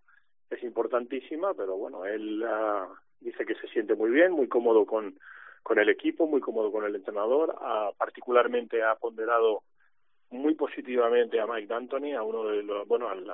es 0.49 0.63
importantísima, 0.63 1.53
pero 1.53 1.77
bueno, 1.77 2.05
él 2.05 2.43
ah, 2.47 2.88
dice 3.19 3.45
que 3.45 3.55
se 3.55 3.67
siente 3.67 3.95
muy 3.95 4.12
bien, 4.12 4.31
muy 4.31 4.47
cómodo 4.47 4.86
con, 4.86 5.17
con 5.63 5.79
el 5.79 5.89
equipo, 5.89 6.27
muy 6.27 6.41
cómodo 6.41 6.71
con 6.71 6.86
el 6.86 6.95
entrenador, 6.95 7.55
ah, 7.60 7.91
particularmente 7.97 8.84
ha 8.84 8.95
ponderado 8.95 9.63
muy 10.35 10.55
positivamente 10.55 11.39
a 11.39 11.47
Mike 11.47 11.67
D'Antoni, 11.67 12.13
a 12.13 12.23
uno 12.23 12.45
de 12.45 12.63
los, 12.63 12.87
bueno, 12.87 13.09
al, 13.09 13.25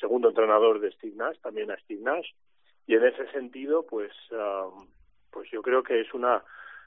segundo 0.00 0.28
entrenador 0.28 0.80
de 0.80 0.92
Steve 0.92 1.16
Nash, 1.16 1.38
también 1.40 1.70
a 1.70 1.78
Steve 1.78 2.02
Nash, 2.02 2.28
y 2.86 2.94
en 2.94 3.04
ese 3.04 3.30
sentido, 3.32 3.84
pues, 3.86 4.12
ah, 4.32 4.68
pues 5.30 5.50
yo 5.50 5.62
creo 5.62 5.82
que 5.82 6.00
es 6.00 6.12
una 6.14 6.42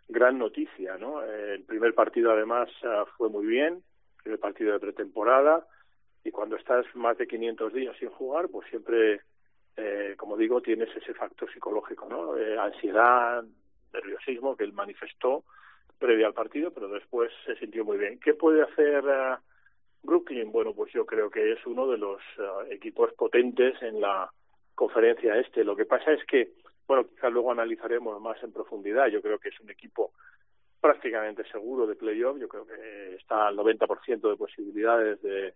gran 0.08 0.38
noticia, 0.38 0.98
¿no? 0.98 1.24
Eh, 1.24 1.56
El 1.56 1.64
primer 1.64 1.94
partido 1.94 2.32
además 2.32 2.70
ah, 2.84 3.06
fue 3.18 3.30
muy 3.30 3.46
bien, 3.46 3.74
el 4.18 4.24
primer 4.24 4.40
partido 4.40 4.74
de 4.74 4.80
pretemporada, 4.80 5.68
y 6.24 6.32
cuando 6.32 6.56
estás 6.56 6.86
más 6.96 7.18
de 7.18 7.28
500 7.28 7.74
días 7.74 7.96
sin 7.98 8.10
jugar, 8.10 8.50
pues 8.50 8.70
siempre, 8.70 9.22
eh, 9.76 10.16
como 10.18 10.38
digo, 10.38 10.62
tienes 10.62 10.90
ese 10.96 11.14
factor 11.14 11.52
psicológico, 11.52 12.08
¿no? 12.10 12.38
Eh, 12.38 12.58
ansiedad, 12.58 13.44
nerviosismo 13.94 14.56
que 14.56 14.64
él 14.64 14.74
manifestó 14.74 15.44
previo 15.98 16.28
al 16.28 16.34
partido, 16.34 16.72
pero 16.72 16.88
después 16.88 17.32
se 17.46 17.56
sintió 17.56 17.84
muy 17.86 17.98
bien. 17.98 18.20
¿Qué 18.20 18.34
puede 18.34 18.62
hacer 18.62 19.04
eh, 19.08 19.36
Brooklyn? 20.04 20.52
Bueno, 20.52 20.74
pues 20.74 20.92
yo 20.94 21.06
creo 21.06 21.30
que 21.30 21.54
es 21.54 21.66
uno 21.66 21.88
de 21.88 21.98
los 21.98 22.22
eh, 22.38 22.74
equipos 22.76 23.14
potentes 23.14 23.82
en 23.82 24.00
la 24.02 24.30
conferencia 24.76 25.38
este. 25.38 25.64
Lo 25.64 25.76
que 25.76 25.86
pasa 25.86 26.14
es 26.14 26.24
que, 26.26 26.54
bueno, 26.88 27.08
quizás 27.08 27.32
luego 27.32 27.52
analizaremos 27.52 28.22
más 28.22 28.42
en 28.44 28.54
profundidad. 28.54 29.08
Yo 29.08 29.22
creo 29.22 29.40
que 29.40 29.50
es 29.50 29.60
un 29.60 29.70
equipo 29.70 30.14
prácticamente 30.80 31.44
seguro 31.52 31.88
de 31.88 31.96
playoff. 31.96 32.38
Yo 32.40 32.48
creo 32.48 32.66
que 32.66 33.16
está 33.16 33.48
al 33.48 33.58
90% 33.58 34.30
de 34.30 34.38
posibilidades 34.38 35.22
de, 35.22 35.54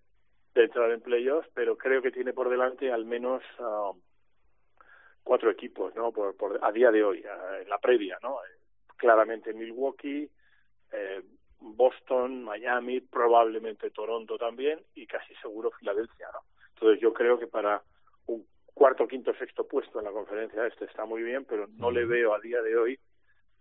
de 0.55 0.63
entrar 0.63 0.91
en 0.91 1.01
playoffs, 1.01 1.49
pero 1.53 1.77
creo 1.77 2.01
que 2.01 2.11
tiene 2.11 2.33
por 2.33 2.49
delante 2.49 2.91
al 2.91 3.05
menos 3.05 3.43
ah, 3.59 3.91
cuatro 5.23 5.49
equipos, 5.49 5.95
¿no? 5.95 6.11
Por, 6.11 6.35
por, 6.35 6.59
a 6.63 6.71
día 6.71 6.91
de 6.91 7.03
hoy, 7.03 7.23
ah, 7.29 7.59
en 7.61 7.69
la 7.69 7.77
previa, 7.77 8.17
¿no? 8.21 8.37
Claramente 9.01 9.51
Milwaukee, 9.51 10.29
eh, 10.91 11.21
Boston, 11.59 12.43
Miami, 12.43 13.01
probablemente 13.01 13.89
Toronto 13.89 14.37
también 14.37 14.79
y 14.93 15.07
casi 15.07 15.33
seguro 15.41 15.71
Filadelfia, 15.71 16.27
¿no? 16.31 16.41
Entonces 16.75 17.01
yo 17.01 17.11
creo 17.11 17.39
que 17.39 17.47
para 17.47 17.81
un 18.27 18.45
cuarto, 18.75 19.07
quinto, 19.07 19.33
sexto 19.33 19.67
puesto 19.67 19.97
en 19.97 20.05
la 20.05 20.11
conferencia 20.11 20.67
este 20.67 20.85
está 20.85 21.05
muy 21.05 21.23
bien, 21.23 21.45
pero 21.45 21.65
no 21.79 21.89
le 21.89 22.05
veo 22.05 22.35
a 22.35 22.39
día 22.39 22.61
de 22.61 22.77
hoy 22.77 22.99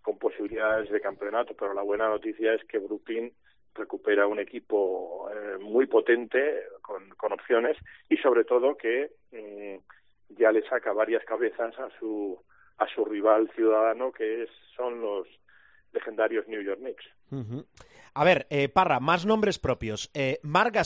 con 0.03 0.19
posibilidades 0.19 0.91
de 0.91 1.01
campeonato. 1.01 1.55
Pero 1.55 1.73
la 1.73 1.83
buena 1.83 2.07
noticia 2.11 2.53
es 2.53 2.63
que 2.65 2.79
Brooklyn 2.79 3.33
recupera 3.75 4.27
un 4.27 4.41
equipo 4.41 5.31
eh, 5.31 5.57
muy 5.59 5.87
potente 5.87 6.65
con, 6.83 7.09
con 7.17 7.33
opciones 7.33 7.79
y 8.11 8.19
sobre 8.19 8.45
todo 8.45 8.77
que 8.77 9.11
eh, 9.33 9.81
ya 10.29 10.53
le 10.53 10.69
saca 10.69 10.93
varias 10.93 11.25
cabezas 11.25 11.79
a 11.79 11.89
su 11.99 12.39
a 12.81 12.87
su 12.95 13.05
rival 13.05 13.51
ciudadano 13.55 14.11
que 14.11 14.43
es, 14.43 14.51
son 14.77 15.01
los 15.01 15.29
legendarios 15.93 16.49
New 16.49 16.63
York 16.63 16.81
Knicks. 16.81 17.05
A 18.15 18.25
ver, 18.25 18.47
eh, 18.51 18.69
Parra, 18.69 18.99
más 18.99 19.25
nombres 19.25 19.59
propios. 19.59 20.11
Eh, 20.15 20.41
Marc 20.43 20.77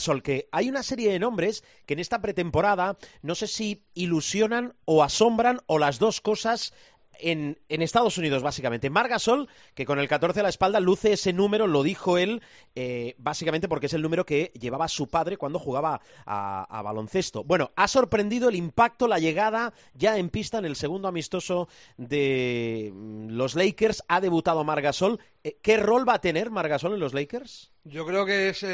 hay 0.51 0.69
una 0.69 0.83
serie 0.83 1.11
de 1.11 1.19
nombres 1.19 1.63
que 1.85 1.93
en 1.93 1.99
esta 1.99 2.21
pretemporada 2.21 2.97
no 3.21 3.33
sé 3.33 3.47
si 3.47 3.83
ilusionan 3.93 4.73
o 4.85 5.03
asombran 5.03 5.59
o 5.67 5.79
las 5.79 5.97
dos 5.97 6.21
cosas 6.21 6.73
en, 7.19 7.57
Estados 7.69 8.17
Unidos, 8.17 8.43
básicamente. 8.43 8.89
Marc 8.89 9.09
Gasol, 9.09 9.47
que 9.73 9.85
con 9.85 9.99
el 9.99 10.07
14 10.07 10.39
a 10.39 10.43
la 10.43 10.49
espalda 10.49 10.79
luce 10.79 11.13
ese 11.13 11.33
número, 11.33 11.67
lo 11.67 11.83
dijo 11.83 12.17
él, 12.17 12.41
eh, 12.75 13.15
básicamente 13.17 13.67
porque 13.67 13.85
es 13.85 13.93
el 13.93 14.01
número 14.01 14.25
que 14.25 14.51
llevaba 14.59 14.87
su 14.87 15.07
padre 15.07 15.37
cuando 15.37 15.59
jugaba 15.59 16.01
a, 16.25 16.63
a 16.63 16.81
baloncesto. 16.81 17.43
Bueno, 17.43 17.71
ha 17.75 17.87
sorprendido 17.87 18.49
el 18.49 18.55
impacto, 18.55 19.07
la 19.07 19.19
llegada 19.19 19.73
ya 19.93 20.17
en 20.17 20.29
pista 20.29 20.57
en 20.57 20.65
el 20.65 20.75
segundo 20.75 21.07
amistoso 21.07 21.67
de 21.97 22.91
mm, 22.93 23.29
los 23.29 23.55
Lakers. 23.55 24.03
Ha 24.07 24.21
debutado 24.21 24.63
Marc 24.63 24.83
Gasol. 24.83 25.19
Eh, 25.43 25.57
¿Qué 25.61 25.77
rol 25.77 26.07
va 26.07 26.15
a 26.15 26.21
tener 26.21 26.49
Marc 26.51 26.69
Gasol 26.69 26.93
en 26.93 26.99
los 26.99 27.13
Lakers? 27.13 27.74
Yo 27.87 28.03
creo 28.03 28.25
que 28.25 28.49
es 28.49 28.63
eh, 28.63 28.67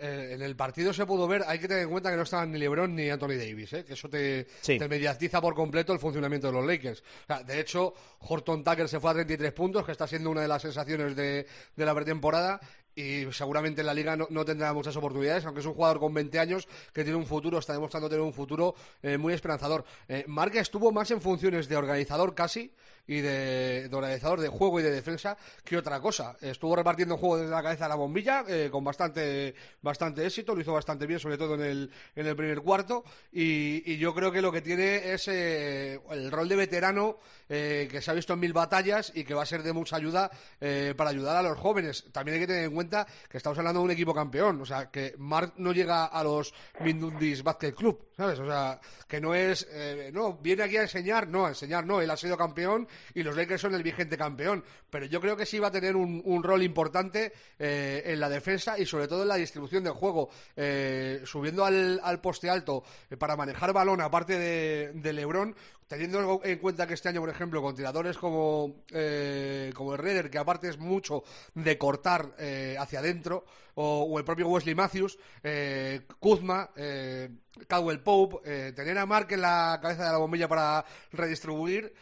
eh, 0.00 0.30
en 0.34 0.40
el 0.40 0.54
partido 0.54 0.92
se 0.92 1.04
pudo 1.06 1.26
ver, 1.26 1.42
hay 1.44 1.58
que 1.58 1.66
tener 1.66 1.82
en 1.82 1.90
cuenta 1.90 2.08
que 2.10 2.16
no 2.16 2.22
estaban 2.22 2.52
ni 2.52 2.58
LeBron 2.58 2.94
ni 2.94 3.10
Anthony 3.10 3.30
Davis, 3.36 3.72
¿eh? 3.72 3.84
que 3.84 3.94
eso 3.94 4.08
te, 4.08 4.46
Sí. 4.60 4.78
te 4.78 4.88
mediatiza 4.88 5.40
por 5.40 5.56
completo 5.56 5.92
el 5.92 5.98
funcionamiento 5.98 6.46
de 6.46 6.52
los 6.52 6.64
Lakers. 6.64 7.00
O 7.00 7.26
sea, 7.26 7.42
de 7.42 7.58
hecho, 7.58 7.94
Horton 8.20 8.62
Tucker 8.62 8.88
se 8.88 9.00
fue 9.00 9.10
a 9.10 9.14
33 9.14 9.52
puntos, 9.52 9.84
que 9.84 9.90
está 9.90 10.06
siendo 10.06 10.30
una 10.30 10.42
de 10.42 10.48
las 10.48 10.62
sensaciones 10.62 11.16
de, 11.16 11.48
de 11.74 11.84
la 11.84 11.92
pretemporada, 11.96 12.60
y 12.94 13.24
seguramente 13.32 13.80
en 13.80 13.88
la 13.88 13.94
liga 13.94 14.16
no, 14.16 14.28
no, 14.30 14.44
tendrá 14.44 14.72
muchas 14.72 14.94
oportunidades, 14.94 15.44
aunque 15.44 15.58
es 15.58 15.66
un 15.66 15.74
jugador 15.74 15.98
con 15.98 16.14
20 16.14 16.38
años 16.38 16.68
que 16.92 17.02
tiene 17.02 17.18
un 17.18 17.26
futuro, 17.26 17.58
está 17.58 17.72
demostrando 17.72 18.08
tener 18.08 18.22
un 18.22 18.32
futuro 18.32 18.76
eh, 19.02 19.18
muy 19.18 19.34
esperanzador. 19.34 19.84
Eh, 20.06 20.22
Marca 20.28 20.60
estuvo 20.60 20.92
más 20.92 21.10
en 21.10 21.20
funciones 21.20 21.68
de 21.68 21.76
organizador 21.76 22.36
casi 22.36 22.72
y 23.06 23.20
de, 23.20 23.88
de, 23.88 23.96
organizador 23.96 24.40
de 24.40 24.48
juego 24.48 24.80
y 24.80 24.82
de 24.82 24.90
defensa 24.90 25.36
que 25.64 25.76
otra 25.76 26.00
cosa. 26.00 26.36
Estuvo 26.40 26.76
repartiendo 26.76 27.16
juego 27.16 27.38
desde 27.38 27.50
la 27.50 27.62
cabeza 27.62 27.86
a 27.86 27.88
la 27.88 27.94
bombilla 27.94 28.44
eh, 28.48 28.68
con 28.70 28.84
bastante, 28.84 29.54
bastante 29.82 30.26
éxito, 30.26 30.54
lo 30.54 30.60
hizo 30.60 30.72
bastante 30.72 31.06
bien, 31.06 31.20
sobre 31.20 31.38
todo 31.38 31.54
en 31.54 31.62
el, 31.62 31.90
en 32.16 32.26
el 32.26 32.36
primer 32.36 32.60
cuarto, 32.60 33.04
y, 33.32 33.92
y 33.92 33.98
yo 33.98 34.14
creo 34.14 34.32
que 34.32 34.42
lo 34.42 34.52
que 34.52 34.62
tiene 34.62 35.12
es 35.12 35.28
eh, 35.28 36.00
el 36.10 36.30
rol 36.30 36.48
de 36.48 36.56
veterano 36.56 37.18
eh, 37.48 37.88
que 37.90 38.00
se 38.00 38.10
ha 38.10 38.14
visto 38.14 38.32
en 38.32 38.40
mil 38.40 38.54
batallas 38.54 39.12
y 39.14 39.22
que 39.22 39.34
va 39.34 39.42
a 39.42 39.46
ser 39.46 39.62
de 39.62 39.72
mucha 39.72 39.96
ayuda 39.96 40.30
eh, 40.60 40.94
para 40.96 41.10
ayudar 41.10 41.36
a 41.36 41.42
los 41.42 41.58
jóvenes. 41.58 42.06
También 42.10 42.36
hay 42.36 42.40
que 42.40 42.46
tener 42.46 42.64
en 42.64 42.74
cuenta 42.74 43.06
que 43.28 43.36
estamos 43.36 43.58
hablando 43.58 43.80
de 43.80 43.84
un 43.84 43.90
equipo 43.90 44.14
campeón, 44.14 44.62
o 44.62 44.66
sea, 44.66 44.90
que 44.90 45.14
Mark 45.18 45.52
no 45.58 45.72
llega 45.72 46.06
a 46.06 46.24
los 46.24 46.54
Mindundis 46.80 47.42
Basket 47.42 47.72
Club, 47.72 48.08
¿sabes? 48.16 48.38
O 48.38 48.46
sea, 48.46 48.80
que 49.06 49.20
no 49.20 49.34
es, 49.34 49.66
eh, 49.70 50.10
no, 50.12 50.38
viene 50.38 50.62
aquí 50.62 50.78
a 50.78 50.82
enseñar, 50.82 51.28
no, 51.28 51.44
a 51.44 51.50
enseñar 51.50 51.84
no, 51.84 52.00
él 52.00 52.10
ha 52.10 52.16
sido 52.16 52.36
campeón 52.36 52.88
y 53.14 53.22
los 53.22 53.36
Lakers 53.36 53.60
son 53.60 53.74
el 53.74 53.82
vigente 53.82 54.16
campeón, 54.16 54.64
pero 54.90 55.06
yo 55.06 55.20
creo 55.20 55.36
que 55.36 55.46
sí 55.46 55.58
va 55.58 55.68
a 55.68 55.72
tener 55.72 55.96
un, 55.96 56.22
un 56.24 56.42
rol 56.42 56.62
importante 56.62 57.32
eh, 57.58 58.02
en 58.06 58.20
la 58.20 58.28
defensa 58.28 58.78
y 58.78 58.86
sobre 58.86 59.08
todo 59.08 59.22
en 59.22 59.28
la 59.28 59.36
distribución 59.36 59.84
del 59.84 59.92
juego, 59.92 60.30
eh, 60.56 61.22
subiendo 61.24 61.64
al, 61.64 62.00
al, 62.02 62.20
poste 62.20 62.50
alto 62.50 62.84
eh, 63.10 63.16
para 63.16 63.36
manejar 63.36 63.72
balón, 63.72 64.00
aparte 64.00 64.38
de, 64.38 64.92
de 64.94 65.12
Lebron, 65.12 65.54
teniendo 65.94 66.40
en 66.44 66.58
cuenta 66.58 66.86
que 66.86 66.94
este 66.94 67.08
año, 67.08 67.20
por 67.20 67.30
ejemplo, 67.30 67.62
con 67.62 67.74
tiradores 67.74 68.18
como, 68.18 68.84
eh, 68.90 69.72
como 69.74 69.92
el 69.92 69.98
Redder, 69.98 70.30
que 70.30 70.38
aparte 70.38 70.68
es 70.68 70.78
mucho 70.78 71.22
de 71.54 71.78
cortar 71.78 72.34
eh, 72.38 72.76
hacia 72.78 72.98
adentro, 72.98 73.44
o, 73.76 74.18
el 74.18 74.24
propio 74.24 74.48
Wesley 74.48 74.74
Matthews, 74.74 75.18
eh, 75.42 76.02
Kuzma, 76.20 76.70
eh, 76.76 77.28
Caldwell 77.66 78.00
Pope, 78.00 78.72
tener 78.72 78.98
a 78.98 79.06
Mark 79.06 79.28
en 79.32 79.40
la 79.40 79.78
cabeza 79.82 80.04
de 80.06 80.12
la 80.12 80.18
bombilla 80.18 80.48
para 80.48 80.84
redistribuir, 81.12 81.92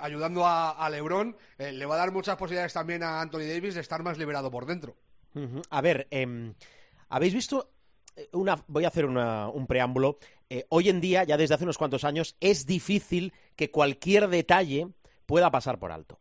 ayudando 0.00 0.46
a, 0.46 0.88
Lebron, 0.90 1.36
le 1.58 1.86
va 1.86 1.94
a 1.94 1.98
dar 1.98 2.12
muchas 2.12 2.36
posibilidades 2.36 2.72
también 2.72 3.02
a 3.02 3.20
Anthony 3.20 3.46
Davis 3.48 3.74
de 3.74 3.80
estar 3.80 4.02
más 4.02 4.18
liberado 4.18 4.50
por 4.50 4.66
dentro. 4.66 4.96
A 5.70 5.80
ver, 5.80 6.06
eh, 6.10 6.52
¿habéis 7.08 7.34
visto 7.34 7.70
voy 8.66 8.84
a 8.84 8.88
hacer 8.88 9.06
una, 9.06 9.48
un 9.48 9.66
preámbulo. 9.66 10.18
Eh, 10.48 10.66
hoy 10.68 10.88
en 10.88 11.00
día, 11.00 11.24
ya 11.24 11.36
desde 11.36 11.54
hace 11.54 11.64
unos 11.64 11.78
cuantos 11.78 12.04
años, 12.04 12.36
es 12.40 12.66
difícil 12.66 13.32
que 13.56 13.70
cualquier 13.70 14.28
detalle 14.28 14.88
pueda 15.26 15.50
pasar 15.50 15.78
por 15.78 15.92
alto. 15.92 16.20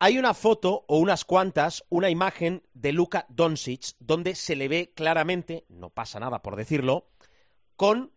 Hay 0.00 0.18
una 0.18 0.32
foto 0.32 0.84
o 0.86 0.98
unas 0.98 1.24
cuantas, 1.24 1.84
una 1.88 2.08
imagen 2.08 2.62
de 2.72 2.92
Luka 2.92 3.26
Doncic 3.28 3.96
donde 3.98 4.36
se 4.36 4.54
le 4.54 4.68
ve 4.68 4.92
claramente, 4.94 5.64
no 5.68 5.90
pasa 5.90 6.20
nada 6.20 6.40
por 6.40 6.54
decirlo, 6.54 7.08
con 7.74 8.12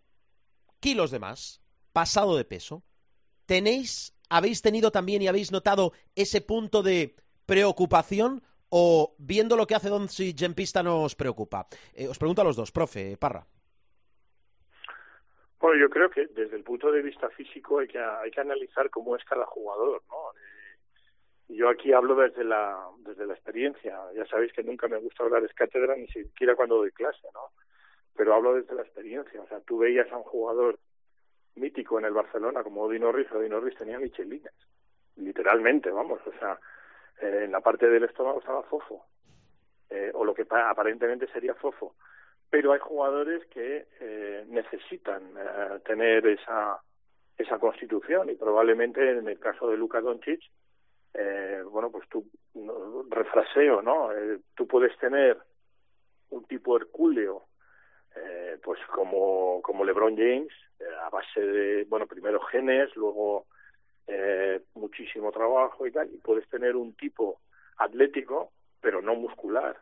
kilos 0.79 1.09
de 1.09 1.19
más, 1.19 1.61
pasado 1.91 2.37
de 2.37 2.45
peso. 2.45 2.83
¿Tenéis, 3.47 4.13
habéis 4.29 4.61
tenido 4.61 4.91
también 4.91 5.23
y 5.23 5.27
habéis 5.27 5.51
notado 5.51 5.93
ese 6.13 6.41
punto 6.41 6.83
de 6.83 7.15
preocupación 7.47 8.43
o 8.71 9.15
viendo 9.19 9.55
lo 9.55 9.67
que 9.67 9.75
hace 9.75 9.89
Doncic 9.89 10.41
en 10.41 10.53
pista 10.53 10.81
nos 10.81 11.15
preocupa? 11.15 11.67
Eh, 11.93 12.07
os 12.07 12.17
pregunto 12.17 12.41
a 12.41 12.45
los 12.45 12.55
dos, 12.55 12.71
profe 12.71 13.17
Parra. 13.17 13.45
Bueno, 15.59 15.79
yo 15.79 15.89
creo 15.89 16.09
que 16.09 16.25
desde 16.27 16.55
el 16.55 16.63
punto 16.63 16.91
de 16.91 17.03
vista 17.03 17.29
físico 17.29 17.79
hay 17.79 17.87
que, 17.87 17.99
hay 17.99 18.31
que 18.31 18.41
analizar 18.41 18.89
cómo 18.89 19.15
es 19.15 19.23
cada 19.25 19.45
jugador, 19.45 20.01
¿no? 20.09 20.31
Eh, 20.31 21.55
yo 21.55 21.69
aquí 21.69 21.93
hablo 21.93 22.15
desde 22.15 22.43
la, 22.43 22.87
desde 22.99 23.27
la 23.27 23.33
experiencia. 23.33 23.99
Ya 24.15 24.25
sabéis 24.25 24.53
que 24.53 24.63
nunca 24.63 24.87
me 24.87 24.97
gusta 24.97 25.23
hablar 25.23 25.43
es 25.43 25.53
cátedra, 25.53 25.95
ni 25.95 26.07
siquiera 26.07 26.55
cuando 26.55 26.77
doy 26.77 26.91
clase, 26.91 27.27
¿no? 27.33 27.51
Pero 28.15 28.33
hablo 28.33 28.55
desde 28.55 28.73
la 28.73 28.81
experiencia. 28.81 29.41
O 29.41 29.47
sea, 29.47 29.59
tú 29.59 29.77
veías 29.77 30.11
a 30.11 30.17
un 30.17 30.23
jugador 30.23 30.79
mítico 31.55 31.99
en 31.99 32.05
el 32.05 32.13
Barcelona 32.13 32.63
como 32.63 32.89
Dino 32.89 33.11
Riz, 33.11 33.31
o 33.31 33.39
Dino 33.39 33.59
Riz 33.59 33.75
tenía 33.75 33.99
michelines. 33.99 34.53
Literalmente, 35.17 35.91
vamos. 35.91 36.21
O 36.25 36.31
sea, 36.39 36.57
eh, 37.21 37.43
en 37.45 37.51
la 37.51 37.61
parte 37.61 37.87
del 37.87 38.03
estómago 38.03 38.39
estaba 38.39 38.63
fofo. 38.63 39.05
Eh, 39.89 40.11
o 40.13 40.23
lo 40.23 40.33
que 40.33 40.45
aparentemente 40.49 41.27
sería 41.27 41.53
fofo 41.55 41.95
pero 42.51 42.73
hay 42.73 42.79
jugadores 42.79 43.45
que 43.47 43.87
eh, 44.01 44.45
necesitan 44.49 45.23
eh, 45.37 45.79
tener 45.85 46.27
esa 46.27 46.79
esa 47.37 47.57
constitución 47.57 48.29
y 48.29 48.35
probablemente 48.35 49.17
en 49.17 49.27
el 49.27 49.39
caso 49.39 49.69
de 49.69 49.77
Luka 49.77 50.01
Doncic 50.01 50.41
eh, 51.13 51.63
bueno 51.65 51.89
pues 51.89 52.07
tú 52.09 52.29
refraseo 53.09 53.81
no 53.81 54.11
eh, 54.11 54.39
tú 54.53 54.67
puedes 54.67 54.95
tener 54.99 55.37
un 56.29 56.45
tipo 56.45 56.77
hercúleo 56.77 57.45
eh, 58.15 58.59
pues 58.61 58.79
como 58.93 59.61
como 59.61 59.85
LeBron 59.85 60.17
James 60.17 60.53
eh, 60.79 60.83
a 61.05 61.09
base 61.09 61.41
de 61.41 61.85
bueno 61.85 62.05
primero 62.05 62.41
genes 62.41 62.93
luego 62.95 63.47
eh, 64.07 64.61
muchísimo 64.75 65.31
trabajo 65.31 65.87
y 65.87 65.91
tal 65.91 66.13
y 66.13 66.17
puedes 66.17 66.47
tener 66.49 66.75
un 66.75 66.93
tipo 66.93 67.39
atlético 67.77 68.51
pero 68.81 69.01
no 69.01 69.15
muscular 69.15 69.77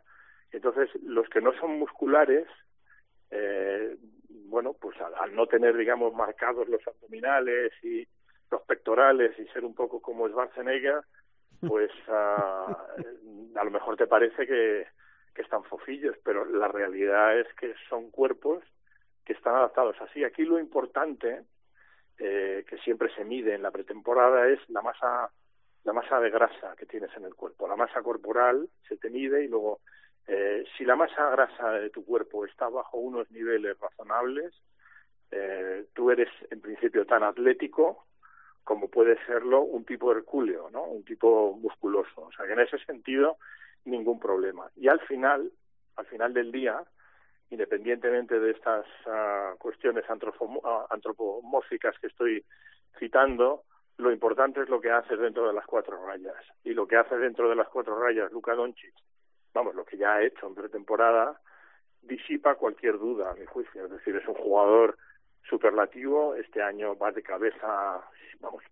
entonces, 0.52 0.90
los 1.04 1.28
que 1.30 1.42
no 1.42 1.54
son 1.60 1.78
musculares, 1.78 2.48
eh, 3.30 3.96
bueno, 4.48 4.74
pues 4.74 5.00
al, 5.00 5.14
al, 5.16 5.36
no 5.36 5.46
tener, 5.46 5.78
digamos, 5.78 6.14
marcados 6.14 6.68
los 6.68 6.86
abdominales 6.88 7.72
y 7.84 8.08
los 8.50 8.62
pectorales 8.64 9.38
y 9.38 9.46
ser 9.48 9.64
un 9.64 9.76
poco 9.76 10.02
como 10.02 10.28
Schwarzenegger, 10.28 11.02
pues 11.68 11.92
a, 12.08 12.88
a 13.56 13.64
lo 13.64 13.72
mejor 13.72 13.96
te 13.96 14.08
parece 14.08 14.48
que, 14.48 14.88
que 15.36 15.42
están 15.42 15.64
fofillos, 15.66 16.18
pero 16.24 16.46
la 16.46 16.68
realidad 16.68 17.40
es 17.40 17.48
que 17.54 17.76
son 17.88 18.10
cuerpos 18.10 18.64
que 19.24 19.34
están 19.34 19.56
adaptados 19.56 19.96
así. 20.02 20.24
Aquí 20.24 20.44
lo 20.44 20.58
importante, 20.58 21.44
eh, 22.20 22.66
que 22.68 22.78
siempre 22.80 23.14
se 23.16 23.24
mide 23.24 23.56
en 23.56 23.64
la 23.64 23.72
pretemporada, 23.72 24.48
es 24.48 24.60
la 24.70 24.82
masa 24.82 25.32
la 25.84 25.94
masa 25.94 26.20
de 26.20 26.30
grasa 26.30 26.76
que 26.78 26.86
tienes 26.86 27.10
en 27.16 27.24
el 27.24 27.36
cuerpo. 27.36 27.68
La 27.68 27.76
masa 27.76 28.02
corporal 28.02 28.70
se 28.88 28.98
te 28.98 29.10
mide 29.10 29.46
y 29.46 29.48
luego 29.48 29.80
eh, 30.28 30.64
si 30.78 30.86
la 30.86 30.96
masa 30.96 31.30
grasa 31.30 31.72
de 31.72 31.90
tu 31.90 32.06
cuerpo 32.06 32.46
está 32.46 32.70
bajo 32.70 32.98
unos 32.98 33.32
niveles 33.32 33.80
razonables, 33.80 34.54
eh, 35.32 35.86
tú 35.94 36.12
eres 36.12 36.30
en 36.52 36.62
principio 36.62 37.06
tan 37.06 37.24
atlético 37.24 38.06
como 38.64 38.90
puede 38.90 39.18
serlo 39.26 39.62
un 39.62 39.86
tipo 39.86 40.12
hercúleo, 40.12 40.70
¿no? 40.70 40.84
Un 40.84 41.04
tipo 41.04 41.54
musculoso. 41.54 42.22
O 42.22 42.32
sea 42.34 42.46
que 42.46 42.54
en 42.54 42.60
ese 42.60 42.78
sentido 42.86 43.38
ningún 43.86 44.20
problema. 44.20 44.70
Y 44.76 44.90
al 44.90 45.00
final, 45.02 45.52
al 45.96 46.06
final 46.06 46.34
del 46.34 46.52
día, 46.52 46.84
independientemente 47.50 48.40
de 48.40 48.52
estas 48.52 48.86
uh, 49.06 49.58
cuestiones 49.58 50.06
antropomórficas 50.10 51.98
que 52.00 52.08
estoy 52.08 52.46
citando, 52.98 53.64
lo 53.98 54.12
importante 54.12 54.62
es 54.62 54.70
lo 54.70 54.80
que 54.80 54.92
haces 54.92 55.20
dentro 55.20 55.48
de 55.48 55.54
las 55.54 55.66
cuatro 55.66 56.06
rayas. 56.06 56.38
Y 56.64 56.74
lo 56.74 56.88
que 56.88 56.98
hace 56.98 57.18
dentro 57.18 57.50
de 57.50 57.56
las 57.56 57.68
cuatro 57.68 58.00
rayas 58.00 58.32
Luka 58.32 58.54
Doncic 58.56 58.94
vamos, 59.54 59.76
lo 59.76 59.86
que 59.86 59.98
ya 59.98 60.16
ha 60.16 60.24
hecho 60.24 60.48
en 60.48 60.56
pretemporada, 60.56 61.40
disipa 62.02 62.56
cualquier 62.56 62.98
duda, 62.98 63.32
a 63.32 63.36
mi 63.36 63.46
juicio. 63.46 63.86
Es 63.86 63.92
decir, 63.92 64.16
es 64.16 64.28
un 64.28 64.36
jugador 64.36 64.98
superlativo, 65.48 66.36
este 66.36 66.62
año 66.62 66.98
va 66.98 67.12
de 67.12 67.24
cabeza, 67.24 68.02
vamos, 68.40 68.64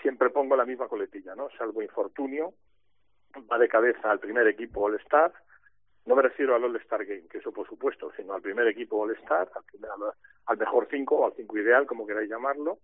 siempre 0.00 0.30
pongo 0.30 0.56
la 0.56 0.64
misma 0.64 0.88
coletilla, 0.88 1.34
¿no? 1.34 1.50
Salvo 1.58 1.82
infortunio, 1.82 2.54
va 3.50 3.58
de 3.58 3.68
cabeza 3.68 4.10
al 4.10 4.20
primer 4.20 4.46
equipo 4.46 4.82
All-Star, 4.82 5.32
no 6.10 6.16
me 6.16 6.22
refiero 6.22 6.56
al 6.56 6.64
All-Star 6.64 7.04
Game, 7.04 7.28
que 7.30 7.38
eso 7.38 7.52
por 7.52 7.68
supuesto, 7.68 8.10
sino 8.16 8.34
al 8.34 8.42
primer 8.42 8.66
equipo 8.66 9.00
All-Star, 9.00 9.48
al, 10.46 10.58
mejor 10.58 10.88
cinco 10.90 11.18
o 11.18 11.26
al 11.26 11.34
cinco 11.34 11.56
ideal, 11.56 11.86
como 11.86 12.04
queráis 12.04 12.28
llamarlo, 12.28 12.80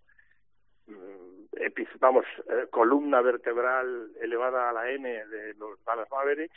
vamos, 1.98 2.24
eh, 2.48 2.68
columna 2.70 3.20
vertebral 3.22 4.12
elevada 4.20 4.70
a 4.70 4.72
la 4.72 4.92
N 4.92 5.26
de 5.26 5.54
los 5.54 5.82
Dallas 5.84 6.08
Mavericks, 6.08 6.56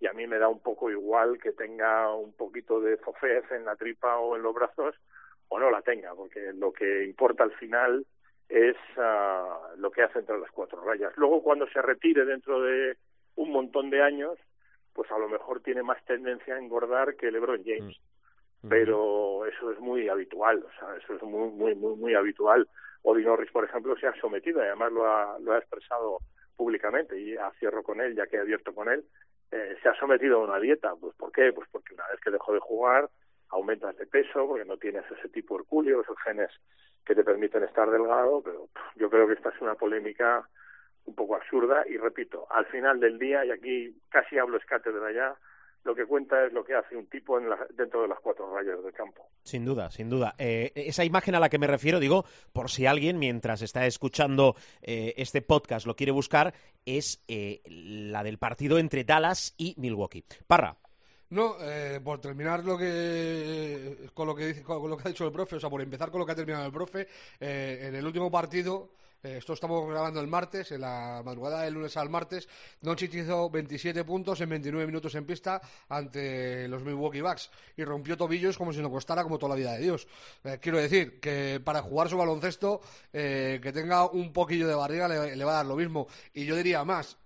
y 0.00 0.08
a 0.08 0.12
mí 0.12 0.26
me 0.26 0.38
da 0.38 0.48
un 0.48 0.60
poco 0.60 0.90
igual 0.90 1.38
que 1.38 1.52
tenga 1.52 2.12
un 2.12 2.32
poquito 2.32 2.80
de 2.80 2.96
fofez 2.96 3.44
en 3.52 3.64
la 3.64 3.76
tripa 3.76 4.18
o 4.18 4.34
en 4.34 4.42
los 4.42 4.52
brazos 4.52 4.96
o 5.46 5.60
no 5.60 5.70
la 5.70 5.82
tenga, 5.82 6.12
porque 6.16 6.52
lo 6.54 6.72
que 6.72 7.04
importa 7.04 7.44
al 7.44 7.52
final 7.52 8.04
es 8.48 8.76
uh, 8.96 9.78
lo 9.78 9.92
que 9.92 10.02
hace 10.02 10.18
entre 10.18 10.40
las 10.40 10.50
cuatro 10.50 10.82
rayas. 10.82 11.12
Luego 11.16 11.40
cuando 11.40 11.68
se 11.68 11.80
retire 11.80 12.24
dentro 12.24 12.60
de 12.62 12.96
un 13.36 13.52
montón 13.52 13.90
de 13.90 14.02
años, 14.02 14.36
pues 15.00 15.10
a 15.12 15.18
lo 15.18 15.30
mejor 15.30 15.62
tiene 15.62 15.82
más 15.82 16.04
tendencia 16.04 16.54
a 16.54 16.58
engordar 16.58 17.16
que 17.16 17.30
LeBron 17.30 17.64
James. 17.64 17.96
Mm. 18.60 18.68
Pero 18.68 19.46
eso 19.46 19.72
es 19.72 19.80
muy 19.80 20.10
habitual, 20.10 20.62
o 20.62 20.78
sea, 20.78 20.94
eso 20.94 21.14
es 21.14 21.22
muy, 21.22 21.48
muy, 21.52 21.74
muy, 21.74 21.96
muy 21.96 22.14
habitual. 22.14 22.68
Odi 23.00 23.24
Norris, 23.24 23.50
por 23.50 23.64
ejemplo, 23.64 23.96
se 23.96 24.06
ha 24.06 24.12
sometido, 24.20 24.62
y 24.62 24.66
además 24.66 24.92
lo 24.92 25.10
ha, 25.10 25.38
lo 25.38 25.54
ha 25.54 25.58
expresado 25.58 26.18
públicamente, 26.54 27.18
y 27.18 27.32
ya 27.32 27.50
cierro 27.58 27.82
con 27.82 28.02
él, 28.02 28.14
ya 28.14 28.26
que 28.26 28.36
he 28.36 28.40
abierto 28.40 28.74
con 28.74 28.90
él, 28.90 29.02
eh, 29.50 29.74
se 29.82 29.88
ha 29.88 29.94
sometido 29.94 30.38
a 30.38 30.44
una 30.44 30.60
dieta. 30.60 30.94
Pues 31.00 31.16
¿por 31.16 31.32
qué? 31.32 31.50
Pues 31.50 31.66
porque 31.72 31.94
una 31.94 32.06
vez 32.08 32.20
que 32.20 32.30
dejó 32.30 32.52
de 32.52 32.60
jugar 32.60 33.08
aumentas 33.48 33.96
de 33.96 34.06
peso 34.06 34.46
porque 34.46 34.66
no 34.66 34.76
tienes 34.76 35.10
ese 35.10 35.30
tipo 35.30 35.54
de 35.54 35.62
hercúleo, 35.62 36.02
esos 36.02 36.18
genes 36.22 36.50
que 37.06 37.14
te 37.14 37.24
permiten 37.24 37.62
estar 37.62 37.90
delgado, 37.90 38.42
pero 38.42 38.68
yo 38.96 39.08
creo 39.08 39.26
que 39.26 39.32
esta 39.32 39.48
es 39.48 39.62
una 39.62 39.76
polémica 39.76 40.46
un 41.06 41.14
poco 41.14 41.36
absurda 41.36 41.84
y 41.88 41.96
repito, 41.96 42.46
al 42.50 42.66
final 42.66 43.00
del 43.00 43.18
día, 43.18 43.44
y 43.44 43.50
aquí 43.50 43.96
casi 44.08 44.38
hablo 44.38 44.58
escátedra 44.58 45.12
ya, 45.12 45.34
lo 45.82 45.94
que 45.94 46.04
cuenta 46.04 46.44
es 46.44 46.52
lo 46.52 46.62
que 46.62 46.74
hace 46.74 46.94
un 46.94 47.06
tipo 47.06 47.38
en 47.38 47.48
la- 47.48 47.66
dentro 47.74 48.02
de 48.02 48.08
las 48.08 48.20
cuatro 48.20 48.54
rayas 48.54 48.82
del 48.84 48.92
campo. 48.92 49.26
Sin 49.42 49.64
duda, 49.64 49.90
sin 49.90 50.10
duda. 50.10 50.34
Eh, 50.36 50.72
esa 50.74 51.04
imagen 51.06 51.34
a 51.34 51.40
la 51.40 51.48
que 51.48 51.58
me 51.58 51.66
refiero, 51.66 51.98
digo, 51.98 52.26
por 52.52 52.68
si 52.68 52.84
alguien 52.84 53.18
mientras 53.18 53.62
está 53.62 53.86
escuchando 53.86 54.56
eh, 54.82 55.14
este 55.16 55.40
podcast 55.40 55.86
lo 55.86 55.96
quiere 55.96 56.12
buscar, 56.12 56.52
es 56.84 57.24
eh, 57.28 57.62
la 57.66 58.22
del 58.22 58.36
partido 58.36 58.78
entre 58.78 59.04
Dallas 59.04 59.54
y 59.56 59.74
Milwaukee. 59.78 60.22
Parra. 60.46 60.76
No, 61.30 61.54
eh, 61.62 62.00
por 62.02 62.20
terminar 62.20 62.64
lo 62.64 62.76
que 62.76 64.08
con 64.14 64.26
lo 64.26 64.34
que 64.34 64.46
dice, 64.46 64.62
con 64.64 64.90
lo 64.90 64.96
que 64.96 65.04
ha 65.04 65.10
dicho 65.12 65.24
el 65.26 65.32
profe, 65.32 65.56
o 65.56 65.60
sea, 65.60 65.70
por 65.70 65.80
empezar 65.80 66.10
con 66.10 66.18
lo 66.20 66.26
que 66.26 66.32
ha 66.32 66.36
terminado 66.36 66.66
el 66.66 66.72
profe, 66.72 67.06
eh, 67.38 67.86
en 67.88 67.94
el 67.94 68.04
último 68.04 68.30
partido, 68.30 68.90
eh, 69.22 69.36
esto 69.38 69.52
estamos 69.52 69.88
grabando 69.88 70.20
el 70.20 70.26
martes, 70.26 70.72
en 70.72 70.80
la 70.80 71.22
madrugada 71.24 71.62
del 71.62 71.74
lunes 71.74 71.96
al 71.96 72.08
martes, 72.08 72.48
Doncic 72.80 73.14
hizo 73.14 73.50
27 73.50 74.04
puntos 74.04 74.40
en 74.40 74.48
29 74.48 74.86
minutos 74.86 75.14
en 75.14 75.26
pista 75.26 75.60
ante 75.88 76.66
los 76.68 76.82
Milwaukee 76.82 77.20
Bucks 77.20 77.50
y 77.76 77.84
rompió 77.84 78.16
tobillos 78.16 78.56
como 78.56 78.72
si 78.72 78.80
no 78.80 78.90
costara 78.90 79.22
como 79.22 79.38
toda 79.38 79.50
la 79.50 79.56
vida 79.56 79.72
de 79.72 79.80
Dios. 79.80 80.06
Eh, 80.44 80.58
quiero 80.60 80.78
decir 80.78 81.20
que 81.20 81.60
para 81.62 81.82
jugar 81.82 82.08
su 82.08 82.16
baloncesto, 82.16 82.80
eh, 83.12 83.60
que 83.62 83.72
tenga 83.72 84.06
un 84.06 84.32
poquillo 84.32 84.66
de 84.66 84.74
barriga 84.74 85.08
le, 85.08 85.36
le 85.36 85.44
va 85.44 85.52
a 85.52 85.56
dar 85.56 85.66
lo 85.66 85.76
mismo. 85.76 86.06
Y 86.32 86.44
yo 86.44 86.56
diría 86.56 86.84
más, 86.84 87.16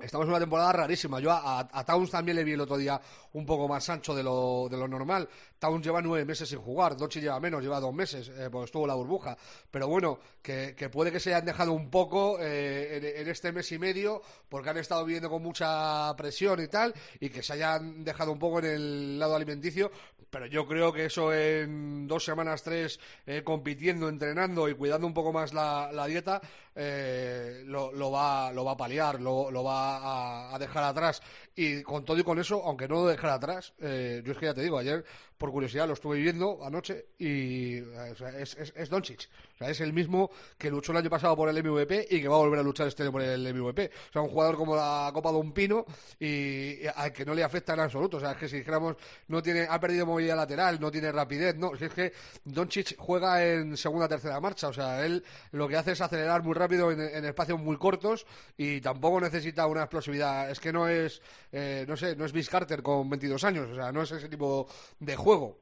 Estamos 0.00 0.24
en 0.24 0.30
una 0.30 0.40
temporada 0.40 0.72
rarísima. 0.72 1.20
Yo 1.20 1.30
a, 1.30 1.84
Towns 1.86 2.10
también 2.10 2.36
le 2.36 2.44
vi 2.44 2.52
el 2.52 2.60
otro 2.60 2.76
día 2.76 3.00
un 3.32 3.46
poco 3.46 3.68
más 3.68 3.88
ancho 3.88 4.14
de 4.14 4.24
lo, 4.24 4.66
de 4.68 4.76
lo 4.76 4.88
normal. 4.88 5.28
Towns 5.58 5.84
lleva 5.84 6.02
nueve 6.02 6.24
meses 6.24 6.48
sin 6.48 6.58
jugar, 6.58 6.96
Dochi 6.96 7.20
lleva 7.20 7.38
menos, 7.38 7.62
lleva 7.62 7.78
dos 7.78 7.94
meses, 7.94 8.28
eh, 8.28 8.48
pues 8.50 8.66
estuvo 8.66 8.86
la 8.86 8.94
burbuja. 8.94 9.36
Pero 9.70 9.86
bueno, 9.86 10.18
que, 10.42 10.74
que 10.76 10.88
puede 10.88 11.12
que 11.12 11.20
se 11.20 11.32
hayan 11.32 11.46
dejado 11.46 11.72
un 11.72 11.90
poco 11.90 12.38
eh, 12.40 12.96
en, 12.96 13.22
en 13.22 13.28
este 13.28 13.52
mes 13.52 13.70
y 13.70 13.78
medio, 13.78 14.20
porque 14.48 14.70
han 14.70 14.78
estado 14.78 15.04
viviendo 15.04 15.30
con 15.30 15.42
mucha 15.42 16.12
presión 16.16 16.60
y 16.60 16.68
tal, 16.68 16.92
y 17.20 17.30
que 17.30 17.42
se 17.42 17.52
hayan 17.52 18.02
dejado 18.02 18.32
un 18.32 18.38
poco 18.38 18.58
en 18.58 18.64
el 18.64 19.18
lado 19.18 19.36
alimenticio. 19.36 19.92
Pero 20.34 20.46
yo 20.46 20.66
creo 20.66 20.92
que 20.92 21.04
eso 21.04 21.32
en 21.32 22.08
dos 22.08 22.24
semanas, 22.24 22.64
tres, 22.64 22.98
eh, 23.24 23.44
compitiendo, 23.44 24.08
entrenando 24.08 24.68
y 24.68 24.74
cuidando 24.74 25.06
un 25.06 25.14
poco 25.14 25.32
más 25.32 25.54
la, 25.54 26.06
dieta, 26.08 26.40
eh, 26.74 27.62
lo, 27.66 27.92
lo 27.92 28.10
va, 28.10 28.52
lo 28.52 28.64
va 28.64 28.72
a 28.72 28.76
paliar, 28.76 29.20
lo, 29.20 29.62
va 29.62 30.52
a, 30.52 30.58
dejar 30.58 30.82
atrás. 30.82 31.22
Y 31.54 31.84
con 31.84 32.04
todo 32.04 32.18
y 32.18 32.24
con 32.24 32.40
eso, 32.40 32.60
aunque 32.64 32.88
no 32.88 32.96
lo 32.96 33.06
dejara 33.06 33.34
atrás, 33.34 33.74
eh, 33.78 34.22
yo 34.24 34.32
es 34.32 34.38
que 34.38 34.46
ya 34.46 34.54
te 34.54 34.62
digo, 34.62 34.76
ayer 34.76 35.04
por 35.38 35.50
curiosidad 35.50 35.86
lo 35.86 35.94
estuve 35.94 36.18
viendo 36.18 36.64
anoche 36.64 37.06
y 37.18 37.76
eh, 37.76 38.14
es, 38.38 38.56
es, 38.56 38.72
es 38.76 38.88
Doncic. 38.88 39.28
O 39.54 39.58
sea, 39.58 39.70
es 39.70 39.80
el 39.80 39.92
mismo 39.92 40.30
que 40.58 40.70
luchó 40.70 40.92
el 40.92 40.98
año 40.98 41.10
pasado 41.10 41.36
por 41.36 41.48
el 41.48 41.62
MVP 41.62 42.08
y 42.10 42.20
que 42.20 42.28
va 42.28 42.36
a 42.36 42.38
volver 42.38 42.58
a 42.58 42.62
luchar 42.62 42.88
este 42.88 43.02
año 43.02 43.12
por 43.12 43.22
el 43.22 43.54
MVP. 43.54 43.90
O 44.10 44.12
sea, 44.12 44.22
un 44.22 44.28
jugador 44.28 44.56
como 44.56 44.74
la 44.74 45.10
Copa 45.12 45.30
de 45.30 45.38
un 45.38 45.52
Pino 45.52 45.84
y, 46.18 46.26
y 46.26 46.86
al 46.94 47.12
que 47.12 47.24
no 47.24 47.34
le 47.34 47.44
afecta 47.44 47.74
en 47.74 47.80
absoluto. 47.80 48.16
O 48.16 48.20
sea, 48.20 48.32
es 48.32 48.36
que 48.36 48.48
si 48.48 48.58
dijéramos, 48.58 48.96
no 49.28 49.42
tiene, 49.42 49.66
ha 49.68 49.78
perdido 49.78 50.06
movilidad 50.06 50.36
lateral, 50.36 50.80
no 50.80 50.90
tiene 50.90 51.12
rapidez, 51.12 51.56
no. 51.56 51.76
Si 51.76 51.84
es 51.84 51.92
que 51.92 52.12
Doncic 52.44 52.96
juega 52.96 53.44
en 53.44 53.76
segunda 53.76 54.08
tercera 54.08 54.40
marcha. 54.40 54.68
O 54.68 54.72
sea, 54.72 55.04
él 55.04 55.24
lo 55.52 55.68
que 55.68 55.76
hace 55.76 55.92
es 55.92 56.00
acelerar 56.00 56.42
muy 56.42 56.54
rápido 56.54 56.90
en, 56.90 57.00
en 57.00 57.24
espacios 57.24 57.60
muy 57.60 57.76
cortos 57.76 58.26
y 58.56 58.80
tampoco 58.80 59.20
necesita 59.20 59.66
una 59.66 59.82
explosividad. 59.82 60.50
Es 60.50 60.60
que 60.60 60.72
no 60.72 60.88
es, 60.88 61.20
eh, 61.52 61.84
no 61.88 61.96
sé, 61.96 62.16
no 62.16 62.24
es 62.24 62.32
Vince 62.32 62.50
Carter 62.50 62.82
con 62.82 63.08
22 63.08 63.44
años. 63.44 63.70
O 63.70 63.74
sea, 63.74 63.92
no 63.92 64.02
es 64.02 64.10
ese 64.12 64.28
tipo 64.28 64.66
de 64.98 65.16
juego. 65.24 65.58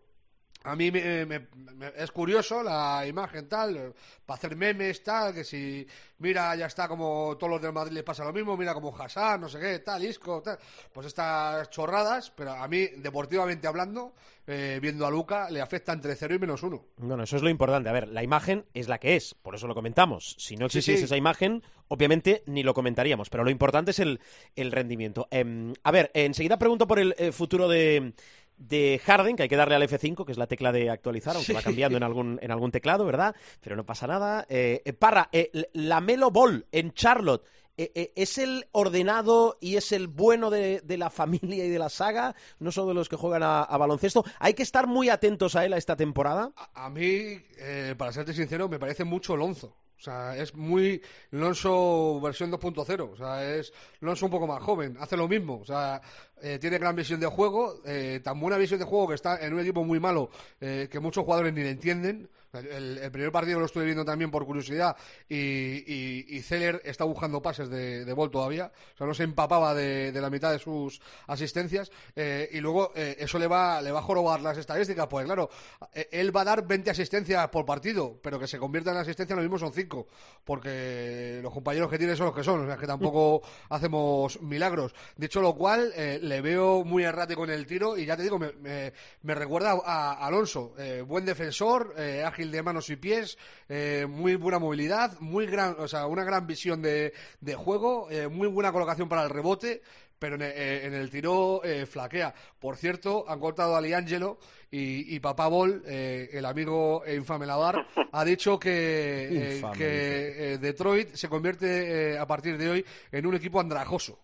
A 0.64 0.76
mí 0.76 0.92
me, 0.92 1.26
me- 1.26 1.40
me- 1.74 1.92
es 1.96 2.12
curioso 2.12 2.62
la 2.62 3.04
imagen 3.04 3.48
tal, 3.48 3.92
para 4.24 4.36
hacer 4.38 4.54
memes 4.54 5.02
tal, 5.02 5.34
que 5.34 5.42
si 5.42 5.84
mira 6.18 6.54
ya 6.54 6.66
está 6.66 6.86
como 6.86 7.36
todos 7.36 7.54
los 7.54 7.60
del 7.62 7.72
Madrid 7.72 7.92
les 7.94 8.04
pasa 8.04 8.22
lo 8.24 8.32
mismo, 8.32 8.56
mira 8.56 8.72
como 8.72 8.96
Hassan, 8.96 9.40
no 9.40 9.48
sé 9.48 9.58
qué, 9.58 9.80
tal, 9.80 10.04
Isco, 10.04 10.40
tal, 10.40 10.56
pues 10.92 11.08
estas 11.08 11.68
chorradas, 11.70 12.30
pero 12.30 12.52
a 12.52 12.68
mí 12.68 12.86
deportivamente 12.98 13.66
hablando, 13.66 14.14
eh, 14.46 14.78
viendo 14.80 15.04
a 15.04 15.10
Luca, 15.10 15.50
le 15.50 15.60
afecta 15.60 15.92
entre 15.92 16.14
0 16.14 16.36
y 16.36 16.38
menos 16.38 16.62
1. 16.62 16.84
Bueno, 16.98 17.24
eso 17.24 17.34
es 17.36 17.42
lo 17.42 17.48
importante. 17.50 17.88
A 17.88 17.92
ver, 17.92 18.06
la 18.06 18.22
imagen 18.22 18.64
es 18.72 18.86
la 18.86 18.98
que 18.98 19.16
es, 19.16 19.34
por 19.34 19.56
eso 19.56 19.66
lo 19.66 19.74
comentamos. 19.74 20.36
Si 20.38 20.54
no 20.56 20.66
existiese 20.66 20.98
sí. 21.00 21.04
esa 21.06 21.16
imagen, 21.16 21.64
obviamente 21.88 22.44
ni 22.46 22.62
lo 22.62 22.72
comentaríamos, 22.72 23.30
pero 23.30 23.42
lo 23.42 23.50
importante 23.50 23.90
es 23.90 23.98
el, 23.98 24.20
el 24.54 24.70
rendimiento. 24.70 25.26
Em, 25.32 25.72
a 25.82 25.90
ver, 25.90 26.12
enseguida 26.14 26.56
pregunto 26.56 26.86
por 26.86 27.00
el 27.00 27.16
eh, 27.18 27.32
futuro 27.32 27.68
de, 27.68 28.12
de 28.56 29.00
Harden, 29.04 29.36
que 29.36 29.42
hay 29.44 29.48
que 29.48 29.56
darle 29.56 29.74
al 29.74 29.82
F5, 29.82 30.24
que 30.24 30.32
es 30.32 30.38
la 30.38 30.46
tecla 30.46 30.72
de 30.72 30.90
actualizar, 30.90 31.34
aunque 31.34 31.46
Sí. 31.46 31.52
va 31.52 31.62
cambiando 31.62 31.96
en 31.96 32.02
algún, 32.04 32.38
en 32.42 32.50
algún 32.50 32.70
teclado, 32.70 33.04
¿verdad? 33.04 33.34
Pero 33.60 33.76
no 33.76 33.84
pasa 33.84 34.06
nada. 34.06 34.46
Eh, 34.48 34.82
eh, 34.84 34.92
Parra, 34.92 35.28
eh, 35.32 35.50
la 35.72 36.00
Melo 36.00 36.30
Ball 36.30 36.66
en 36.72 36.92
Charlotte. 36.92 37.44
eh, 37.78 37.90
eh, 37.94 38.12
¿Es 38.16 38.36
el 38.36 38.66
ordenado 38.72 39.56
y 39.60 39.76
es 39.76 39.92
el 39.92 40.06
bueno 40.06 40.50
de, 40.50 40.80
de 40.82 40.98
la 40.98 41.08
familia 41.10 41.64
y 41.64 41.70
de 41.70 41.78
la 41.78 41.88
saga? 41.88 42.34
No 42.58 42.70
son 42.70 42.86
de 42.86 42.94
los 42.94 43.08
que 43.08 43.16
juegan 43.16 43.42
a, 43.42 43.62
a 43.62 43.76
baloncesto. 43.78 44.24
¿Hay 44.40 44.52
que 44.54 44.62
estar 44.62 44.86
muy 44.86 45.08
atentos 45.08 45.56
a 45.56 45.64
él 45.64 45.72
a 45.72 45.78
esta 45.78 45.96
temporada? 45.96 46.52
A, 46.56 46.84
a 46.86 46.90
mí, 46.90 47.40
eh, 47.58 47.94
para 47.96 48.12
serte 48.12 48.34
sincero, 48.34 48.68
me 48.68 48.78
parece 48.78 49.04
mucho 49.04 49.36
Lonzo. 49.36 49.74
O 50.02 50.04
sea, 50.04 50.36
es 50.36 50.52
muy 50.56 51.00
Lonzo 51.30 52.20
versión 52.20 52.50
2.0. 52.50 53.12
O 53.12 53.16
sea, 53.16 53.54
es 53.54 53.72
Lonzo 54.00 54.26
un 54.26 54.32
poco 54.32 54.48
más 54.48 54.60
joven. 54.60 54.96
Hace 54.98 55.16
lo 55.16 55.28
mismo. 55.28 55.60
O 55.60 55.64
sea, 55.64 56.02
eh, 56.42 56.58
tiene 56.60 56.78
gran 56.78 56.96
visión 56.96 57.20
de 57.20 57.26
juego. 57.28 57.80
eh, 57.84 58.20
tan 58.22 58.40
buena 58.40 58.56
visión 58.56 58.80
de 58.80 58.84
juego 58.84 59.06
que 59.06 59.14
está 59.14 59.38
en 59.40 59.54
un 59.54 59.60
equipo 59.60 59.84
muy 59.84 60.00
malo 60.00 60.28
eh, 60.60 60.88
que 60.90 60.98
muchos 60.98 61.22
jugadores 61.24 61.54
ni 61.54 61.62
le 61.62 61.70
entienden. 61.70 62.28
El, 62.54 62.98
el 62.98 63.10
primer 63.10 63.32
partido 63.32 63.58
lo 63.58 63.64
estuve 63.64 63.86
viendo 63.86 64.04
también 64.04 64.30
por 64.30 64.44
curiosidad 64.44 64.94
y, 65.26 65.36
y, 65.36 66.26
y 66.28 66.42
Zeller 66.42 66.82
está 66.84 67.04
buscando 67.04 67.40
pases 67.40 67.70
de, 67.70 68.04
de 68.04 68.12
Ball 68.12 68.30
todavía. 68.30 68.70
O 68.92 68.96
sea, 68.98 69.06
no 69.06 69.14
se 69.14 69.22
empapaba 69.22 69.72
de, 69.72 70.12
de 70.12 70.20
la 70.20 70.28
mitad 70.28 70.52
de 70.52 70.58
sus 70.58 71.00
asistencias. 71.28 71.90
eh, 72.14 72.50
y 72.52 72.60
luego 72.60 72.92
eh, 72.94 73.16
eso 73.20 73.38
le 73.38 73.46
va, 73.46 73.80
le 73.80 73.90
va 73.90 74.00
a 74.00 74.02
jorobar 74.02 74.42
las 74.42 74.58
estadísticas. 74.58 75.06
Pues 75.06 75.24
claro, 75.24 75.48
eh, 75.94 76.10
él 76.12 76.36
va 76.36 76.42
a 76.42 76.44
dar 76.44 76.66
20 76.66 76.90
asistencias 76.90 77.48
por 77.48 77.64
partido, 77.64 78.20
pero 78.22 78.38
que 78.38 78.46
se 78.46 78.58
convierta 78.58 78.90
en 78.90 78.98
asistencia 78.98 79.34
lo 79.34 79.40
mismo 79.40 79.58
son 79.58 79.72
5. 79.72 80.06
Porque 80.44 81.40
los 81.42 81.54
compañeros 81.54 81.90
que 81.90 81.96
tiene 81.96 82.14
son 82.16 82.26
los 82.26 82.34
que 82.34 82.44
son. 82.44 82.64
O 82.64 82.66
sea, 82.66 82.76
que 82.76 82.86
tampoco 82.86 83.40
hacemos 83.70 84.42
milagros. 84.42 84.94
Dicho 85.16 85.40
lo 85.40 85.54
cual, 85.54 85.90
eh, 85.96 86.18
le 86.20 86.42
veo 86.42 86.84
muy 86.84 87.02
errático 87.04 87.44
en 87.44 87.50
el 87.50 87.66
tiro 87.66 87.96
y 87.96 88.04
ya 88.04 88.14
te 88.14 88.24
digo, 88.24 88.38
me, 88.38 88.52
me- 88.60 88.92
me 89.22 89.34
recuerda 89.34 89.70
a, 89.72 90.12
a 90.12 90.26
Alonso. 90.26 90.74
Eh, 90.76 91.00
buen 91.00 91.24
defensor, 91.24 91.94
eh, 91.96 92.22
ágil 92.42 92.50
de 92.50 92.62
manos 92.62 92.90
y 92.90 92.96
pies, 92.96 93.38
eh, 93.68 94.06
muy 94.08 94.34
buena 94.34 94.58
movilidad, 94.58 95.18
muy 95.20 95.46
gran, 95.46 95.76
o 95.78 95.86
sea, 95.86 96.06
una 96.06 96.24
gran 96.24 96.46
visión 96.46 96.82
de, 96.82 97.12
de 97.40 97.54
juego, 97.54 98.10
eh, 98.10 98.26
muy 98.28 98.48
buena 98.48 98.72
colocación 98.72 99.08
para 99.08 99.22
el 99.22 99.30
rebote, 99.30 99.82
pero 100.18 100.34
en, 100.34 100.42
eh, 100.42 100.86
en 100.86 100.94
el 100.94 101.08
tiro 101.08 101.62
flaquea. 101.86 102.34
Por 102.58 102.76
cierto, 102.76 103.24
han 103.28 103.38
cortado 103.38 103.76
a 103.76 103.80
Liangelo 103.80 104.38
y, 104.70 105.14
y 105.14 105.20
Papá 105.20 105.46
Bol, 105.48 105.82
el 105.86 106.44
amigo 106.44 107.04
e 107.04 107.14
infame 107.14 107.46
Lavar, 107.46 107.86
ha 108.10 108.24
dicho 108.24 108.58
que, 108.58 109.54
Infame, 109.56 109.76
que 109.76 110.58
Detroit 110.60 111.14
se 111.14 111.28
convierte 111.28 112.18
a 112.18 112.26
partir 112.26 112.56
de 112.58 112.70
hoy 112.70 112.84
en 113.12 113.26
un 113.26 113.34
equipo 113.34 113.60
andrajoso. 113.60 114.18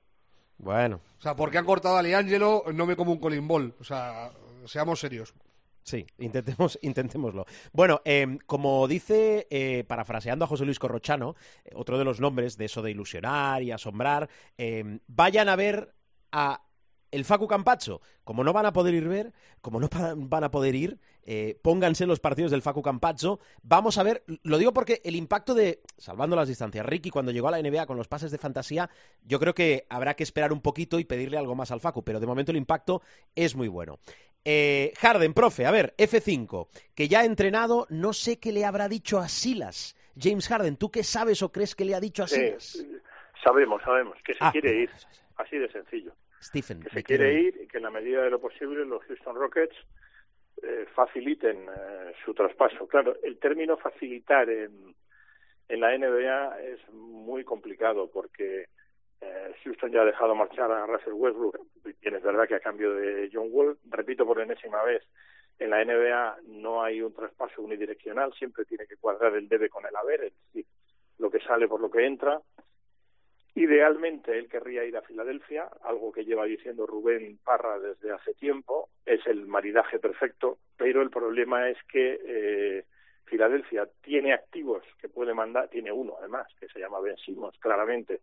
Bueno, 0.58 1.00
O 1.18 1.22
sea, 1.22 1.36
porque 1.36 1.58
han 1.58 1.64
cortado 1.64 1.96
a 1.96 2.02
Liangelo, 2.02 2.64
no 2.74 2.84
me 2.84 2.96
como 2.96 3.12
un 3.12 3.20
Colin 3.20 3.46
Ball. 3.46 3.74
O 3.78 3.84
sea, 3.84 4.30
seamos 4.66 4.98
serios. 4.98 5.32
Sí, 5.88 6.04
intentemos, 6.18 6.78
intentémoslo. 6.82 7.46
Bueno, 7.72 8.02
eh, 8.04 8.38
como 8.44 8.86
dice, 8.86 9.46
eh, 9.48 9.84
parafraseando 9.88 10.44
a 10.44 10.48
José 10.48 10.66
Luis 10.66 10.78
Corrochano, 10.78 11.34
eh, 11.64 11.70
otro 11.74 11.96
de 11.96 12.04
los 12.04 12.20
nombres 12.20 12.58
de 12.58 12.66
eso 12.66 12.82
de 12.82 12.90
ilusionar 12.90 13.62
y 13.62 13.70
asombrar, 13.70 14.28
eh, 14.58 14.98
vayan 15.06 15.48
a 15.48 15.56
ver 15.56 15.94
a 16.30 16.62
el 17.10 17.24
Facu 17.24 17.46
Campacho. 17.46 18.00
Como 18.24 18.44
no 18.44 18.52
van 18.52 18.66
a 18.66 18.72
poder 18.72 18.94
ir 18.94 19.08
ver, 19.08 19.32
como 19.60 19.80
no 19.80 19.88
van 20.16 20.44
a 20.44 20.50
poder 20.50 20.74
ir, 20.74 21.00
eh, 21.22 21.58
pónganse 21.62 22.06
los 22.06 22.20
partidos 22.20 22.50
del 22.50 22.62
Facu 22.62 22.82
Campacho. 22.82 23.40
Vamos 23.62 23.98
a 23.98 24.02
ver, 24.02 24.24
lo 24.42 24.58
digo 24.58 24.72
porque 24.72 25.00
el 25.04 25.16
impacto 25.16 25.54
de, 25.54 25.82
salvando 25.96 26.36
las 26.36 26.48
distancias, 26.48 26.84
Ricky 26.84 27.10
cuando 27.10 27.32
llegó 27.32 27.48
a 27.48 27.52
la 27.52 27.62
NBA 27.62 27.86
con 27.86 27.96
los 27.96 28.08
pases 28.08 28.30
de 28.30 28.38
fantasía, 28.38 28.90
yo 29.22 29.38
creo 29.40 29.54
que 29.54 29.86
habrá 29.88 30.14
que 30.14 30.22
esperar 30.22 30.52
un 30.52 30.60
poquito 30.60 30.98
y 30.98 31.04
pedirle 31.04 31.38
algo 31.38 31.54
más 31.54 31.70
al 31.70 31.80
Facu, 31.80 32.04
pero 32.04 32.20
de 32.20 32.26
momento 32.26 32.52
el 32.52 32.58
impacto 32.58 33.02
es 33.34 33.56
muy 33.56 33.68
bueno. 33.68 33.98
Eh, 34.44 34.92
Harden, 34.98 35.34
profe, 35.34 35.66
a 35.66 35.70
ver, 35.70 35.94
F5, 35.98 36.68
que 36.94 37.08
ya 37.08 37.20
ha 37.20 37.24
entrenado, 37.24 37.86
no 37.90 38.12
sé 38.12 38.38
qué 38.38 38.52
le 38.52 38.64
habrá 38.64 38.88
dicho 38.88 39.18
a 39.18 39.28
Silas. 39.28 39.94
James 40.18 40.48
Harden, 40.48 40.76
¿tú 40.76 40.90
qué 40.90 41.02
sabes 41.04 41.42
o 41.42 41.52
crees 41.52 41.74
que 41.74 41.84
le 41.84 41.94
ha 41.94 42.00
dicho 42.00 42.22
a 42.22 42.28
Sí, 42.28 42.36
Silas? 42.36 42.86
sabemos, 43.44 43.82
sabemos 43.82 44.16
que 44.24 44.32
se 44.34 44.38
Ah, 44.40 44.50
quiere 44.52 44.82
ir, 44.82 44.90
así 45.36 45.58
de 45.58 45.70
sencillo. 45.70 46.12
Stephen, 46.42 46.80
Que 46.82 46.90
se 46.90 47.02
quiere 47.02 47.34
ir 47.40 47.60
y 47.62 47.66
que 47.68 47.78
en 47.78 47.82
la 47.84 47.90
medida 47.90 48.22
de 48.22 48.30
lo 48.30 48.40
posible 48.40 48.84
los 48.84 49.02
Houston 49.04 49.34
Rockets 49.36 49.74
eh, 50.62 50.86
faciliten 50.94 51.56
eh, 51.68 52.12
su 52.24 52.32
traspaso. 52.32 52.86
Claro, 52.88 53.16
el 53.22 53.38
término 53.38 53.76
facilitar 53.76 54.48
en, 54.48 54.94
en 55.68 55.80
la 55.80 55.96
NBA 55.96 56.60
es 56.62 56.80
muy 56.92 57.44
complicado 57.44 58.08
porque 58.10 58.66
eh, 59.20 59.54
Houston 59.64 59.90
ya 59.90 60.02
ha 60.02 60.06
dejado 60.06 60.34
marchar 60.34 60.70
a 60.70 60.86
Russell 60.86 61.14
Westbrook. 61.14 61.58
Bien, 62.00 62.14
es 62.14 62.22
verdad 62.22 62.46
que 62.46 62.54
a 62.54 62.60
cambio 62.60 62.94
de 62.94 63.28
John 63.32 63.48
Wall, 63.50 63.78
repito 63.90 64.24
por 64.24 64.40
enésima 64.40 64.82
vez, 64.82 65.02
en 65.58 65.70
la 65.70 65.84
NBA 65.84 66.38
no 66.46 66.82
hay 66.82 67.02
un 67.02 67.12
traspaso 67.12 67.62
unidireccional, 67.62 68.32
siempre 68.34 68.64
tiene 68.64 68.86
que 68.86 68.96
cuadrar 68.96 69.34
el 69.34 69.48
debe 69.48 69.68
con 69.68 69.84
el 69.86 69.96
haber, 69.96 70.24
es 70.24 70.32
decir, 70.46 70.66
lo 71.18 71.30
que 71.30 71.40
sale 71.40 71.66
por 71.66 71.80
lo 71.80 71.90
que 71.90 72.06
entra. 72.06 72.40
Idealmente 73.54 74.38
él 74.38 74.48
querría 74.48 74.84
ir 74.84 74.96
a 74.96 75.02
Filadelfia, 75.02 75.68
algo 75.82 76.12
que 76.12 76.24
lleva 76.24 76.44
diciendo 76.44 76.86
Rubén 76.86 77.40
Parra 77.42 77.80
desde 77.80 78.12
hace 78.12 78.34
tiempo, 78.34 78.90
es 79.04 79.26
el 79.26 79.46
maridaje 79.48 79.98
perfecto, 79.98 80.58
pero 80.76 81.02
el 81.02 81.10
problema 81.10 81.68
es 81.68 81.76
que 81.90 82.20
eh, 82.24 82.84
Filadelfia 83.24 83.88
tiene 84.00 84.32
activos 84.32 84.84
que 85.00 85.08
puede 85.08 85.34
mandar, 85.34 85.68
tiene 85.68 85.90
uno 85.90 86.14
además, 86.20 86.46
que 86.60 86.68
se 86.68 86.78
llama 86.78 87.00
Ben 87.00 87.16
Simmons, 87.16 87.58
claramente, 87.58 88.20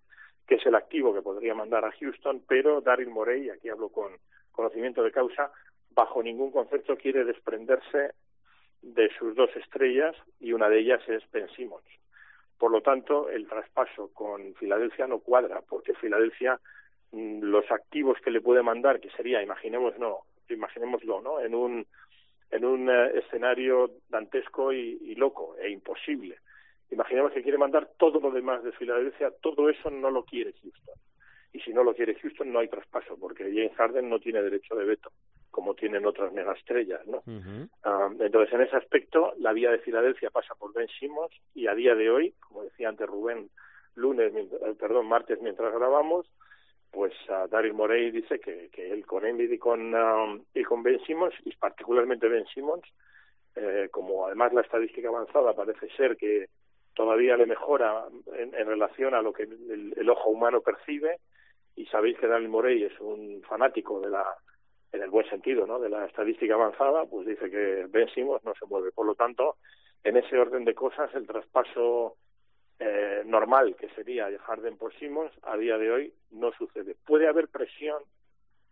que 0.47 0.55
es 0.55 0.65
el 0.65 0.75
activo 0.75 1.13
que 1.13 1.21
podría 1.21 1.55
mandar 1.55 1.85
a 1.85 1.91
Houston, 1.91 2.43
pero 2.47 2.81
Daryl 2.81 3.09
Morey, 3.09 3.49
aquí 3.49 3.69
hablo 3.69 3.89
con 3.89 4.11
conocimiento 4.51 5.03
de 5.03 5.11
causa, 5.11 5.51
bajo 5.91 6.21
ningún 6.21 6.51
concepto 6.51 6.97
quiere 6.97 7.23
desprenderse 7.23 8.13
de 8.81 9.09
sus 9.17 9.35
dos 9.35 9.49
estrellas 9.55 10.15
y 10.39 10.53
una 10.53 10.69
de 10.69 10.79
ellas 10.79 11.01
es 11.07 11.23
Ben 11.31 11.49
Simmons. 11.55 11.85
Por 12.57 12.71
lo 12.71 12.81
tanto, 12.81 13.29
el 13.29 13.47
traspaso 13.47 14.11
con 14.13 14.53
Filadelfia 14.55 15.07
no 15.07 15.19
cuadra, 15.19 15.61
porque 15.67 15.93
Filadelfia 15.95 16.59
mm, 17.11 17.41
los 17.41 17.69
activos 17.71 18.17
que 18.23 18.31
le 18.31 18.41
puede 18.41 18.61
mandar, 18.61 18.99
que 18.99 19.09
sería, 19.11 19.41
imaginemos, 19.41 19.97
no, 19.97 20.21
imaginémoslo, 20.49 21.21
¿no? 21.21 21.39
En 21.39 21.55
un 21.55 21.85
en 22.51 22.63
un 22.63 22.89
eh, 22.89 23.19
escenario 23.19 23.91
dantesco 24.07 24.71
y, 24.71 24.99
y, 25.01 25.15
loco 25.15 25.55
e 25.57 25.69
imposible. 25.69 26.39
Imaginemos 26.91 27.31
que 27.31 27.41
quiere 27.41 27.57
mandar 27.57 27.89
todo 27.97 28.19
lo 28.19 28.31
demás 28.31 28.63
de 28.63 28.71
Filadelfia, 28.73 29.31
todo 29.41 29.69
eso 29.69 29.89
no 29.89 30.11
lo 30.11 30.23
quiere 30.23 30.53
Houston. 30.53 30.95
Y 31.53 31.59
si 31.61 31.73
no 31.73 31.83
lo 31.83 31.95
quiere 31.95 32.15
Houston, 32.15 32.51
no 32.51 32.59
hay 32.59 32.67
traspaso, 32.67 33.17
porque 33.17 33.43
James 33.45 33.75
Harden 33.75 34.09
no 34.09 34.19
tiene 34.19 34.41
derecho 34.41 34.75
de 34.75 34.85
veto 34.85 35.11
como 35.55 35.73
tienen 35.73 36.05
otras 36.05 36.33
megaestrellas, 36.33 37.07
¿no? 37.07 37.23
entonces, 38.19 38.53
en 38.53 38.61
ese 38.61 38.75
aspecto, 38.75 39.33
la 39.37 39.53
vía 39.53 39.71
de 39.71 39.79
Filadelfia 39.79 40.29
pasa 40.29 40.53
por 40.53 40.73
Ben 40.73 40.89
Simmons 40.99 41.31
y 41.53 41.67
a 41.67 41.73
día 41.73 41.95
de 41.95 42.09
hoy, 42.09 42.33
como 42.41 42.63
decía 42.63 42.89
antes 42.89 43.07
Rubén, 43.07 43.49
lunes, 43.95 44.33
eh, 44.35 44.75
perdón, 44.77 45.07
martes 45.07 45.41
mientras 45.41 45.73
grabamos, 45.73 46.29
pues 46.91 47.13
uh, 47.29 47.47
Daryl 47.47 47.73
Morey 47.73 48.11
dice 48.11 48.37
que, 48.41 48.67
que 48.69 48.91
él 48.91 49.05
con 49.05 49.25
Embiid 49.25 49.49
y 49.49 49.57
con, 49.57 49.95
y 50.53 50.63
con 50.63 50.83
Ben 50.83 50.99
Simmons, 51.05 51.33
y 51.45 51.55
particularmente 51.55 52.27
Ben 52.27 52.45
Simmons, 52.47 52.83
eh, 53.55 53.87
como 53.91 54.25
además 54.25 54.51
la 54.51 54.59
estadística 54.59 55.07
avanzada 55.07 55.53
parece 55.53 55.87
ser 55.95 56.17
que 56.17 56.49
todavía 56.95 57.37
le 57.37 57.45
mejora 57.45 58.05
en, 58.33 58.55
en 58.55 58.67
relación 58.67 59.13
a 59.13 59.21
lo 59.21 59.33
que 59.33 59.43
el, 59.43 59.93
el, 59.95 60.09
ojo 60.09 60.29
humano 60.29 60.61
percibe, 60.61 61.19
y 61.75 61.85
sabéis 61.87 62.17
que 62.17 62.27
Daryl 62.27 62.49
Morey 62.49 62.83
es 62.83 62.99
un 62.99 63.43
fanático 63.47 63.99
de 63.99 64.09
la 64.09 64.25
en 64.91 65.01
el 65.03 65.09
buen 65.09 65.29
sentido, 65.29 65.67
¿no? 65.67 65.77
De 65.77 65.89
la 65.89 66.05
estadística 66.05 66.53
avanzada, 66.53 67.05
pues 67.05 67.27
dice 67.27 67.49
que 67.51 67.85
Ben 67.89 68.07
Simmons 68.09 68.43
no 68.45 68.53
se 68.55 68.65
mueve. 68.65 68.93
Por 68.93 69.05
lo 69.05 69.13
tanto, 69.13 69.57
en 70.05 70.15
ese 70.15 70.37
orden 70.37 70.63
de 70.63 70.73
cosas, 70.73 71.13
el 71.15 71.27
traspaso 71.27 72.15
eh, 72.79 73.23
normal 73.25 73.75
que 73.75 73.89
sería 73.89 74.29
de 74.29 74.37
Harden 74.37 74.77
por 74.77 74.93
Simmons 74.95 75.31
a 75.43 75.57
día 75.57 75.77
de 75.77 75.91
hoy 75.91 76.13
no 76.31 76.51
sucede. 76.53 76.95
Puede 77.05 77.27
haber 77.27 77.47
presión 77.47 78.01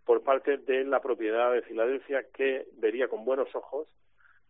por 0.06 0.24
parte 0.24 0.58
de 0.58 0.84
la 0.84 1.02
propiedad 1.02 1.52
de 1.54 1.62
Filadelfia 1.62 2.24
que 2.34 2.68
vería 2.74 3.08
con 3.08 3.24
buenos 3.26 3.54
ojos 3.56 3.88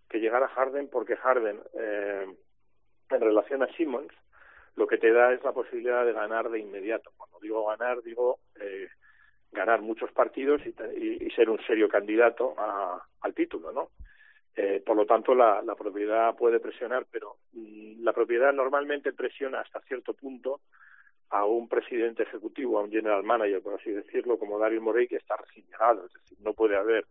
que 0.09 0.19
llegara 0.19 0.47
Harden 0.47 0.89
porque 0.89 1.15
Harden 1.15 1.59
eh, 1.79 2.25
en 3.09 3.21
relación 3.21 3.63
a 3.63 3.67
Simmons 3.75 4.11
lo 4.75 4.87
que 4.87 4.97
te 4.97 5.11
da 5.11 5.31
es 5.33 5.43
la 5.43 5.51
posibilidad 5.51 6.03
de 6.05 6.13
ganar 6.13 6.49
de 6.49 6.59
inmediato. 6.59 7.11
Cuando 7.15 7.39
digo 7.39 7.67
ganar 7.67 8.01
digo 8.01 8.39
eh, 8.59 8.87
ganar 9.51 9.81
muchos 9.81 10.11
partidos 10.11 10.61
y, 10.65 10.73
y, 10.97 11.25
y 11.27 11.31
ser 11.31 11.49
un 11.49 11.59
serio 11.65 11.87
candidato 11.87 12.55
a, 12.57 13.05
al 13.21 13.33
título, 13.33 13.71
¿no? 13.71 13.89
Eh, 14.55 14.83
por 14.85 14.95
lo 14.95 15.05
tanto, 15.05 15.33
la, 15.33 15.63
propiedad 15.77 16.35
puede 16.35 16.59
presionar, 16.59 17.05
pero 17.09 17.37
mm, 17.53 18.03
la 18.03 18.13
propiedad 18.13 18.53
normalmente 18.53 19.11
presiona 19.13 19.61
hasta 19.61 19.81
cierto 19.81 20.13
punto 20.13 20.61
a 21.29 21.45
un 21.45 21.67
presidente 21.67 22.23
ejecutivo, 22.23 22.77
a 22.77 22.83
un 22.83 22.91
general 22.91 23.23
manager, 23.23 23.61
por 23.61 23.73
así 23.73 23.89
decirlo, 23.89 24.37
como 24.37 24.59
Daryl 24.59 24.81
Morey, 24.81 25.07
que 25.07 25.15
está 25.15 25.35
recién 25.37 25.65
llegado, 25.65 26.05
es 26.05 26.13
decir, 26.13 26.37
no 26.41 26.53
puede 26.53 26.75
haber 26.75 27.07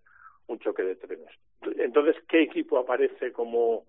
un 0.47 0.61
choque 0.61 0.84
de 0.84 0.95
trenes. 0.95 1.34
Entonces, 1.78 2.16
¿qué 2.28 2.43
equipo 2.43 2.78
aparece 2.78 3.32
como 3.32 3.86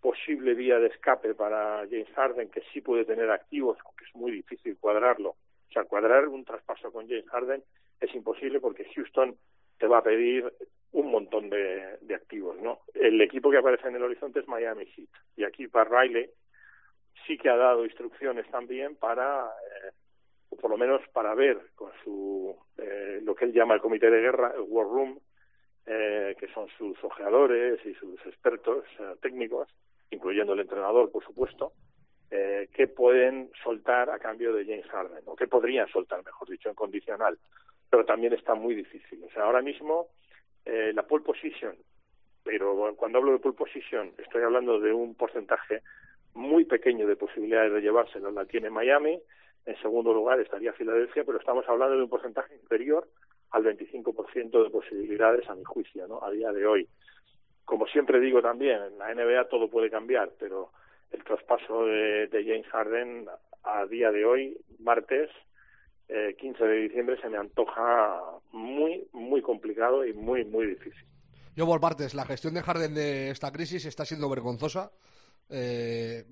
posible 0.00 0.54
vía 0.54 0.78
de 0.78 0.88
escape 0.88 1.34
para 1.34 1.86
James 1.90 2.08
Harden, 2.14 2.50
que 2.50 2.62
sí 2.72 2.80
puede 2.80 3.04
tener 3.04 3.30
activos, 3.30 3.78
aunque 3.84 4.04
es 4.04 4.14
muy 4.14 4.32
difícil 4.32 4.76
cuadrarlo? 4.78 5.30
O 5.30 5.72
sea, 5.72 5.84
cuadrar 5.84 6.28
un 6.28 6.44
traspaso 6.44 6.90
con 6.92 7.08
James 7.08 7.28
Harden 7.28 7.62
es 8.00 8.14
imposible 8.14 8.60
porque 8.60 8.90
Houston 8.94 9.36
te 9.78 9.86
va 9.86 9.98
a 9.98 10.02
pedir 10.02 10.52
un 10.92 11.10
montón 11.10 11.48
de, 11.48 11.98
activos, 12.14 12.60
¿no? 12.60 12.80
El 12.94 13.20
equipo 13.20 13.50
que 13.50 13.58
aparece 13.58 13.88
en 13.88 13.96
el 13.96 14.02
horizonte 14.02 14.40
es 14.40 14.48
Miami 14.48 14.86
Heat 14.86 15.08
y 15.36 15.44
aquí 15.44 15.68
para 15.68 16.02
Riley 16.02 16.28
sí 17.26 17.38
que 17.38 17.48
ha 17.48 17.56
dado 17.56 17.84
instrucciones 17.84 18.50
también 18.50 18.96
para, 18.96 19.46
eh, 19.46 19.90
o 20.50 20.56
por 20.56 20.70
lo 20.70 20.76
menos 20.76 21.00
para 21.12 21.34
ver 21.34 21.58
con 21.74 21.92
su 22.02 22.56
eh, 22.78 23.20
lo 23.22 23.34
que 23.34 23.44
él 23.44 23.52
llama 23.52 23.74
el 23.74 23.80
comité 23.80 24.10
de 24.10 24.20
guerra, 24.20 24.52
el 24.56 24.64
War 24.66 24.86
Room, 24.86 25.20
eh, 25.86 26.36
que 26.38 26.46
son 26.48 26.68
sus 26.78 27.02
ojeadores 27.02 27.84
y 27.84 27.94
sus 27.94 28.24
expertos 28.26 28.84
eh, 28.98 29.14
técnicos, 29.22 29.68
incluyendo 30.10 30.52
el 30.52 30.60
entrenador, 30.60 31.10
por 31.10 31.24
supuesto, 31.24 31.72
eh, 32.30 32.68
que 32.72 32.86
pueden 32.86 33.50
soltar 33.62 34.10
a 34.10 34.18
cambio 34.18 34.52
de 34.52 34.64
James 34.64 34.86
Harden, 34.86 35.22
o 35.26 35.36
que 35.36 35.48
podrían 35.48 35.88
soltar, 35.88 36.24
mejor 36.24 36.48
dicho, 36.48 36.68
en 36.68 36.74
condicional. 36.74 37.38
Pero 37.88 38.04
también 38.04 38.32
está 38.32 38.54
muy 38.54 38.74
difícil. 38.74 39.22
O 39.24 39.30
sea, 39.30 39.44
ahora 39.44 39.62
mismo 39.62 40.08
eh, 40.64 40.92
la 40.94 41.02
pole 41.02 41.24
position, 41.24 41.74
pero 42.44 42.94
cuando 42.96 43.18
hablo 43.18 43.32
de 43.32 43.38
pole 43.38 43.56
position 43.56 44.12
estoy 44.18 44.42
hablando 44.42 44.78
de 44.78 44.92
un 44.92 45.14
porcentaje 45.14 45.82
muy 46.34 46.64
pequeño 46.64 47.06
de 47.06 47.16
posibilidades 47.16 47.72
de 47.72 47.80
llevárselo, 47.80 48.30
la 48.30 48.44
tiene 48.44 48.70
Miami, 48.70 49.20
en 49.66 49.76
segundo 49.82 50.12
lugar 50.12 50.40
estaría 50.40 50.72
Filadelfia, 50.72 51.24
pero 51.24 51.38
estamos 51.38 51.68
hablando 51.68 51.96
de 51.96 52.02
un 52.02 52.08
porcentaje 52.08 52.54
inferior 52.54 53.08
al 53.50 53.64
25% 53.64 54.64
de 54.64 54.70
posibilidades 54.70 55.48
a 55.48 55.54
mi 55.54 55.64
juicio, 55.64 56.06
¿no? 56.06 56.22
A 56.22 56.30
día 56.30 56.52
de 56.52 56.66
hoy. 56.66 56.88
Como 57.64 57.86
siempre 57.86 58.20
digo 58.20 58.42
también, 58.42 58.78
en 58.82 58.98
la 58.98 59.14
NBA 59.14 59.48
todo 59.48 59.68
puede 59.68 59.90
cambiar, 59.90 60.30
pero 60.38 60.70
el 61.12 61.22
traspaso 61.24 61.86
de, 61.86 62.28
James 62.32 62.66
Harden 62.68 63.26
a 63.64 63.86
día 63.86 64.10
de 64.10 64.24
hoy, 64.24 64.56
martes 64.78 65.30
eh, 66.08 66.36
15 66.38 66.64
de 66.64 66.76
diciembre, 66.82 67.20
se 67.20 67.28
me 67.28 67.38
antoja 67.38 68.20
muy, 68.52 69.06
muy 69.12 69.42
complicado 69.42 70.04
y 70.04 70.12
muy, 70.12 70.44
muy 70.44 70.66
difícil. 70.66 71.04
Yo 71.54 71.66
por 71.66 71.80
partes, 71.80 72.14
la 72.14 72.24
gestión 72.24 72.54
de 72.54 72.62
Harden 72.62 72.94
de 72.94 73.30
esta 73.30 73.52
crisis 73.52 73.84
está 73.84 74.04
siendo 74.04 74.28
vergonzosa 74.28 74.90
eh, 75.50 76.24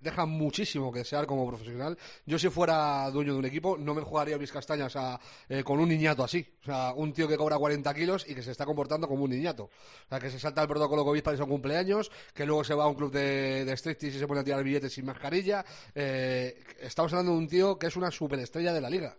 deja 0.00 0.26
muchísimo 0.26 0.92
que 0.92 1.00
desear 1.00 1.26
como 1.26 1.46
profesional. 1.46 1.98
Yo 2.26 2.38
si 2.38 2.48
fuera 2.48 3.10
dueño 3.10 3.32
de 3.32 3.38
un 3.38 3.44
equipo 3.44 3.76
no 3.76 3.94
me 3.94 4.02
jugaría 4.02 4.38
mis 4.38 4.52
castañas 4.52 4.94
a, 4.96 5.20
eh, 5.48 5.62
con 5.62 5.80
un 5.80 5.88
niñato 5.88 6.24
así. 6.24 6.46
O 6.62 6.64
sea, 6.64 6.92
un 6.94 7.12
tío 7.12 7.26
que 7.28 7.36
cobra 7.36 7.58
40 7.58 7.92
kilos 7.94 8.26
y 8.28 8.34
que 8.34 8.42
se 8.42 8.50
está 8.50 8.64
comportando 8.64 9.08
como 9.08 9.24
un 9.24 9.30
niñato. 9.30 9.64
O 9.64 10.08
sea, 10.08 10.20
que 10.20 10.30
se 10.30 10.38
salta 10.38 10.62
el 10.62 10.68
protocolo 10.68 11.04
COVID 11.04 11.22
para 11.22 11.36
su 11.36 11.46
cumpleaños, 11.46 12.10
que 12.34 12.46
luego 12.46 12.64
se 12.64 12.74
va 12.74 12.84
a 12.84 12.88
un 12.88 12.94
club 12.94 13.12
de, 13.12 13.64
de 13.64 13.96
y 14.00 14.10
se 14.10 14.26
pone 14.26 14.40
a 14.40 14.44
tirar 14.44 14.62
billetes 14.62 14.92
sin 14.92 15.04
mascarilla. 15.04 15.64
Eh, 15.94 16.62
estamos 16.80 17.12
hablando 17.12 17.32
de 17.32 17.38
un 17.38 17.48
tío 17.48 17.78
que 17.78 17.88
es 17.88 17.96
una 17.96 18.10
superestrella 18.10 18.72
de 18.72 18.80
la 18.80 18.90
liga. 18.90 19.16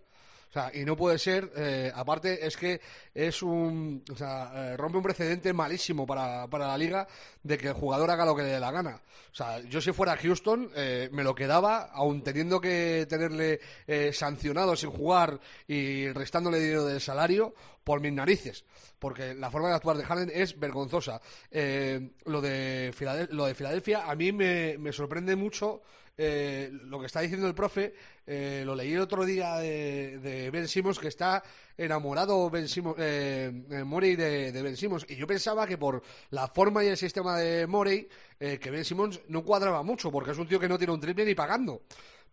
O 0.52 0.54
sea, 0.54 0.70
y 0.74 0.84
no 0.84 0.94
puede 0.94 1.18
ser, 1.18 1.50
eh, 1.56 1.90
aparte 1.94 2.46
es 2.46 2.58
que 2.58 2.78
es 3.14 3.42
un, 3.42 4.04
o 4.12 4.14
sea, 4.14 4.52
eh, 4.54 4.76
rompe 4.76 4.98
un 4.98 5.02
precedente 5.02 5.50
malísimo 5.54 6.06
para, 6.06 6.46
para 6.46 6.66
la 6.66 6.76
liga 6.76 7.08
de 7.42 7.56
que 7.56 7.68
el 7.68 7.72
jugador 7.72 8.10
haga 8.10 8.26
lo 8.26 8.36
que 8.36 8.42
le 8.42 8.50
dé 8.50 8.60
la 8.60 8.70
gana. 8.70 9.00
O 9.32 9.34
sea, 9.34 9.60
yo 9.60 9.80
si 9.80 9.92
fuera 9.92 10.14
Houston 10.14 10.70
eh, 10.76 11.08
me 11.10 11.24
lo 11.24 11.34
quedaba, 11.34 11.84
aun 11.94 12.22
teniendo 12.22 12.60
que 12.60 13.06
tenerle 13.08 13.60
eh, 13.86 14.12
sancionado 14.12 14.76
sin 14.76 14.90
jugar 14.90 15.40
y 15.66 16.08
restándole 16.12 16.60
dinero 16.60 16.84
del 16.84 17.00
salario 17.00 17.54
por 17.82 18.02
mis 18.02 18.12
narices, 18.12 18.66
porque 18.98 19.34
la 19.34 19.50
forma 19.50 19.70
de 19.70 19.76
actuar 19.76 19.96
de 19.96 20.04
Harden 20.04 20.30
es 20.34 20.60
vergonzosa. 20.60 21.22
Eh, 21.50 22.10
lo, 22.26 22.42
de 22.42 22.92
lo 23.30 23.46
de 23.46 23.54
Filadelfia 23.54 24.04
a 24.06 24.14
mí 24.14 24.32
me, 24.32 24.76
me 24.76 24.92
sorprende 24.92 25.34
mucho 25.34 25.80
eh, 26.16 26.70
lo 26.72 27.00
que 27.00 27.06
está 27.06 27.20
diciendo 27.20 27.46
el 27.46 27.54
profe, 27.54 27.94
eh, 28.26 28.62
lo 28.64 28.74
leí 28.74 28.92
el 28.92 29.00
otro 29.00 29.24
día 29.24 29.56
de, 29.56 30.18
de 30.18 30.50
Ben 30.50 30.68
Simmons, 30.68 30.98
que 30.98 31.08
está 31.08 31.42
enamorado 31.76 32.50
Ben 32.50 32.68
Simmons, 32.68 32.96
eh, 32.98 33.50
Morey 33.84 34.16
de, 34.16 34.52
de, 34.52 34.62
Ben 34.62 34.76
Simmons, 34.76 35.06
y 35.08 35.16
yo 35.16 35.26
pensaba 35.26 35.66
que 35.66 35.78
por 35.78 36.02
la 36.30 36.48
forma 36.48 36.84
y 36.84 36.88
el 36.88 36.96
sistema 36.96 37.38
de 37.38 37.66
Morey, 37.66 38.08
eh, 38.38 38.58
que 38.58 38.70
Ben 38.70 38.84
Simmons 38.84 39.20
no 39.28 39.42
cuadraba 39.42 39.82
mucho, 39.82 40.10
porque 40.10 40.32
es 40.32 40.38
un 40.38 40.48
tío 40.48 40.60
que 40.60 40.68
no 40.68 40.78
tiene 40.78 40.92
un 40.92 41.00
triple 41.00 41.24
ni 41.24 41.34
pagando 41.34 41.82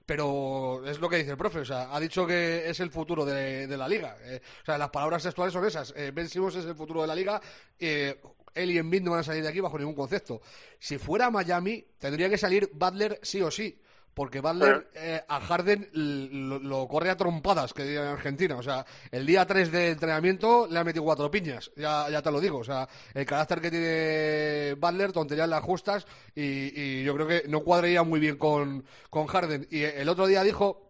pero 0.09 0.83
es 0.87 0.99
lo 0.99 1.07
que 1.07 1.17
dice 1.17 1.29
el 1.29 1.37
profe, 1.37 1.59
o 1.59 1.65
sea, 1.65 1.95
ha 1.95 1.99
dicho 1.99 2.25
que 2.25 2.67
es 2.67 2.79
el 2.79 2.89
futuro 2.89 3.23
de, 3.23 3.67
la 3.77 3.87
liga. 3.87 4.17
Eh, 4.23 4.41
o 4.63 4.65
sea, 4.65 4.75
las 4.75 4.89
palabras 4.89 5.21
textuales 5.21 5.53
son 5.53 5.63
esas. 5.67 5.93
Eh, 5.95 6.09
ben 6.11 6.27
Simmons 6.27 6.55
es 6.55 6.65
el 6.65 6.73
futuro 6.73 7.01
de 7.01 7.07
la 7.07 7.13
liga. 7.13 7.39
Eh, 7.77 8.19
él 8.53 8.71
y 8.71 8.77
Embiid 8.77 9.01
no 9.01 9.11
van 9.11 9.21
a 9.21 9.23
salir 9.23 9.43
de 9.43 9.49
aquí 9.49 9.59
bajo 9.59 9.77
ningún 9.77 9.95
concepto. 9.95 10.41
Si 10.79 10.97
fuera 10.97 11.29
Miami, 11.29 11.85
tendría 11.97 12.29
que 12.29 12.37
salir 12.37 12.69
Butler 12.73 13.19
sí 13.21 13.41
o 13.41 13.51
sí. 13.51 13.79
Porque 14.13 14.41
Butler 14.41 14.89
eh, 14.95 15.21
a 15.29 15.39
Harden 15.39 15.87
lo, 15.93 16.59
lo, 16.59 16.87
corre 16.89 17.09
a 17.09 17.15
trompadas, 17.15 17.73
que 17.73 17.83
diría 17.83 18.01
en 18.01 18.07
Argentina. 18.07 18.57
O 18.57 18.63
sea, 18.63 18.85
el 19.11 19.25
día 19.25 19.45
3 19.45 19.71
de 19.71 19.91
entrenamiento 19.91 20.67
le 20.69 20.77
ha 20.77 20.83
metido 20.83 21.05
cuatro 21.05 21.31
piñas, 21.31 21.71
ya, 21.77 22.09
ya 22.09 22.21
te 22.21 22.29
lo 22.29 22.41
digo. 22.41 22.57
O 22.57 22.63
sea, 22.63 22.89
el 23.13 23.25
carácter 23.25 23.61
que 23.61 23.71
tiene 23.71 24.73
Butler, 24.73 25.13
tonterías 25.13 25.47
las 25.47 25.63
justas, 25.63 26.05
y, 26.35 26.41
y 26.81 27.03
yo 27.03 27.15
creo 27.15 27.27
que 27.27 27.43
no 27.47 27.61
cuadraría 27.61 28.03
muy 28.03 28.19
bien 28.19 28.35
con, 28.35 28.83
con 29.09 29.27
Harden. 29.27 29.67
Y 29.71 29.83
el 29.83 30.09
otro 30.09 30.27
día 30.27 30.43
dijo 30.43 30.88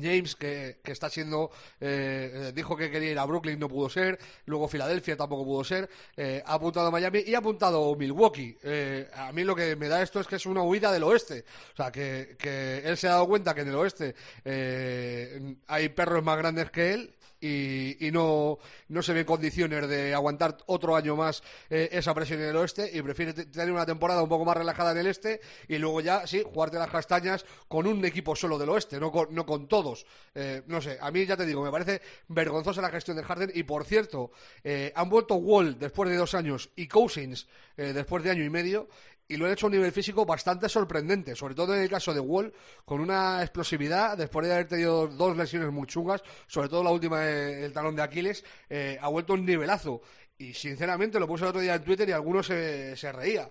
James, 0.00 0.36
que, 0.36 0.78
que 0.82 0.92
está 0.92 1.08
siendo, 1.10 1.50
eh, 1.80 2.30
eh, 2.48 2.52
dijo 2.54 2.76
que 2.76 2.90
quería 2.90 3.10
ir 3.12 3.18
a 3.18 3.24
Brooklyn, 3.24 3.58
no 3.58 3.68
pudo 3.68 3.88
ser, 3.88 4.18
luego 4.46 4.68
Filadelfia 4.68 5.16
tampoco 5.16 5.44
pudo 5.44 5.64
ser, 5.64 5.88
eh, 6.16 6.42
ha 6.44 6.54
apuntado 6.54 6.88
a 6.88 6.90
Miami 6.90 7.22
y 7.26 7.34
ha 7.34 7.38
apuntado 7.38 7.94
Milwaukee. 7.96 8.56
Eh, 8.62 9.08
a 9.14 9.32
mí 9.32 9.44
lo 9.44 9.54
que 9.54 9.76
me 9.76 9.88
da 9.88 10.02
esto 10.02 10.20
es 10.20 10.26
que 10.26 10.36
es 10.36 10.46
una 10.46 10.62
huida 10.62 10.92
del 10.92 11.04
oeste, 11.04 11.44
o 11.72 11.76
sea, 11.76 11.90
que, 11.90 12.36
que 12.38 12.78
él 12.78 12.96
se 12.96 13.08
ha 13.08 13.12
dado 13.12 13.26
cuenta 13.26 13.54
que 13.54 13.62
en 13.62 13.68
el 13.68 13.74
oeste 13.74 14.14
eh, 14.44 15.56
hay 15.66 15.88
perros 15.90 16.22
más 16.22 16.38
grandes 16.38 16.70
que 16.70 16.94
él 16.94 17.14
y, 17.42 18.06
y 18.06 18.10
no, 18.12 18.58
no 18.88 19.02
se 19.02 19.12
ve 19.12 19.26
condiciones 19.26 19.88
de 19.88 20.14
aguantar 20.14 20.56
otro 20.66 20.96
año 20.96 21.16
más 21.16 21.42
eh, 21.68 21.88
esa 21.92 22.14
presión 22.14 22.40
en 22.40 22.48
el 22.50 22.56
oeste 22.56 22.88
y 22.92 23.02
prefiere 23.02 23.34
te- 23.34 23.46
tener 23.46 23.72
una 23.72 23.84
temporada 23.84 24.22
un 24.22 24.28
poco 24.28 24.44
más 24.44 24.56
relajada 24.56 24.92
en 24.92 24.98
el 24.98 25.06
este 25.08 25.40
y 25.68 25.76
luego 25.78 26.00
ya, 26.00 26.26
sí, 26.26 26.42
jugarte 26.44 26.78
las 26.78 26.88
castañas 26.90 27.44
con 27.68 27.86
un 27.86 28.04
equipo 28.04 28.36
solo 28.36 28.56
del 28.58 28.68
oeste, 28.70 29.00
no 29.00 29.10
con, 29.10 29.34
no 29.34 29.44
con 29.44 29.66
todos. 29.68 30.06
Eh, 30.34 30.62
no 30.68 30.80
sé, 30.80 30.96
a 31.00 31.10
mí 31.10 31.26
ya 31.26 31.36
te 31.36 31.44
digo, 31.44 31.62
me 31.62 31.70
parece 31.70 32.00
vergonzosa 32.28 32.80
la 32.80 32.90
gestión 32.90 33.16
de 33.16 33.24
Harden 33.24 33.50
y 33.54 33.64
por 33.64 33.84
cierto, 33.84 34.30
eh, 34.62 34.92
han 34.94 35.10
vuelto 35.10 35.34
Wall 35.34 35.78
después 35.78 36.08
de 36.08 36.16
dos 36.16 36.34
años 36.34 36.70
y 36.76 36.86
Cousins 36.86 37.48
eh, 37.76 37.92
después 37.92 38.22
de 38.22 38.30
año 38.30 38.44
y 38.44 38.50
medio 38.50 38.88
y 39.28 39.36
lo 39.36 39.46
han 39.46 39.52
hecho 39.52 39.66
a 39.66 39.68
un 39.68 39.74
nivel 39.74 39.92
físico 39.92 40.26
bastante 40.26 40.68
sorprendente, 40.68 41.34
sobre 41.34 41.54
todo 41.54 41.74
en 41.74 41.82
el 41.82 41.88
caso 41.88 42.12
de 42.12 42.20
Wall, 42.20 42.52
con 42.84 43.00
una 43.00 43.42
explosividad, 43.42 44.16
después 44.16 44.46
de 44.46 44.52
haber 44.52 44.68
tenido 44.68 45.08
dos 45.08 45.36
lesiones 45.36 45.70
muy 45.70 45.86
chungas, 45.86 46.22
sobre 46.46 46.68
todo 46.68 46.82
la 46.82 46.90
última, 46.90 47.26
eh, 47.26 47.64
el 47.64 47.72
talón 47.72 47.96
de 47.96 48.02
Aquiles, 48.02 48.44
eh, 48.68 48.98
ha 49.00 49.08
vuelto 49.08 49.34
un 49.34 49.46
nivelazo. 49.46 50.02
Y 50.38 50.54
sinceramente 50.54 51.20
lo 51.20 51.26
puse 51.26 51.44
el 51.44 51.50
otro 51.50 51.60
día 51.60 51.74
en 51.74 51.84
Twitter 51.84 52.08
y 52.08 52.12
algunos 52.12 52.46
se, 52.46 52.96
se 52.96 53.12
reía. 53.12 53.48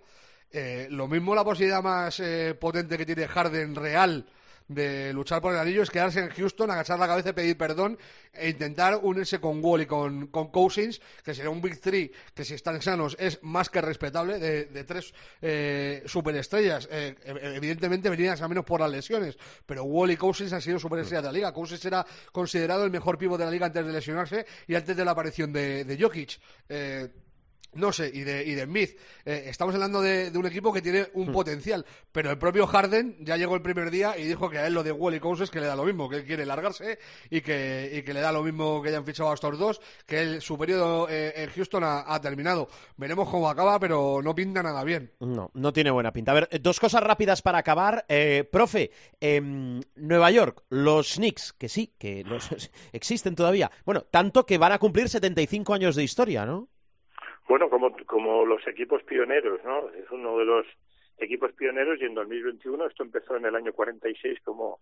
Eh, 0.54 0.88
lo 0.90 1.08
mismo 1.08 1.34
la 1.34 1.46
posibilidad 1.46 1.82
más 1.82 2.20
eh, 2.20 2.56
potente 2.60 2.98
que 2.98 3.06
tiene 3.06 3.26
Harden 3.26 3.74
real 3.74 4.26
de 4.68 5.14
luchar 5.14 5.42
por 5.42 5.54
el 5.54 5.60
anillo 5.60 5.84
es 5.84 5.90
quedarse 5.90 6.20
en 6.20 6.30
Houston, 6.30 6.72
agachar 6.72 7.00
la 7.00 7.08
cabeza 7.08 7.30
y 7.30 7.34
pedir 7.34 7.58
perdón 7.58 7.98
e 8.34 8.50
intentar 8.50 9.00
unirse 9.02 9.40
con 9.40 9.64
Wall 9.64 9.82
y 9.82 9.86
con, 9.86 10.28
con 10.28 10.50
Cousins, 10.50 11.02
que 11.24 11.34
sería 11.34 11.50
un 11.50 11.62
Big 11.62 11.80
Three 11.80 12.12
que 12.34 12.46
si 12.46 12.54
están 12.54 12.82
sanos 12.82 13.16
es 13.20 13.40
más 13.42 13.70
que 13.70 13.82
respetable, 13.82 14.40
de, 14.40 14.84
tres 14.84 15.14
eh, 15.42 16.04
superestrellas. 16.06 16.88
Eh, 16.92 17.16
evidentemente 17.26 18.10
venían 18.10 18.42
a 18.42 18.48
menos 18.48 18.66
por 18.66 18.80
las 18.80 18.92
lesiones, 18.92 19.38
pero 19.66 19.84
Wall 19.84 20.12
y 20.12 20.18
Cousins 20.18 20.54
han 20.54 20.62
sido 20.62 20.80
superestrellas 20.80 21.24
de 21.24 21.30
la 21.30 21.34
liga. 21.34 21.54
Cousins 21.54 21.84
era 21.86 22.06
considerado 22.32 22.86
el 22.86 22.92
mejor 22.92 23.18
pivo 23.18 23.38
de 23.38 23.46
la 23.46 23.52
liga 23.52 23.66
antes 23.66 23.86
de 23.86 23.92
lesionarse 23.92 24.46
y 24.68 24.76
antes 24.76 24.96
de 24.96 25.06
la 25.06 25.12
aparición 25.12 25.52
de, 25.52 25.84
de 25.84 26.02
Jokic. 26.02 26.40
Eh, 26.70 27.10
no 27.74 27.92
sé, 27.92 28.12
y 28.14 28.22
de, 28.22 28.44
y 28.46 28.54
de 28.54 28.66
Smith. 28.66 28.98
Eh, 29.26 29.46
estamos 29.48 29.74
hablando 29.74 30.02
de, 30.02 30.32
de 30.32 30.38
un 30.38 30.46
equipo 30.46 30.74
que 30.74 30.82
tiene 30.82 31.08
un 31.14 31.32
potencial, 31.32 31.86
pero 32.12 32.32
el 32.32 32.38
propio 32.38 32.68
Harden 32.68 33.18
ya 33.22 33.38
llegó 33.38 33.56
el 33.56 33.62
primer 33.62 33.92
día 33.92 34.18
y 34.18 34.26
dijo 34.26 34.50
que 34.50 34.58
a 34.58 34.68
él 34.68 34.74
lo 34.74 34.84
de 34.84 34.92
Wall 34.92 35.16
y 35.16 35.20
Cousins 35.20 35.50
que 35.50 35.60
le 35.60 35.68
da 35.68 35.76
lo 35.76 35.86
mismo, 35.86 36.10
que 36.10 36.18
él 36.18 36.26
quiere 36.26 36.46
largarse 36.46 37.00
y 37.30 37.42
que, 37.42 37.92
y 37.94 38.04
que 38.04 38.14
le 38.14 38.22
da 38.22 38.32
lo 38.32 38.44
mismo 38.44 38.82
que 38.82 38.90
hayan 38.90 39.06
fichado 39.06 39.32
a 39.32 39.34
estos 39.34 39.58
dos, 39.58 39.82
que 40.06 40.22
el, 40.22 40.42
su 40.42 40.58
periodo 40.58 41.08
eh, 41.10 41.34
en 41.36 41.50
Houston 41.52 41.84
ha, 41.84 42.14
ha 42.14 42.20
terminado. 42.22 42.68
Veremos 42.98 43.30
cómo 43.30 43.50
acaba, 43.50 43.80
pero 43.80 44.22
no 44.24 44.36
pinta 44.36 44.62
nada 44.64 44.84
bien. 44.84 45.12
No, 45.20 45.52
no 45.54 45.74
tiene 45.74 45.92
buena 45.92 46.12
pinta. 46.12 46.32
A 46.32 46.36
ver, 46.36 46.50
dos 46.62 46.80
cosas 46.80 47.04
rápidas 47.04 47.42
para 47.42 47.60
acabar. 47.60 48.06
Eh, 48.10 48.48
profe, 48.52 48.92
em, 49.20 49.82
Nueva 49.96 50.32
York, 50.32 50.64
los 50.70 51.16
Knicks, 51.16 51.54
que 51.54 51.70
sí, 51.70 51.94
que 51.98 52.24
los, 52.24 52.50
existen 52.92 53.36
todavía. 53.36 53.72
Bueno, 53.86 54.02
tanto 54.10 54.46
que 54.46 54.58
van 54.58 54.72
a 54.72 54.80
cumplir 54.80 55.10
75 55.10 55.74
años 55.74 55.96
de 55.96 56.04
historia, 56.04 56.46
¿no? 56.46 56.70
Bueno, 57.52 57.70
como, 57.70 57.94
como 58.06 58.46
los 58.46 58.66
equipos 58.66 59.04
pioneros, 59.04 59.60
¿no? 59.66 59.90
Es 59.90 60.10
uno 60.10 60.38
de 60.38 60.46
los 60.46 60.66
equipos 61.18 61.52
pioneros 61.52 62.00
y 62.00 62.06
en 62.06 62.14
2021, 62.14 62.86
esto 62.86 63.04
empezó 63.04 63.36
en 63.36 63.44
el 63.44 63.54
año 63.54 63.74
46, 63.74 64.40
como 64.46 64.80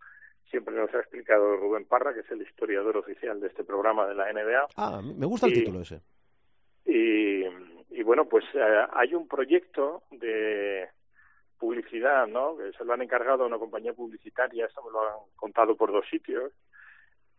siempre 0.52 0.76
nos 0.76 0.94
ha 0.94 1.00
explicado 1.00 1.58
Rubén 1.58 1.86
Parra, 1.86 2.14
que 2.14 2.20
es 2.20 2.30
el 2.30 2.44
historiador 2.44 2.96
oficial 2.98 3.40
de 3.40 3.48
este 3.48 3.64
programa 3.64 4.06
de 4.06 4.14
la 4.14 4.32
NBA. 4.32 4.68
Ah, 4.78 5.02
me 5.02 5.26
gusta 5.26 5.48
el 5.48 5.54
título 5.54 5.82
ese. 5.82 6.00
Y, 6.86 7.42
y 7.90 8.04
bueno, 8.04 8.26
pues 8.26 8.46
eh, 8.54 8.86
hay 8.94 9.16
un 9.16 9.28
proyecto 9.28 10.04
de 10.12 10.90
publicidad, 11.58 12.28
¿no? 12.28 12.56
Que 12.56 12.72
se 12.74 12.86
lo 12.86 12.94
han 12.94 13.02
encargado 13.02 13.46
a 13.46 13.48
una 13.48 13.58
compañía 13.58 13.94
publicitaria, 13.94 14.68
esto 14.68 14.84
me 14.86 14.92
lo 14.92 15.02
han 15.02 15.26
contado 15.38 15.76
por 15.76 15.92
dos 15.92 16.06
sitios, 16.08 16.54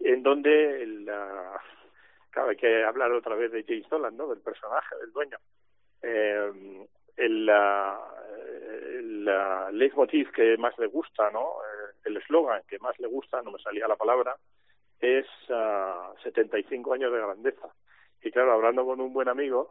en 0.01 0.25
donde 0.25 0.85
la, 1.05 1.63
claro, 2.31 2.51
hay 2.51 2.57
que 2.57 2.85
hablar 2.85 3.13
otra 3.13 3.35
vez 3.35 3.53
de 3.53 3.65
James 3.65 3.89
Dolan, 3.89 4.17
¿no? 4.17 4.29
Del 4.29 4.41
personaje, 4.41 4.97
del 4.97 5.13
dueño. 5.13 5.39
Eh, 6.03 6.87
el, 7.17 7.47
leitmotiv 9.73 10.31
que 10.33 10.57
más 10.57 10.77
le 10.79 10.87
gusta, 10.87 11.31
¿no? 11.31 11.41
Eh, 11.41 11.93
el 12.05 12.17
eslogan 12.17 12.63
que 12.69 12.79
más 12.79 12.99
le 12.99 13.07
gusta, 13.07 13.43
no 13.43 13.53
me 13.53 13.59
salía 13.59 13.87
la 13.87 13.97
palabra, 13.97 14.37
es 14.99 15.27
ah, 15.51 16.13
75 16.23 16.93
años 16.95 17.13
de 17.13 17.19
grandeza. 17.19 17.69
Y 18.23 18.31
claro, 18.31 18.53
hablando 18.53 18.85
con 18.85 19.01
un 19.01 19.13
buen 19.13 19.29
amigo, 19.29 19.71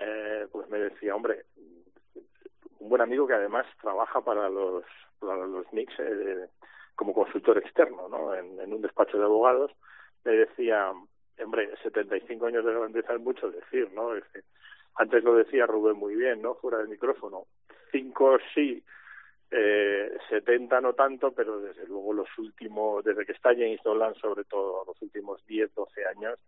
eh, 0.00 0.46
pues 0.50 0.68
me 0.68 0.78
decía, 0.78 1.14
hombre, 1.14 1.44
un 2.78 2.88
buen 2.88 3.02
amigo 3.02 3.26
que 3.26 3.34
además 3.34 3.66
trabaja 3.80 4.20
para 4.20 4.48
los, 4.48 4.84
para 5.18 5.46
los 5.46 5.66
Knicks 5.68 5.94
eh, 5.98 6.48
como 6.94 7.12
consultor 7.12 7.58
externo, 7.58 8.08
¿no? 8.08 8.34
En 8.34 8.72
un 8.72 8.80
despacho 8.80 9.18
de 9.18 9.24
abogados, 9.24 9.70
me 10.24 10.32
decía, 10.32 10.92
hombre, 11.42 11.70
75 11.82 12.46
años 12.46 12.64
de 12.64 12.72
grandeza 12.72 13.14
es 13.14 13.20
mucho 13.20 13.50
decir, 13.50 13.90
¿no? 13.92 14.12
Antes 14.96 15.24
lo 15.24 15.34
decía 15.34 15.66
Rubén 15.66 15.96
muy 15.96 16.14
bien, 16.14 16.40
¿no? 16.42 16.54
Fuera 16.54 16.78
del 16.78 16.88
micrófono. 16.88 17.46
Cinco 17.92 18.38
sí, 18.54 18.82
eh, 19.50 20.16
70 20.28 20.80
no 20.80 20.94
tanto, 20.94 21.32
pero 21.32 21.60
desde 21.60 21.86
luego 21.86 22.12
los 22.12 22.28
últimos, 22.38 23.04
desde 23.04 23.24
que 23.24 23.32
está 23.32 23.50
James 23.50 23.82
Dolan, 23.82 24.14
sobre 24.14 24.44
todo 24.44 24.84
los 24.86 25.00
últimos 25.02 25.44
10, 25.46 25.74
12 25.74 26.06
años, 26.06 26.38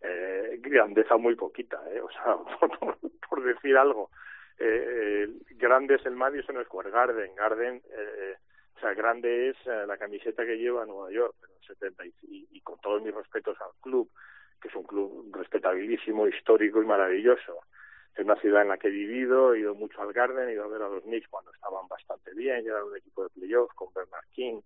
eh, 0.00 0.58
grandeza 0.60 1.16
muy 1.16 1.34
poquita, 1.34 1.80
¿eh? 1.90 2.00
O 2.00 2.10
sea, 2.10 2.36
por, 2.78 2.98
por 3.28 3.44
decir 3.44 3.76
algo. 3.76 4.10
Eh, 4.58 5.26
eh, 5.26 5.28
grande 5.56 5.96
es 5.96 6.06
el 6.06 6.14
Madison 6.14 6.62
Square 6.64 6.90
Garden, 6.90 7.34
Garden, 7.34 7.82
eh, 7.90 8.36
o 8.76 8.80
sea, 8.80 8.94
grande 8.94 9.50
es 9.50 9.56
eh, 9.66 9.84
la 9.86 9.96
camiseta 9.96 10.44
que 10.44 10.58
lleva 10.58 10.84
Nueva 10.84 11.10
York, 11.10 11.34
pero 11.40 11.52
70 11.66 12.06
y, 12.06 12.48
y, 12.50 12.60
con 12.60 12.78
todos 12.80 13.02
mis 13.02 13.14
respetos 13.14 13.56
al 13.60 13.70
club, 13.80 14.10
que 14.60 14.68
es 14.68 14.74
un 14.74 14.84
club 14.84 15.30
respetabilísimo, 15.34 16.26
histórico 16.26 16.82
y 16.82 16.86
maravilloso. 16.86 17.60
Es 18.14 18.24
una 18.24 18.36
ciudad 18.36 18.62
en 18.62 18.68
la 18.68 18.78
que 18.78 18.88
he 18.88 18.92
vivido, 18.92 19.54
he 19.54 19.60
ido 19.60 19.74
mucho 19.74 20.00
al 20.00 20.12
Garden, 20.12 20.48
he 20.48 20.52
ido 20.52 20.64
a 20.64 20.68
ver 20.68 20.82
a 20.82 20.88
los 20.88 21.02
Knicks 21.02 21.28
cuando 21.28 21.52
estaban 21.52 21.88
bastante 21.88 22.32
bien, 22.34 22.64
ya 22.64 22.72
era 22.72 22.84
un 22.84 22.96
equipo 22.96 23.24
de 23.24 23.30
playoffs 23.30 23.74
con 23.74 23.92
Bernard 23.94 24.26
King 24.32 24.60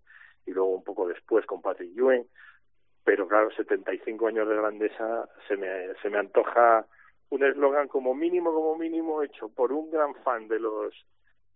y 0.45 0.51
luego 0.51 0.69
un 0.69 0.83
poco 0.83 1.07
después 1.07 1.45
con 1.45 1.61
Patrick 1.61 1.95
Ewing, 1.95 2.27
pero 3.03 3.27
claro, 3.27 3.51
75 3.51 4.27
años 4.27 4.47
de 4.47 4.55
grandeza 4.55 5.29
se 5.47 5.57
me, 5.57 5.93
se 6.01 6.09
me 6.09 6.19
antoja 6.19 6.85
un 7.29 7.43
eslogan 7.43 7.87
como 7.87 8.13
mínimo, 8.13 8.53
como 8.53 8.75
mínimo 8.77 9.23
hecho 9.23 9.49
por 9.49 9.71
un 9.71 9.89
gran 9.91 10.15
fan 10.23 10.47
de 10.47 10.59
los 10.59 10.93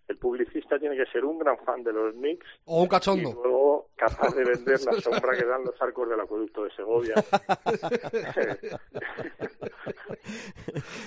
el 0.08 0.18
publicista 0.18 0.78
tiene 0.80 0.95
que 0.97 1.06
ser 1.12 1.24
un 1.26 1.39
gran 1.39 1.58
fan 1.60 1.84
de 1.84 1.93
los 1.93 2.14
Knicks 2.14 2.45
O 2.66 2.82
un 2.82 2.86
y 2.86 2.89
cachondo. 2.89 3.32
luego 3.43 3.89
capaz 3.95 4.34
de 4.36 4.43
vender 4.43 4.80
la 4.82 4.91
sombra 5.01 5.38
que 5.38 5.45
dan 5.45 5.64
los 5.64 5.82
arcos 5.82 6.10
del 6.10 6.20
acueducto 6.20 6.64
de 6.66 6.72
Segovia. 6.76 7.16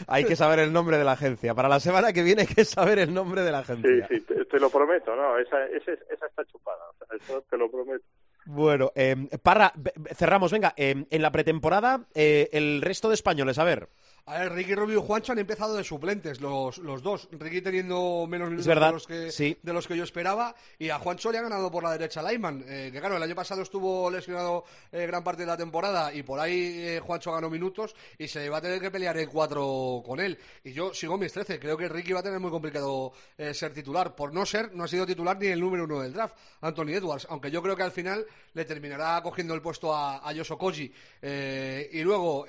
Hay 0.06 0.24
que 0.24 0.36
saber 0.36 0.60
el 0.60 0.72
nombre 0.72 0.98
de 0.98 1.04
la 1.04 1.12
agencia. 1.12 1.54
Para 1.54 1.68
la 1.68 1.80
semana 1.80 2.12
que 2.12 2.22
viene 2.22 2.42
hay 2.42 2.48
que 2.54 2.64
saber 2.64 2.98
el 2.98 3.12
nombre 3.12 3.42
de 3.42 3.52
la 3.52 3.64
Sí, 3.64 3.72
agencia. 3.72 4.08
sí, 4.08 4.20
te, 4.20 4.44
te 4.44 4.58
lo 4.60 4.70
prometo, 4.70 5.14
¿no? 5.16 5.38
Esa, 5.38 5.64
esa, 5.66 5.92
esa 5.92 6.26
está 6.26 6.44
chupada, 6.46 6.82
o 6.90 6.94
sea, 7.06 7.16
eso 7.16 7.42
te 7.50 7.56
lo 7.56 7.70
prometo. 7.70 8.04
Bueno, 8.46 8.92
eh, 8.94 9.16
Parra, 9.42 9.72
cerramos. 10.14 10.52
Venga, 10.52 10.72
eh, 10.76 11.04
en 11.10 11.22
la 11.22 11.32
pretemporada, 11.32 12.06
eh, 12.14 12.48
el 12.52 12.80
resto 12.82 13.08
de 13.08 13.14
españoles, 13.14 13.58
a 13.58 13.64
ver. 13.64 13.88
A 14.28 14.40
ver, 14.40 14.54
Ricky 14.54 14.74
Rubio 14.74 14.98
y 14.98 15.06
Juancho 15.06 15.30
han 15.30 15.38
empezado 15.38 15.76
de 15.76 15.84
suplentes, 15.84 16.40
los, 16.40 16.78
los 16.78 17.00
dos. 17.00 17.28
Ricky 17.30 17.60
teniendo 17.60 18.26
menos 18.28 18.50
minutos 18.50 18.66
de, 18.66 18.74
los 18.74 19.06
que, 19.06 19.30
sí. 19.30 19.56
de 19.62 19.72
los 19.72 19.86
que 19.86 19.96
yo 19.96 20.02
esperaba. 20.02 20.52
Y 20.80 20.90
a 20.90 20.98
Juancho 20.98 21.30
le 21.30 21.38
ha 21.38 21.42
ganado 21.42 21.70
por 21.70 21.84
la 21.84 21.92
derecha 21.92 22.28
Lyman. 22.28 22.64
Eh, 22.66 22.90
que 22.92 22.98
claro, 22.98 23.18
el 23.18 23.22
año 23.22 23.36
pasado 23.36 23.62
estuvo 23.62 24.10
lesionado 24.10 24.64
eh, 24.90 25.06
gran 25.06 25.22
parte 25.22 25.42
de 25.42 25.46
la 25.46 25.56
temporada 25.56 26.12
y 26.12 26.24
por 26.24 26.40
ahí 26.40 26.74
eh, 26.76 27.00
Juancho 27.00 27.30
ganó 27.30 27.48
minutos 27.48 27.94
y 28.18 28.26
se 28.26 28.48
va 28.48 28.56
a 28.56 28.60
tener 28.60 28.80
que 28.80 28.90
pelear 28.90 29.16
en 29.16 29.28
cuatro 29.28 30.02
con 30.04 30.18
él. 30.18 30.36
Y 30.64 30.72
yo 30.72 30.92
sigo 30.92 31.16
mis 31.16 31.32
13. 31.32 31.60
Creo 31.60 31.76
que 31.76 31.88
Ricky 31.88 32.12
va 32.12 32.18
a 32.18 32.24
tener 32.24 32.40
muy 32.40 32.50
complicado 32.50 33.12
eh, 33.38 33.54
ser 33.54 33.72
titular. 33.72 34.16
Por 34.16 34.34
no 34.34 34.44
ser, 34.44 34.74
no 34.74 34.82
ha 34.82 34.88
sido 34.88 35.06
titular 35.06 35.38
ni 35.38 35.46
el 35.46 35.60
número 35.60 35.84
uno 35.84 36.00
del 36.00 36.12
draft, 36.12 36.34
Anthony 36.62 36.94
Edwards. 36.94 37.28
Aunque 37.30 37.52
yo 37.52 37.62
creo 37.62 37.76
que 37.76 37.84
al 37.84 37.92
final 37.92 38.26
le 38.54 38.64
terminará 38.64 39.22
cogiendo 39.22 39.54
el 39.54 39.62
puesto 39.62 39.94
a, 39.94 40.28
a 40.28 40.32
Yoso 40.32 40.58
Koji. 40.58 40.92
Y 41.22 42.02
luego, 42.02 42.44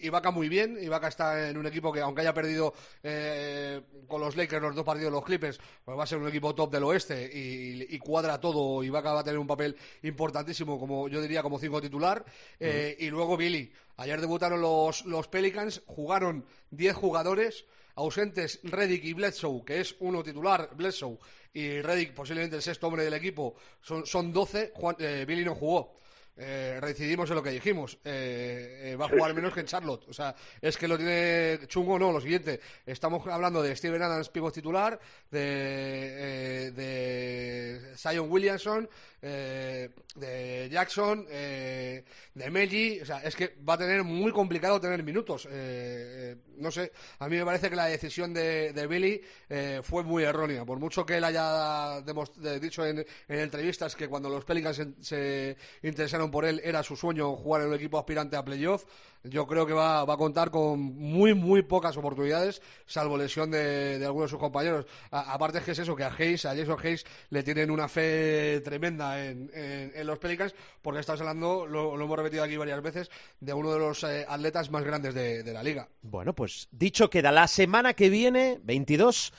Ibaka 0.00 0.30
muy 0.30 0.48
bien. 0.48 0.78
Ibaka 0.82 0.93
está 1.02 1.48
en 1.48 1.56
un 1.58 1.66
equipo 1.66 1.92
que, 1.92 2.00
aunque 2.00 2.20
haya 2.22 2.32
perdido 2.34 2.72
eh, 3.02 3.80
con 4.08 4.20
los 4.20 4.36
Lakers 4.36 4.62
los 4.62 4.74
dos 4.74 4.84
partidos 4.84 5.10
de 5.12 5.16
los 5.16 5.24
Clippers, 5.24 5.58
pues 5.84 5.98
va 5.98 6.04
a 6.04 6.06
ser 6.06 6.18
un 6.18 6.28
equipo 6.28 6.54
top 6.54 6.72
del 6.72 6.84
oeste 6.84 7.30
y, 7.32 7.94
y 7.94 7.98
cuadra 7.98 8.40
todo. 8.40 8.82
Ibaka 8.82 9.12
va 9.12 9.20
a 9.20 9.24
tener 9.24 9.38
un 9.38 9.46
papel 9.46 9.76
importantísimo, 10.02 10.78
como 10.78 11.08
yo 11.08 11.20
diría, 11.20 11.42
como 11.42 11.58
cinco 11.58 11.80
titular. 11.80 12.24
Eh, 12.60 12.96
Y 13.00 13.10
luego 13.10 13.36
Billy. 13.36 13.72
Ayer 13.96 14.20
debutaron 14.20 14.60
los, 14.60 15.04
los 15.06 15.28
Pelicans, 15.28 15.82
jugaron 15.86 16.44
10 16.70 16.96
jugadores 16.96 17.64
ausentes 17.94 18.58
Reddick 18.64 19.04
y 19.04 19.12
Bledsoe, 19.12 19.64
que 19.64 19.80
es 19.80 19.94
uno 20.00 20.22
titular, 20.24 20.70
Bledsoe, 20.74 21.16
y 21.52 21.80
Reddick 21.80 22.12
posiblemente 22.12 22.56
el 22.56 22.62
sexto 22.62 22.88
hombre 22.88 23.04
del 23.04 23.14
equipo, 23.14 23.54
son, 23.80 24.04
son 24.04 24.32
12, 24.32 24.72
Juan- 24.74 24.96
eh, 24.98 25.24
Billy 25.28 25.44
no 25.44 25.54
jugó. 25.54 25.94
Eh, 26.36 26.78
reincidimos 26.80 27.30
en 27.30 27.36
lo 27.36 27.42
que 27.42 27.50
dijimos. 27.50 27.98
Eh, 28.04 28.92
eh, 28.92 28.96
va 28.96 29.06
a 29.06 29.08
jugar 29.08 29.34
menos 29.34 29.52
que 29.52 29.60
en 29.60 29.66
Charlotte. 29.66 30.04
O 30.08 30.12
sea, 30.12 30.34
es 30.60 30.76
que 30.76 30.88
lo 30.88 30.96
tiene 30.96 31.60
chungo, 31.66 31.98
no. 31.98 32.12
Lo 32.12 32.20
siguiente, 32.20 32.60
estamos 32.86 33.26
hablando 33.26 33.62
de 33.62 33.74
Steven 33.76 34.02
Adams, 34.02 34.28
pivot 34.28 34.52
titular, 34.52 34.98
de, 35.30 35.40
eh, 35.40 36.70
de 36.72 37.96
Zion 37.96 38.30
Williamson, 38.30 38.88
eh, 39.26 39.88
de 40.16 40.68
Jackson, 40.70 41.26
eh, 41.30 42.04
de 42.34 42.50
Melly. 42.50 43.00
O 43.00 43.06
sea, 43.06 43.22
es 43.22 43.34
que 43.34 43.56
va 43.66 43.74
a 43.74 43.78
tener 43.78 44.04
muy 44.04 44.30
complicado 44.32 44.78
tener 44.78 45.02
minutos. 45.02 45.48
Eh, 45.50 46.36
no 46.58 46.70
sé, 46.70 46.92
a 47.18 47.28
mí 47.28 47.36
me 47.38 47.44
parece 47.46 47.70
que 47.70 47.76
la 47.76 47.86
decisión 47.86 48.34
de, 48.34 48.86
Billy 48.86 49.22
fue 49.82 50.02
muy 50.02 50.24
errónea. 50.24 50.66
Por 50.66 50.78
mucho 50.78 51.06
que 51.06 51.16
él 51.16 51.24
haya 51.24 52.02
dicho 52.60 52.84
en, 52.84 52.98
en 52.98 53.38
entrevistas 53.38 53.96
que 53.96 54.08
cuando 54.08 54.28
los 54.28 54.44
Pelicans 54.44 54.76
se, 54.76 54.92
se 55.00 55.56
interesaron 55.82 56.30
por 56.30 56.44
él 56.44 56.60
era 56.62 56.82
su 56.82 56.94
sueño 56.94 57.34
jugar 57.34 57.62
en 57.62 57.68
un 57.68 57.74
equipo 57.74 57.98
aspirante 57.98 58.36
a 58.36 58.44
playoff, 58.44 58.84
yo 59.24 59.46
creo 59.46 59.66
que 59.66 59.72
va, 59.72 60.04
va 60.04 60.14
a 60.14 60.18
contar 60.18 60.50
con 60.50 60.78
muy, 60.80 61.34
muy 61.34 61.62
pocas 61.62 61.96
oportunidades, 61.96 62.60
salvo 62.86 63.16
lesión 63.16 63.50
de, 63.50 63.98
de 63.98 64.04
algunos 64.04 64.28
de 64.28 64.30
sus 64.30 64.38
compañeros. 64.38 64.86
Aparte 65.10 65.58
es 65.58 65.64
que 65.64 65.70
es 65.72 65.78
eso, 65.78 65.96
que 65.96 66.04
a 66.04 66.12
Hayes, 66.16 66.44
a 66.44 66.54
Jason 66.54 66.76
Hayes, 66.82 67.04
le 67.30 67.42
tienen 67.42 67.70
una 67.70 67.88
fe 67.88 68.60
tremenda 68.62 69.24
en, 69.24 69.50
en- 69.54 70.06
los 70.06 70.18
Pelicans, 70.18 70.54
porque 70.82 71.00
estamos 71.00 71.20
hablando, 71.22 71.66
lo, 71.66 71.96
lo 71.96 72.04
hemos 72.04 72.18
repetido 72.18 72.44
aquí 72.44 72.56
varias 72.56 72.82
veces, 72.82 73.10
de 73.40 73.54
uno 73.54 73.72
de 73.72 73.78
los 73.78 74.04
eh, 74.04 74.26
atletas 74.28 74.70
más 74.70 74.84
grandes 74.84 75.14
de, 75.14 75.42
de 75.42 75.52
la 75.52 75.62
liga. 75.62 75.88
Bueno, 76.02 76.34
pues 76.34 76.68
dicho 76.70 77.08
queda, 77.08 77.32
la 77.32 77.48
semana 77.48 77.94
que 77.94 78.10
viene, 78.10 78.60
22, 78.62 79.32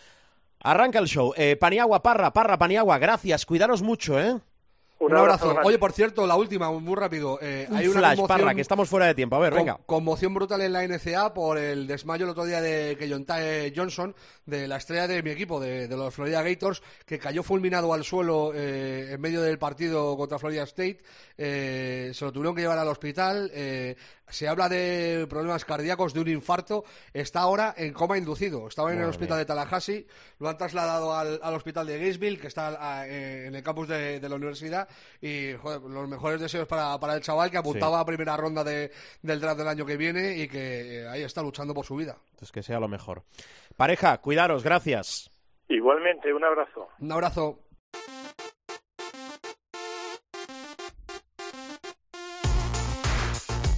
arranca 0.62 0.98
el 1.00 1.08
show. 1.08 1.34
Eh, 1.38 1.56
Paniagua, 1.56 2.02
Parra, 2.02 2.34
Parra, 2.34 2.58
Paniagua, 2.58 2.98
gracias, 2.98 3.46
cuidaros 3.46 3.82
mucho, 3.84 4.20
¿eh? 4.20 4.40
Un, 5.06 5.16
abrazo. 5.18 5.56
Oye, 5.64 5.78
por 5.80 5.92
cierto, 5.92 6.26
la 6.28 6.36
última, 6.36 6.72
muy 6.72 6.96
rápido. 6.96 7.40
eh, 7.42 7.68
Un 7.70 7.76
hay 7.78 7.88
una 7.88 8.00
flash, 8.00 8.20
Parra, 8.28 8.54
que 8.56 8.62
estamos 8.62 8.90
fuera 8.90 9.06
de 9.08 9.16
tiempo. 9.16 9.36
A 9.36 9.40
ver, 9.40 9.52
con- 9.52 9.60
venga. 9.60 9.80
Conmoción 9.86 10.34
brutal 10.34 10.62
en 10.62 10.74
la 10.74 10.84
NCA 10.84 11.34
por 11.34 11.58
el 11.58 11.88
desmayo 11.88 12.26
el 12.26 12.32
otro 12.32 12.46
día 12.46 12.62
de 12.62 12.96
Keyontae 12.98 13.74
Johnson, 13.76 14.16
de 14.46 14.68
la 14.68 14.78
estrella 14.78 15.08
de 15.08 15.22
mi 15.24 15.30
equipo, 15.32 15.60
de, 15.60 15.88
de 15.88 15.98
los 15.98 16.14
Florida 16.14 16.42
Gators, 16.42 16.82
que 17.06 17.20
cayó 17.20 17.44
fulminado 17.44 17.94
al 17.94 18.04
suelo 18.04 18.52
eh, 18.54 19.14
en 19.14 19.22
medio 19.22 19.42
del 19.42 19.58
partido 19.58 20.16
contra 20.18 20.40
Florida 20.40 20.64
State. 20.64 21.00
Eh, 21.38 22.12
se 22.14 22.26
lo 22.26 22.32
tuvieron 22.32 22.56
que 22.56 22.62
llevar 22.62 22.78
al 22.78 22.88
hospital. 22.88 23.52
eh, 23.54 23.96
se 24.28 24.48
habla 24.48 24.68
de 24.68 25.28
problemas 25.30 25.66
cardíacos, 25.66 26.12
de 26.14 26.20
un 26.20 26.28
infarto. 26.30 26.84
Está 27.14 27.42
ahora 27.42 27.76
en 27.78 27.94
coma 27.94 28.18
inducido. 28.18 28.68
Estaba 28.68 28.92
en 28.92 29.00
el 29.00 29.06
hospital 29.10 29.38
mía. 29.38 29.38
de 29.38 29.46
Tallahassee. 29.46 30.08
Lo 30.40 30.50
han 30.50 30.58
trasladado 30.58 31.16
al, 31.16 31.40
al 31.44 31.54
hospital 31.54 31.86
de 31.86 32.00
Gainesville, 32.00 32.40
que 32.40 32.48
está 32.48 32.76
ah, 32.80 33.06
en 33.08 33.54
el 33.54 33.62
campus 33.62 33.88
de, 33.88 34.20
de 34.20 34.28
la 34.30 34.36
universidad. 34.36 34.88
Y 35.22 35.54
joder, 35.54 35.82
los 35.82 36.08
mejores 36.08 36.40
deseos 36.40 36.68
para, 36.68 37.00
para 37.00 37.16
el 37.16 37.22
chaval 37.22 37.50
que 37.52 37.58
apuntaba 37.58 38.00
a 38.00 38.06
primera 38.06 38.36
ronda 38.38 38.64
de- 38.64 38.92
del 39.22 39.40
draft 39.40 39.58
del 39.60 39.68
año 39.68 39.86
que 39.86 39.98
viene 39.98 40.38
y 40.38 40.48
que 40.48 41.02
eh, 41.04 41.08
ahí 41.08 41.24
está 41.24 41.42
luchando 41.42 41.74
por 41.74 41.86
su 41.86 41.96
vida. 41.96 42.18
Entonces 42.32 42.52
que 42.52 42.64
sea 42.64 42.80
lo 42.80 42.88
mejor. 42.88 43.24
Pareja, 43.78 44.18
cuidaros, 44.20 44.64
gracias. 44.64 45.30
Igualmente, 45.68 46.32
un 46.34 46.44
abrazo. 46.44 46.88
Un 47.00 47.12
abrazo. 47.12 47.60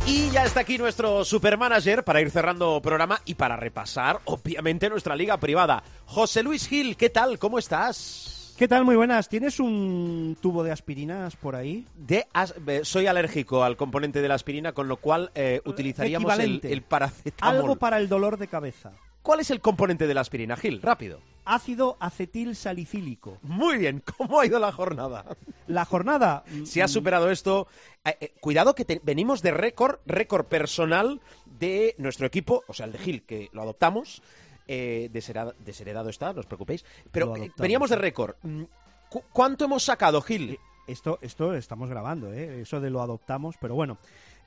Y 0.05 0.29
ya 0.31 0.45
está 0.45 0.61
aquí 0.61 0.77
nuestro 0.77 1.25
supermanager 1.25 2.03
para 2.03 2.21
ir 2.21 2.31
cerrando 2.31 2.81
programa 2.81 3.19
y 3.25 3.35
para 3.35 3.57
repasar, 3.57 4.19
obviamente, 4.25 4.89
nuestra 4.89 5.15
liga 5.15 5.37
privada. 5.37 5.83
José 6.05 6.43
Luis 6.43 6.67
Gil, 6.67 6.95
¿qué 6.95 7.09
tal? 7.09 7.37
¿Cómo 7.37 7.59
estás? 7.59 8.36
¿Qué 8.57 8.67
tal? 8.67 8.85
Muy 8.85 8.95
buenas. 8.95 9.29
¿Tienes 9.29 9.59
un 9.59 10.35
tubo 10.41 10.63
de 10.63 10.71
aspirinas 10.71 11.35
por 11.35 11.55
ahí? 11.55 11.85
De 11.95 12.25
as- 12.33 12.55
eh, 12.65 12.81
soy 12.83 13.05
alérgico 13.05 13.63
al 13.63 13.77
componente 13.77 14.19
de 14.21 14.27
la 14.27 14.33
aspirina, 14.33 14.71
con 14.71 14.87
lo 14.87 14.97
cual 14.97 15.31
eh, 15.35 15.61
utilizaríamos 15.65 16.37
el, 16.39 16.59
el 16.63 16.81
paracetamol. 16.81 17.55
Algo 17.55 17.75
para 17.75 17.99
el 17.99 18.09
dolor 18.09 18.37
de 18.37 18.47
cabeza. 18.47 18.93
¿Cuál 19.21 19.41
es 19.41 19.51
el 19.51 19.61
componente 19.61 20.07
de 20.07 20.13
la 20.15 20.21
aspirina, 20.21 20.55
Gil? 20.55 20.81
Rápido. 20.81 21.19
Ácido 21.45 21.97
acetil 21.99 22.55
salicílico. 22.55 23.37
Muy 23.43 23.77
bien, 23.77 24.01
¿cómo 24.17 24.39
ha 24.39 24.45
ido 24.47 24.57
la 24.57 24.71
jornada? 24.71 25.23
La 25.67 25.85
jornada. 25.85 26.43
Si 26.65 26.81
has 26.81 26.89
superado 26.89 27.29
esto, 27.29 27.67
eh, 28.05 28.17
eh, 28.19 28.33
cuidado 28.39 28.73
que 28.73 28.85
te- 28.85 29.01
venimos 29.03 29.43
de 29.43 29.51
récord, 29.51 29.99
récord 30.07 30.45
personal 30.47 31.21
de 31.59 31.93
nuestro 31.99 32.25
equipo, 32.25 32.63
o 32.67 32.73
sea, 32.73 32.87
el 32.87 32.93
de 32.93 32.97
Gil, 32.97 33.21
que 33.23 33.49
lo 33.51 33.61
adoptamos, 33.61 34.23
eh, 34.67 35.09
deshereda- 35.11 35.53
desheredado 35.59 36.09
está, 36.09 36.33
no 36.33 36.39
os 36.41 36.45
preocupéis, 36.45 36.83
pero 37.11 37.35
eh, 37.35 37.51
veníamos 37.57 37.89
de 37.89 37.95
récord. 37.95 38.35
Mm, 38.43 38.63
cu- 39.09 39.23
¿Cuánto 39.31 39.65
hemos 39.65 39.83
sacado, 39.83 40.21
Gil? 40.21 40.59
Esto, 40.87 41.19
esto 41.21 41.53
estamos 41.53 41.89
grabando, 41.89 42.31
¿eh? 42.33 42.61
Eso 42.61 42.79
de 42.79 42.89
lo 42.89 43.01
adoptamos, 43.01 43.55
pero 43.59 43.75
bueno. 43.75 43.97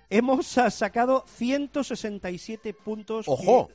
Hemos 0.08 0.46
sacado 0.46 1.24
167 1.28 2.74
puntos. 2.74 3.26
que- 3.26 3.32
¡Ojo! 3.32 3.68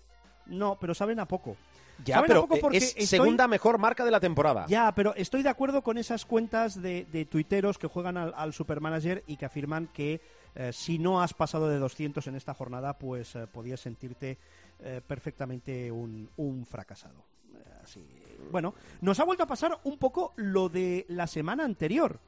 No, 0.47 0.77
pero 0.79 0.93
saben 0.93 1.19
a 1.19 1.27
poco. 1.27 1.55
Ya, 2.03 2.15
¿Saben 2.15 2.31
a 2.31 2.33
pero 2.33 2.41
poco 2.41 2.55
eh, 2.55 2.59
porque 2.61 2.77
es 2.77 2.89
estoy- 2.97 3.05
segunda 3.07 3.47
mejor 3.47 3.77
marca 3.77 4.03
de 4.03 4.11
la 4.11 4.19
temporada. 4.19 4.65
Ya, 4.67 4.91
pero 4.93 5.15
estoy 5.15 5.43
de 5.43 5.49
acuerdo 5.49 5.81
con 5.81 5.97
esas 5.97 6.25
cuentas 6.25 6.81
de, 6.81 7.05
de 7.05 7.25
tuiteros 7.25 7.77
que 7.77 7.87
juegan 7.87 8.17
al, 8.17 8.33
al 8.35 8.51
Supermanager 8.53 9.23
y 9.27 9.37
que 9.37 9.45
afirman 9.45 9.87
que 9.93 10.19
eh, 10.55 10.71
si 10.73 10.99
no 10.99 11.21
has 11.21 11.33
pasado 11.33 11.69
de 11.69 11.79
200 11.79 12.27
en 12.27 12.35
esta 12.35 12.53
jornada, 12.53 12.97
pues 12.97 13.35
eh, 13.35 13.47
podías 13.47 13.79
sentirte 13.79 14.37
eh, 14.80 15.01
perfectamente 15.05 15.91
un, 15.91 16.30
un 16.38 16.65
fracasado. 16.65 17.23
Eh, 17.53 17.80
así. 17.84 18.05
Bueno, 18.51 18.73
nos 19.01 19.19
ha 19.19 19.23
vuelto 19.23 19.43
a 19.43 19.47
pasar 19.47 19.80
un 19.84 19.97
poco 19.97 20.34
lo 20.36 20.69
de 20.69 21.05
la 21.09 21.28
semana 21.28 21.63
anterior. 21.63 22.19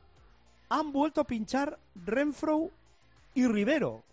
Han 0.69 0.91
vuelto 0.91 1.21
a 1.21 1.27
pinchar 1.27 1.79
Renfro 1.95 2.71
y 3.33 3.47
Rivero. 3.47 4.03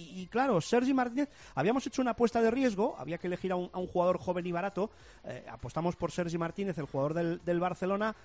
Y, 0.00 0.22
y 0.22 0.26
claro, 0.28 0.60
Sergi 0.60 0.94
Martínez, 0.94 1.28
habíamos 1.54 1.86
hecho 1.86 2.00
una 2.02 2.12
apuesta 2.12 2.40
de 2.40 2.50
riesgo, 2.50 2.94
había 2.98 3.18
que 3.18 3.26
elegir 3.26 3.52
a 3.52 3.56
un, 3.56 3.68
a 3.72 3.78
un 3.78 3.86
jugador 3.86 4.18
joven 4.18 4.46
y 4.46 4.52
barato, 4.52 4.90
eh, 5.24 5.44
apostamos 5.50 5.96
por 5.96 6.10
Sergi 6.10 6.38
Martínez, 6.38 6.78
el 6.78 6.86
jugador 6.86 7.14
del, 7.14 7.44
del 7.44 7.60
Barcelona, 7.60 8.16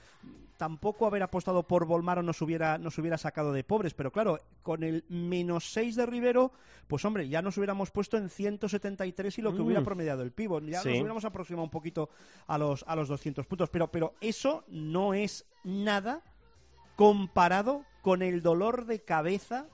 tampoco 0.58 1.06
haber 1.06 1.22
apostado 1.24 1.64
por 1.64 1.86
Volmaro 1.86 2.24
nos 2.24 2.42
hubiera, 2.42 2.78
nos 2.78 2.98
hubiera 2.98 3.18
sacado 3.18 3.52
de 3.52 3.64
pobres, 3.66 3.94
pero 3.94 4.12
claro, 4.12 4.40
con 4.64 4.84
el 4.84 5.04
menos 5.10 5.70
6 5.74 5.96
de 5.96 6.06
Rivero, 6.06 6.54
pues 6.88 7.04
hombre, 7.04 7.28
ya 7.28 7.42
nos 7.42 7.58
hubiéramos 7.58 7.92
puesto 7.92 8.16
en 8.18 8.30
173 8.30 9.38
y 9.38 9.42
lo 9.42 9.52
que 9.54 9.60
Mm. 9.60 9.66
hubiera 9.66 9.84
promediado 9.84 10.24
el 10.24 10.32
pívot, 10.32 10.64
ya 10.66 10.82
Sí. 10.82 10.88
nos 10.90 10.98
hubiéramos 11.00 11.26
aproximado 11.26 11.64
un 11.66 11.70
poquito 11.70 12.10
a 12.48 12.58
los, 12.58 12.86
a 12.88 12.96
los 12.96 13.10
200 13.10 13.46
puntos, 13.48 13.70
pero, 13.70 13.92
pero 13.92 14.14
eso 14.22 14.64
no 14.70 15.14
es 15.14 15.46
nada 15.66 16.22
comparado 16.96 17.84
con 18.06 18.22
el 18.22 18.44
dolor 18.44 18.86
de 18.86 19.02
cabeza 19.02 19.66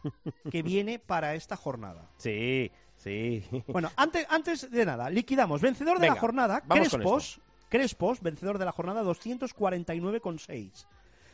que 0.49 0.63
viene 0.63 0.99
para 0.99 1.35
esta 1.35 1.57
jornada. 1.57 2.07
Sí, 2.15 2.71
sí. 2.95 3.43
Bueno, 3.67 3.91
antes, 3.97 4.25
antes 4.29 4.71
de 4.71 4.85
nada, 4.85 5.09
liquidamos. 5.09 5.59
Vencedor 5.59 5.97
de 5.97 6.03
Venga, 6.03 6.13
la 6.15 6.21
jornada, 6.21 6.61
Crespos. 6.61 7.41
Crespos, 7.67 8.21
vencedor 8.21 8.57
de 8.57 8.63
la 8.63 8.71
jornada, 8.71 9.03
249,6. 9.03 10.85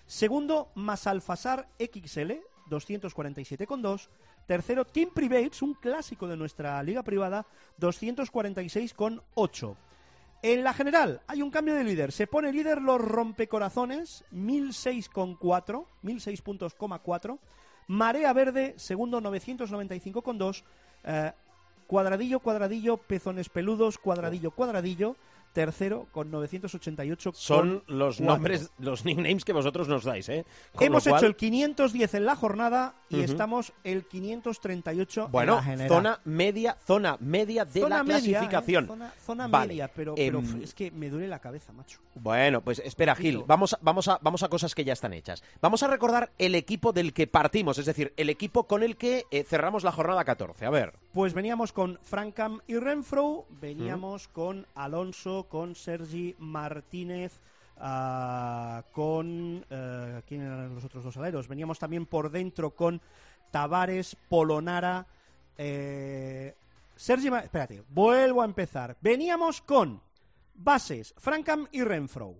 Segundo, 0.07 0.71
Masalfasar 0.73 1.67
XL, 1.77 2.31
247,2. 2.67 4.09
Tercero, 4.47 4.83
Team 4.83 5.11
Privates, 5.13 5.61
un 5.61 5.75
clásico 5.75 6.27
de 6.27 6.35
nuestra 6.35 6.81
liga 6.81 7.03
privada, 7.03 7.45
246,8. 7.79 9.75
En 10.43 10.63
la 10.63 10.73
general, 10.73 11.21
hay 11.27 11.41
un 11.41 11.49
cambio 11.49 11.73
de 11.73 11.83
líder. 11.83 12.11
Se 12.11 12.27
pone 12.27 12.51
líder 12.51 12.81
los 12.81 13.01
rompecorazones, 13.01 14.23
1006,4, 14.31 15.85
1006 16.03 16.41
puntos, 16.41 16.75
coma 16.75 16.99
4. 16.99 17.39
Marea 17.87 18.33
Verde, 18.33 18.75
segundo, 18.77 19.19
995,2. 19.19 20.63
Eh, 21.05 21.31
cuadradillo, 21.87 22.39
cuadradillo, 22.39 22.97
pezones 22.97 23.49
peludos, 23.49 23.97
cuadradillo, 23.97 24.51
cuadradillo. 24.51 25.15
Tercero, 25.57 26.05
con 26.11 26.29
988. 26.29 27.31
Son 27.33 27.83
los 27.87 28.17
cuatro. 28.17 28.25
nombres, 28.35 28.69
los 28.77 29.05
nicknames 29.05 29.43
que 29.43 29.53
vosotros 29.53 29.87
nos 29.87 30.03
dais, 30.03 30.29
¿eh? 30.29 30.45
Con 30.75 30.85
Hemos 30.85 31.03
cual- 31.05 31.15
hecho 31.17 31.25
el 31.25 31.35
510 31.35 32.13
en 32.13 32.25
la 32.27 32.35
jornada 32.35 32.93
y 33.09 33.15
Ujú. 33.15 33.23
estamos 33.23 33.73
el 33.83 34.05
538 34.05 35.29
Bueno, 35.31 35.59
en 35.67 35.79
la 35.79 35.87
zona 35.87 36.19
media, 36.25 36.77
zona 36.85 37.17
media 37.19 37.65
de 37.65 37.81
Zona 37.81 37.97
la 37.97 38.03
media, 38.03 38.17
¿eh? 38.17 38.31
clasificación. 38.33 38.85
Zona, 38.85 39.13
zona 39.25 39.47
Vale, 39.47 39.67
media, 39.69 39.87
pero, 39.87 40.13
pero 40.13 40.37
em, 40.39 40.61
es 40.61 40.75
que 40.75 40.91
me 40.91 41.09
duele 41.09 41.27
la 41.27 41.39
cabeza, 41.39 41.73
macho. 41.73 41.99
Bueno, 42.13 42.61
pues 42.61 42.77
espera, 42.77 43.15
Gil, 43.15 43.43
vamos 43.47 43.73
a, 43.73 43.79
vamos, 43.81 44.07
a, 44.09 44.19
vamos 44.21 44.43
a 44.43 44.49
cosas 44.49 44.75
que 44.75 44.83
ya 44.85 44.93
están 44.93 45.13
hechas. 45.13 45.41
Vamos 45.59 45.81
a 45.81 45.87
recordar 45.87 46.31
el 46.37 46.53
equipo 46.53 46.93
del 46.93 47.13
que 47.13 47.25
partimos, 47.25 47.79
es 47.79 47.87
decir, 47.87 48.13
el 48.15 48.29
equipo 48.29 48.67
con 48.67 48.83
el 48.83 48.95
que 48.95 49.23
eh, 49.31 49.43
cerramos 49.43 49.83
la 49.83 49.91
jornada 49.91 50.23
14. 50.23 50.67
A 50.67 50.69
ver. 50.69 50.93
Pues 51.13 51.33
veníamos 51.33 51.73
con 51.73 51.97
Francam 52.03 52.59
y 52.67 52.77
Renfro, 52.77 53.45
veníamos 53.49 54.27
con 54.27 54.67
Alonso, 54.75 55.47
con 55.49 55.73
Sergi 55.73 56.35
Martínez, 56.37 57.39
ah, 57.77 58.83
con... 58.91 59.65
eh, 59.69 60.21
¿Quién 60.27 60.41
eran 60.41 60.75
los 60.75 60.83
otros 60.83 61.03
dos 61.03 61.17
aleros? 61.17 61.47
Veníamos 61.47 61.79
también 61.79 62.05
por 62.05 62.29
dentro 62.29 62.71
con 62.71 63.01
Tavares, 63.49 64.15
Polonara, 64.29 65.07
eh, 65.57 66.53
Sergi... 66.95 67.31
Ma- 67.31 67.39
Espérate, 67.39 67.83
vuelvo 67.89 68.43
a 68.43 68.45
empezar. 68.45 68.95
Veníamos 69.01 69.61
con 69.61 69.99
bases, 70.53 71.15
Francam 71.17 71.67
y 71.71 71.81
Renfro. 71.83 72.35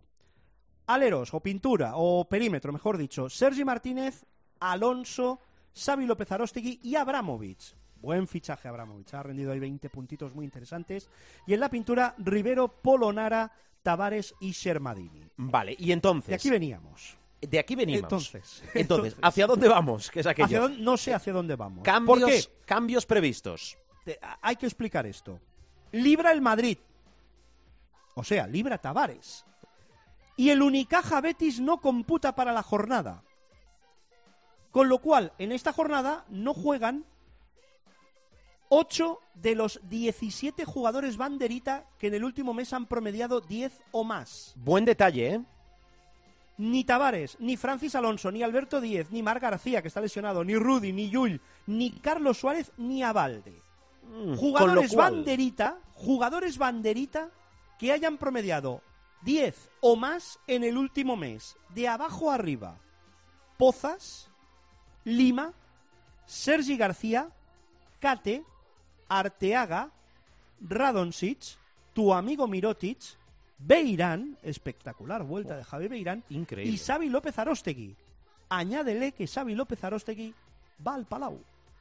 Aleros, 0.86 1.34
o 1.34 1.40
pintura, 1.40 1.94
o 1.96 2.26
perímetro, 2.30 2.72
mejor 2.72 2.98
dicho. 2.98 3.28
Sergi 3.28 3.66
Martínez, 3.66 4.24
Alonso, 4.60 5.40
Xavi 5.76 6.06
López 6.06 6.32
Arostegui 6.32 6.80
y 6.84 6.96
Abramovich. 6.96 7.76
Buen 8.02 8.28
fichaje 8.28 8.68
Abramovich, 8.68 9.14
ha 9.14 9.24
rendido 9.24 9.52
ahí 9.52 9.60
20 9.60 9.90
puntitos 9.90 10.34
muy 10.34 10.46
interesantes. 10.46 11.10
Y 11.46 11.54
en 11.54 11.60
la 11.60 11.70
pintura, 11.70 12.14
Rivero, 12.18 12.68
Polonara, 12.68 13.52
Tavares 13.84 14.36
y 14.40 14.52
Shermadini. 14.52 15.24
Vale, 15.38 15.76
y 15.78 15.92
entonces... 15.92 16.30
De 16.30 16.36
aquí 16.36 16.50
veníamos. 16.50 17.18
De 17.42 17.60
aquí 17.60 17.76
venimos. 17.76 18.04
Entonces, 18.04 18.64
Entonces, 18.74 18.82
entonces. 18.82 19.16
¿hacia 19.22 19.48
dónde 19.48 19.68
vamos? 19.68 20.10
Que 20.10 20.22
es 20.22 20.26
aquello. 20.28 20.66
Hacia 20.66 20.78
no 20.84 20.98
sé 20.98 21.14
hacia 21.14 21.34
dónde 21.34 21.56
vamos. 21.56 21.84
Cambios, 21.84 22.20
¿Por 22.20 22.30
qué? 22.30 22.44
cambios 22.66 23.06
previstos. 23.06 23.78
Te- 24.04 24.20
hay 24.42 24.56
que 24.56 24.66
explicar 24.66 25.06
esto. 25.06 25.40
Libra 25.92 26.32
el 26.32 26.42
Madrid. 26.42 26.78
O 28.16 28.24
sea, 28.24 28.48
libra 28.48 28.78
Tavares. 28.80 29.46
Y 30.36 30.50
el 30.50 30.62
Unicaja 30.62 31.22
Betis 31.22 31.60
no 31.60 31.80
computa 31.80 32.36
para 32.36 32.52
la 32.54 32.64
jornada. 32.64 33.24
Con 34.72 34.90
lo 34.90 35.00
cual, 35.00 35.34
en 35.38 35.52
esta 35.52 35.72
jornada 35.74 36.26
no 36.30 36.54
juegan 36.54 37.06
8 38.70 39.20
de 39.36 39.56
los 39.56 39.80
17 39.90 40.66
jugadores 40.66 41.18
banderita 41.18 41.86
que 41.98 42.08
en 42.08 42.16
el 42.16 42.24
último 42.24 42.54
mes 42.54 42.74
han 42.74 42.86
promediado 42.86 43.40
10 43.42 43.72
o 43.92 44.04
más. 44.04 44.54
Buen 44.58 44.84
detalle, 44.86 45.36
¿eh? 45.36 45.42
Ni 46.58 46.84
Tavares, 46.84 47.38
ni 47.40 47.56
Francis 47.56 47.94
Alonso, 47.96 48.32
ni 48.32 48.42
Alberto 48.42 48.82
Díez, 48.82 49.12
ni 49.12 49.22
Mar 49.22 49.40
García, 49.40 49.82
que 49.84 49.90
está 49.90 50.02
lesionado, 50.02 50.44
ni 50.44 50.56
Rudy, 50.56 50.92
ni 50.92 51.10
Yul, 51.10 51.40
ni 51.68 51.92
Carlos 51.92 52.40
Suárez, 52.40 52.72
ni 52.78 53.04
Abalde. 53.04 53.62
Mm, 54.04 54.36
Jugadores 54.36 54.92
cual- 54.94 55.14
banderita, 55.18 55.78
jugadores 55.94 56.58
banderita 56.58 57.30
que 57.78 57.92
hayan 57.92 58.18
promediado 58.18 58.82
10 59.22 59.70
o 59.82 59.96
más 59.96 60.40
en 60.48 60.64
el 60.64 60.78
último 60.78 61.16
mes, 61.16 61.56
de 61.76 61.88
abajo 61.88 62.32
arriba. 62.32 62.80
Pozas, 63.58 64.30
Lima, 65.04 65.54
Sergi 66.26 66.76
García, 66.76 67.30
Kate, 68.00 68.44
Arteaga, 69.10 69.90
Radonsic, 70.62 71.40
tu 71.94 72.14
amigo 72.14 72.48
Mirotic, 72.48 73.00
Beirán, 73.60 74.38
espectacular 74.44 75.24
vuelta 75.24 75.58
de 75.58 75.64
Javi 75.64 75.88
Beirán, 75.88 76.24
Increíble. 76.30 76.74
y 76.74 76.78
Xavi 76.78 77.10
López 77.10 77.38
Arostegui. 77.40 77.96
Añádele 78.50 79.12
que 79.14 79.28
Xavi 79.28 79.56
López 79.56 79.84
Arostegui 79.84 80.34
va 80.86 80.94
al 80.96 81.06
Palau. 81.06 81.40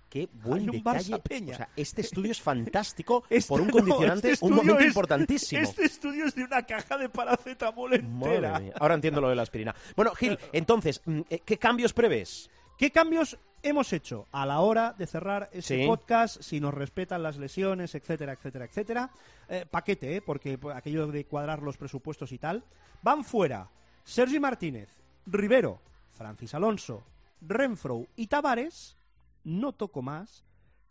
Qué 0.09 0.29
buen 0.33 0.67
detalle. 0.67 1.19
Peña. 1.19 1.55
O 1.55 1.57
sea, 1.57 1.69
este 1.77 2.01
estudio 2.01 2.31
es 2.31 2.41
fantástico 2.43 3.25
Este- 3.29 3.49
por 3.49 3.61
un 3.61 3.67
no, 3.67 3.73
condicionante, 3.75 4.31
este 4.33 4.45
un 4.47 4.55
momento 4.55 4.79
es- 4.81 4.87
importantísimo. 4.87 5.61
Este 5.63 5.85
estudio 5.85 6.25
es 6.27 6.35
de 6.35 6.45
una 6.45 6.63
caja 6.63 6.97
de 6.97 7.09
paracetamol 7.09 7.93
entera. 7.95 8.63
Ahora 8.81 8.95
entiendo 8.95 9.21
lo 9.21 9.29
de 9.29 9.35
la 9.37 9.43
aspirina. 9.43 9.75
Bueno, 9.97 10.15
Gil, 10.15 10.39
entonces, 10.53 11.03
mm, 11.05 11.21
eh, 11.29 11.41
¿qué 11.45 11.59
cambios 11.59 11.93
prevés? 11.93 12.49
¿Qué 12.79 12.91
cambios 12.91 13.37
hemos 13.69 13.93
hecho 13.93 14.27
a 14.33 14.47
la 14.47 14.61
hora 14.61 14.95
de 14.97 15.07
cerrar 15.07 15.49
ese 15.53 15.79
Sí. 15.81 15.87
podcast? 15.87 16.41
Si 16.43 16.61
nos 16.61 16.75
respetan 16.75 17.23
las 17.23 17.37
lesiones, 17.37 17.95
etcétera, 17.95 18.33
etcétera, 18.33 18.65
etcétera. 18.67 19.11
Eh, 19.49 19.65
paquete, 19.71 20.17
¿eh? 20.17 20.23
porque 20.23 20.59
aquello 20.75 21.07
de 21.09 21.25
cuadrar 21.27 21.63
los 21.63 21.77
presupuestos 21.77 22.33
y 22.33 22.39
tal. 22.39 22.65
Van 23.03 23.25
fuera 23.25 23.69
Sergi 24.05 24.39
Martínez, 24.41 24.89
Rivero, 25.27 25.81
Francis 26.13 26.55
Alonso, 26.55 27.03
Renfro 27.41 28.07
y 28.17 28.27
Tavares. 28.27 28.97
No 29.45 29.73
toco 29.73 30.03
más. 30.03 30.45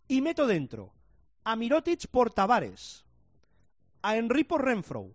Y 0.07 0.21
meto 0.21 0.45
dentro 0.47 0.91
a 1.43 1.55
Mirotic 1.55 2.07
por 2.07 2.31
Tavares, 2.31 3.05
a 4.01 4.15
Henry 4.17 4.43
por 4.43 4.63
Renfro. 4.63 5.09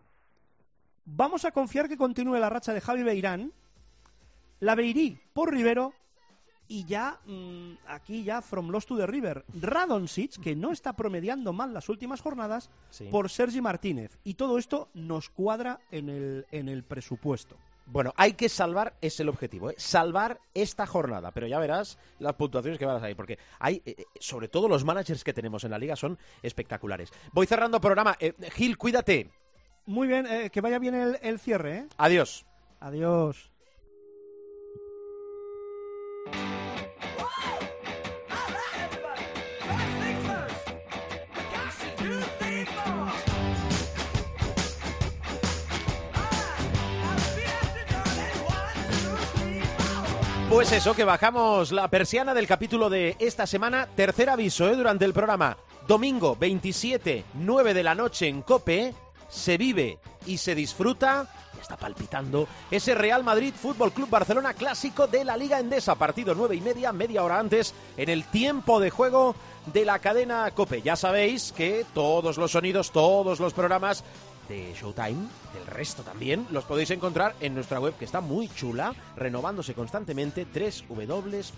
Vamos 1.04 1.44
a 1.44 1.50
confiar 1.52 1.88
que 1.88 1.96
continúe 1.96 2.36
la 2.38 2.50
racha 2.50 2.72
de 2.72 2.80
Javi 2.80 3.02
Beirán, 3.02 3.52
la 4.61 4.74
Beirí 4.74 5.18
por 5.32 5.52
Rivero 5.52 5.92
y 6.72 6.84
ya 6.84 7.18
mm, 7.26 7.72
aquí 7.88 8.22
ya 8.22 8.40
from 8.40 8.70
lost 8.70 8.86
to 8.88 8.96
the 8.96 9.06
river 9.06 9.44
Radonsic 9.60 10.40
que 10.40 10.54
no 10.54 10.70
está 10.70 10.92
promediando 10.94 11.52
mal 11.52 11.74
las 11.74 11.88
últimas 11.88 12.20
jornadas 12.22 12.70
Sí. 12.90 13.08
por 13.10 13.28
Sergi 13.28 13.60
Martínez 13.60 14.18
y 14.22 14.34
todo 14.34 14.56
esto 14.56 14.88
nos 14.94 15.28
cuadra 15.30 15.80
en 15.90 16.08
el 16.08 16.46
en 16.52 16.68
el 16.68 16.84
presupuesto. 16.84 17.56
Bueno, 17.86 18.12
hay 18.16 18.34
que 18.34 18.48
salvar, 18.48 18.94
es 19.00 19.18
el 19.18 19.28
objetivo, 19.28 19.70
¿eh? 19.70 19.74
salvar 19.76 20.38
esta 20.54 20.86
jornada, 20.86 21.32
pero 21.32 21.48
ya 21.48 21.58
verás 21.58 21.98
las 22.20 22.34
puntuaciones 22.34 22.78
que 22.78 22.86
van 22.86 22.96
a 22.98 23.00
salir, 23.00 23.16
porque 23.16 23.36
hay, 23.58 23.82
eh, 23.84 23.96
eh, 23.98 24.04
sobre 24.20 24.46
todo 24.46 24.68
los 24.68 24.84
managers 24.84 25.24
que 25.24 25.32
tenemos 25.32 25.64
en 25.64 25.72
la 25.72 25.78
liga 25.78 25.96
son 25.96 26.16
espectaculares. 26.40 27.10
Voy 27.32 27.48
cerrando 27.48 27.80
programa. 27.80 28.14
Eh, 28.20 28.32
Gil, 28.52 28.78
cuídate. 28.78 29.32
Muy 29.86 30.06
bien, 30.06 30.24
eh, 30.26 30.50
que 30.50 30.60
vaya 30.60 30.78
bien 30.78 30.94
el, 30.94 31.18
el 31.20 31.40
cierre, 31.40 31.78
¿eh? 31.78 31.88
Adiós. 31.96 32.46
Adiós. 32.78 33.49
Pues 50.61 50.72
eso, 50.72 50.92
que 50.92 51.04
bajamos 51.04 51.72
la 51.72 51.88
persiana 51.88 52.34
del 52.34 52.46
capítulo 52.46 52.90
de 52.90 53.16
esta 53.18 53.46
semana. 53.46 53.88
Tercer 53.96 54.28
aviso, 54.28 54.68
¿eh? 54.68 54.76
Durante 54.76 55.06
el 55.06 55.14
programa. 55.14 55.56
Domingo 55.88 56.36
27, 56.36 57.24
9 57.32 57.72
de 57.72 57.82
la 57.82 57.94
noche 57.94 58.28
en 58.28 58.42
Cope. 58.42 58.94
Se 59.26 59.56
vive 59.56 59.98
y 60.26 60.36
se 60.36 60.54
disfruta. 60.54 61.26
Está 61.58 61.78
palpitando 61.78 62.46
ese 62.70 62.94
Real 62.94 63.24
Madrid 63.24 63.54
Fútbol 63.54 63.92
Club 63.92 64.11
Barcelona 64.11 64.52
clásico 64.52 65.06
de 65.06 65.24
la 65.24 65.34
Liga 65.38 65.58
Endesa. 65.58 65.94
Partido 65.94 66.34
nueve 66.34 66.56
y 66.56 66.61
media, 66.61 66.92
media 66.92 67.24
hora 67.24 67.38
antes, 67.38 67.72
en 67.96 68.11
el 68.11 68.24
tiempo 68.24 68.80
de 68.80 68.90
juego 68.90 69.34
de 69.72 69.86
la 69.86 69.98
cadena 69.98 70.50
Cope. 70.50 70.82
Ya 70.82 70.94
sabéis 70.94 71.52
que 71.52 71.86
todos 71.94 72.36
los 72.36 72.50
sonidos, 72.50 72.90
todos 72.90 73.40
los 73.40 73.54
programas 73.54 74.04
de 74.51 74.74
Showtime, 74.74 75.28
del 75.55 75.66
resto 75.66 76.03
también, 76.03 76.46
los 76.51 76.64
podéis 76.64 76.90
encontrar 76.90 77.34
en 77.40 77.55
nuestra 77.55 77.80
web 77.80 77.96
que 77.96 78.05
está 78.05 78.20
muy 78.20 78.48
chula, 78.48 78.92
renovándose 79.16 79.72
constantemente, 79.74 80.44
www.cope.es 80.44 81.57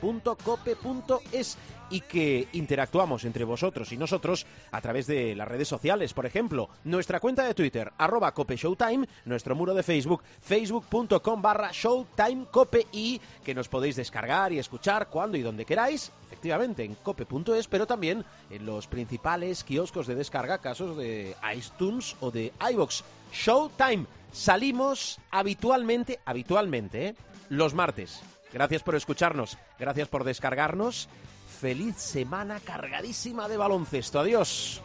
y 1.93 2.01
que 2.01 2.49
interactuamos 2.53 3.25
entre 3.25 3.45
vosotros 3.45 3.93
y 3.93 3.97
nosotros 3.97 4.47
a 4.73 4.81
través 4.81 5.07
de 5.07 5.37
las 5.37 5.47
redes 5.47 5.69
sociales, 5.69 6.15
por 6.15 6.27
ejemplo, 6.27 6.71
nuestra 6.85 7.21
cuenta 7.21 7.45
de 7.45 7.55
Twitter, 7.55 7.93
arroba 7.99 8.33
Cope 8.33 8.57
Showtime, 8.57 9.07
nuestro 9.27 9.55
muro 9.55 9.75
de 9.75 9.83
Facebook, 9.83 10.23
facebook.com 10.41 11.43
barra 11.43 11.71
Showtime 11.71 12.47
Cope 12.51 12.87
y 12.93 13.21
que 13.45 13.55
nos 13.55 13.69
podéis 13.69 13.97
descargar 13.97 14.53
y 14.53 14.59
escuchar 14.59 15.09
cuando 15.09 15.37
y 15.37 15.43
donde 15.43 15.67
queráis, 15.67 16.11
efectivamente 16.27 16.83
en 16.83 16.95
cope.es, 16.95 17.69
pero 17.69 17.87
también 17.87 18.25
en 18.51 18.65
los 18.65 18.87
principales 18.87 19.63
kioscos 19.63 20.07
de 20.07 20.15
descarga, 20.15 20.59
casos 20.59 20.97
de 20.97 21.37
iTunes 21.55 22.17
o 22.21 22.31
de 22.31 22.53
iVoox. 22.73 23.03
Showtime. 23.33 24.07
Salimos 24.33 25.19
habitualmente, 25.31 26.19
habitualmente, 26.25 27.09
¿eh? 27.09 27.15
los 27.51 27.75
martes. 27.75 28.23
Gracias 28.53 28.83
por 28.83 28.95
escucharnos, 28.95 29.59
gracias 29.79 30.09
por 30.09 30.25
descargarnos 30.25 31.09
feliz 31.63 31.95
semana 31.97 32.59
cargadísima 32.59 33.49
de 33.49 33.57
baloncesto. 33.57 34.19
Adiós. 34.19 34.83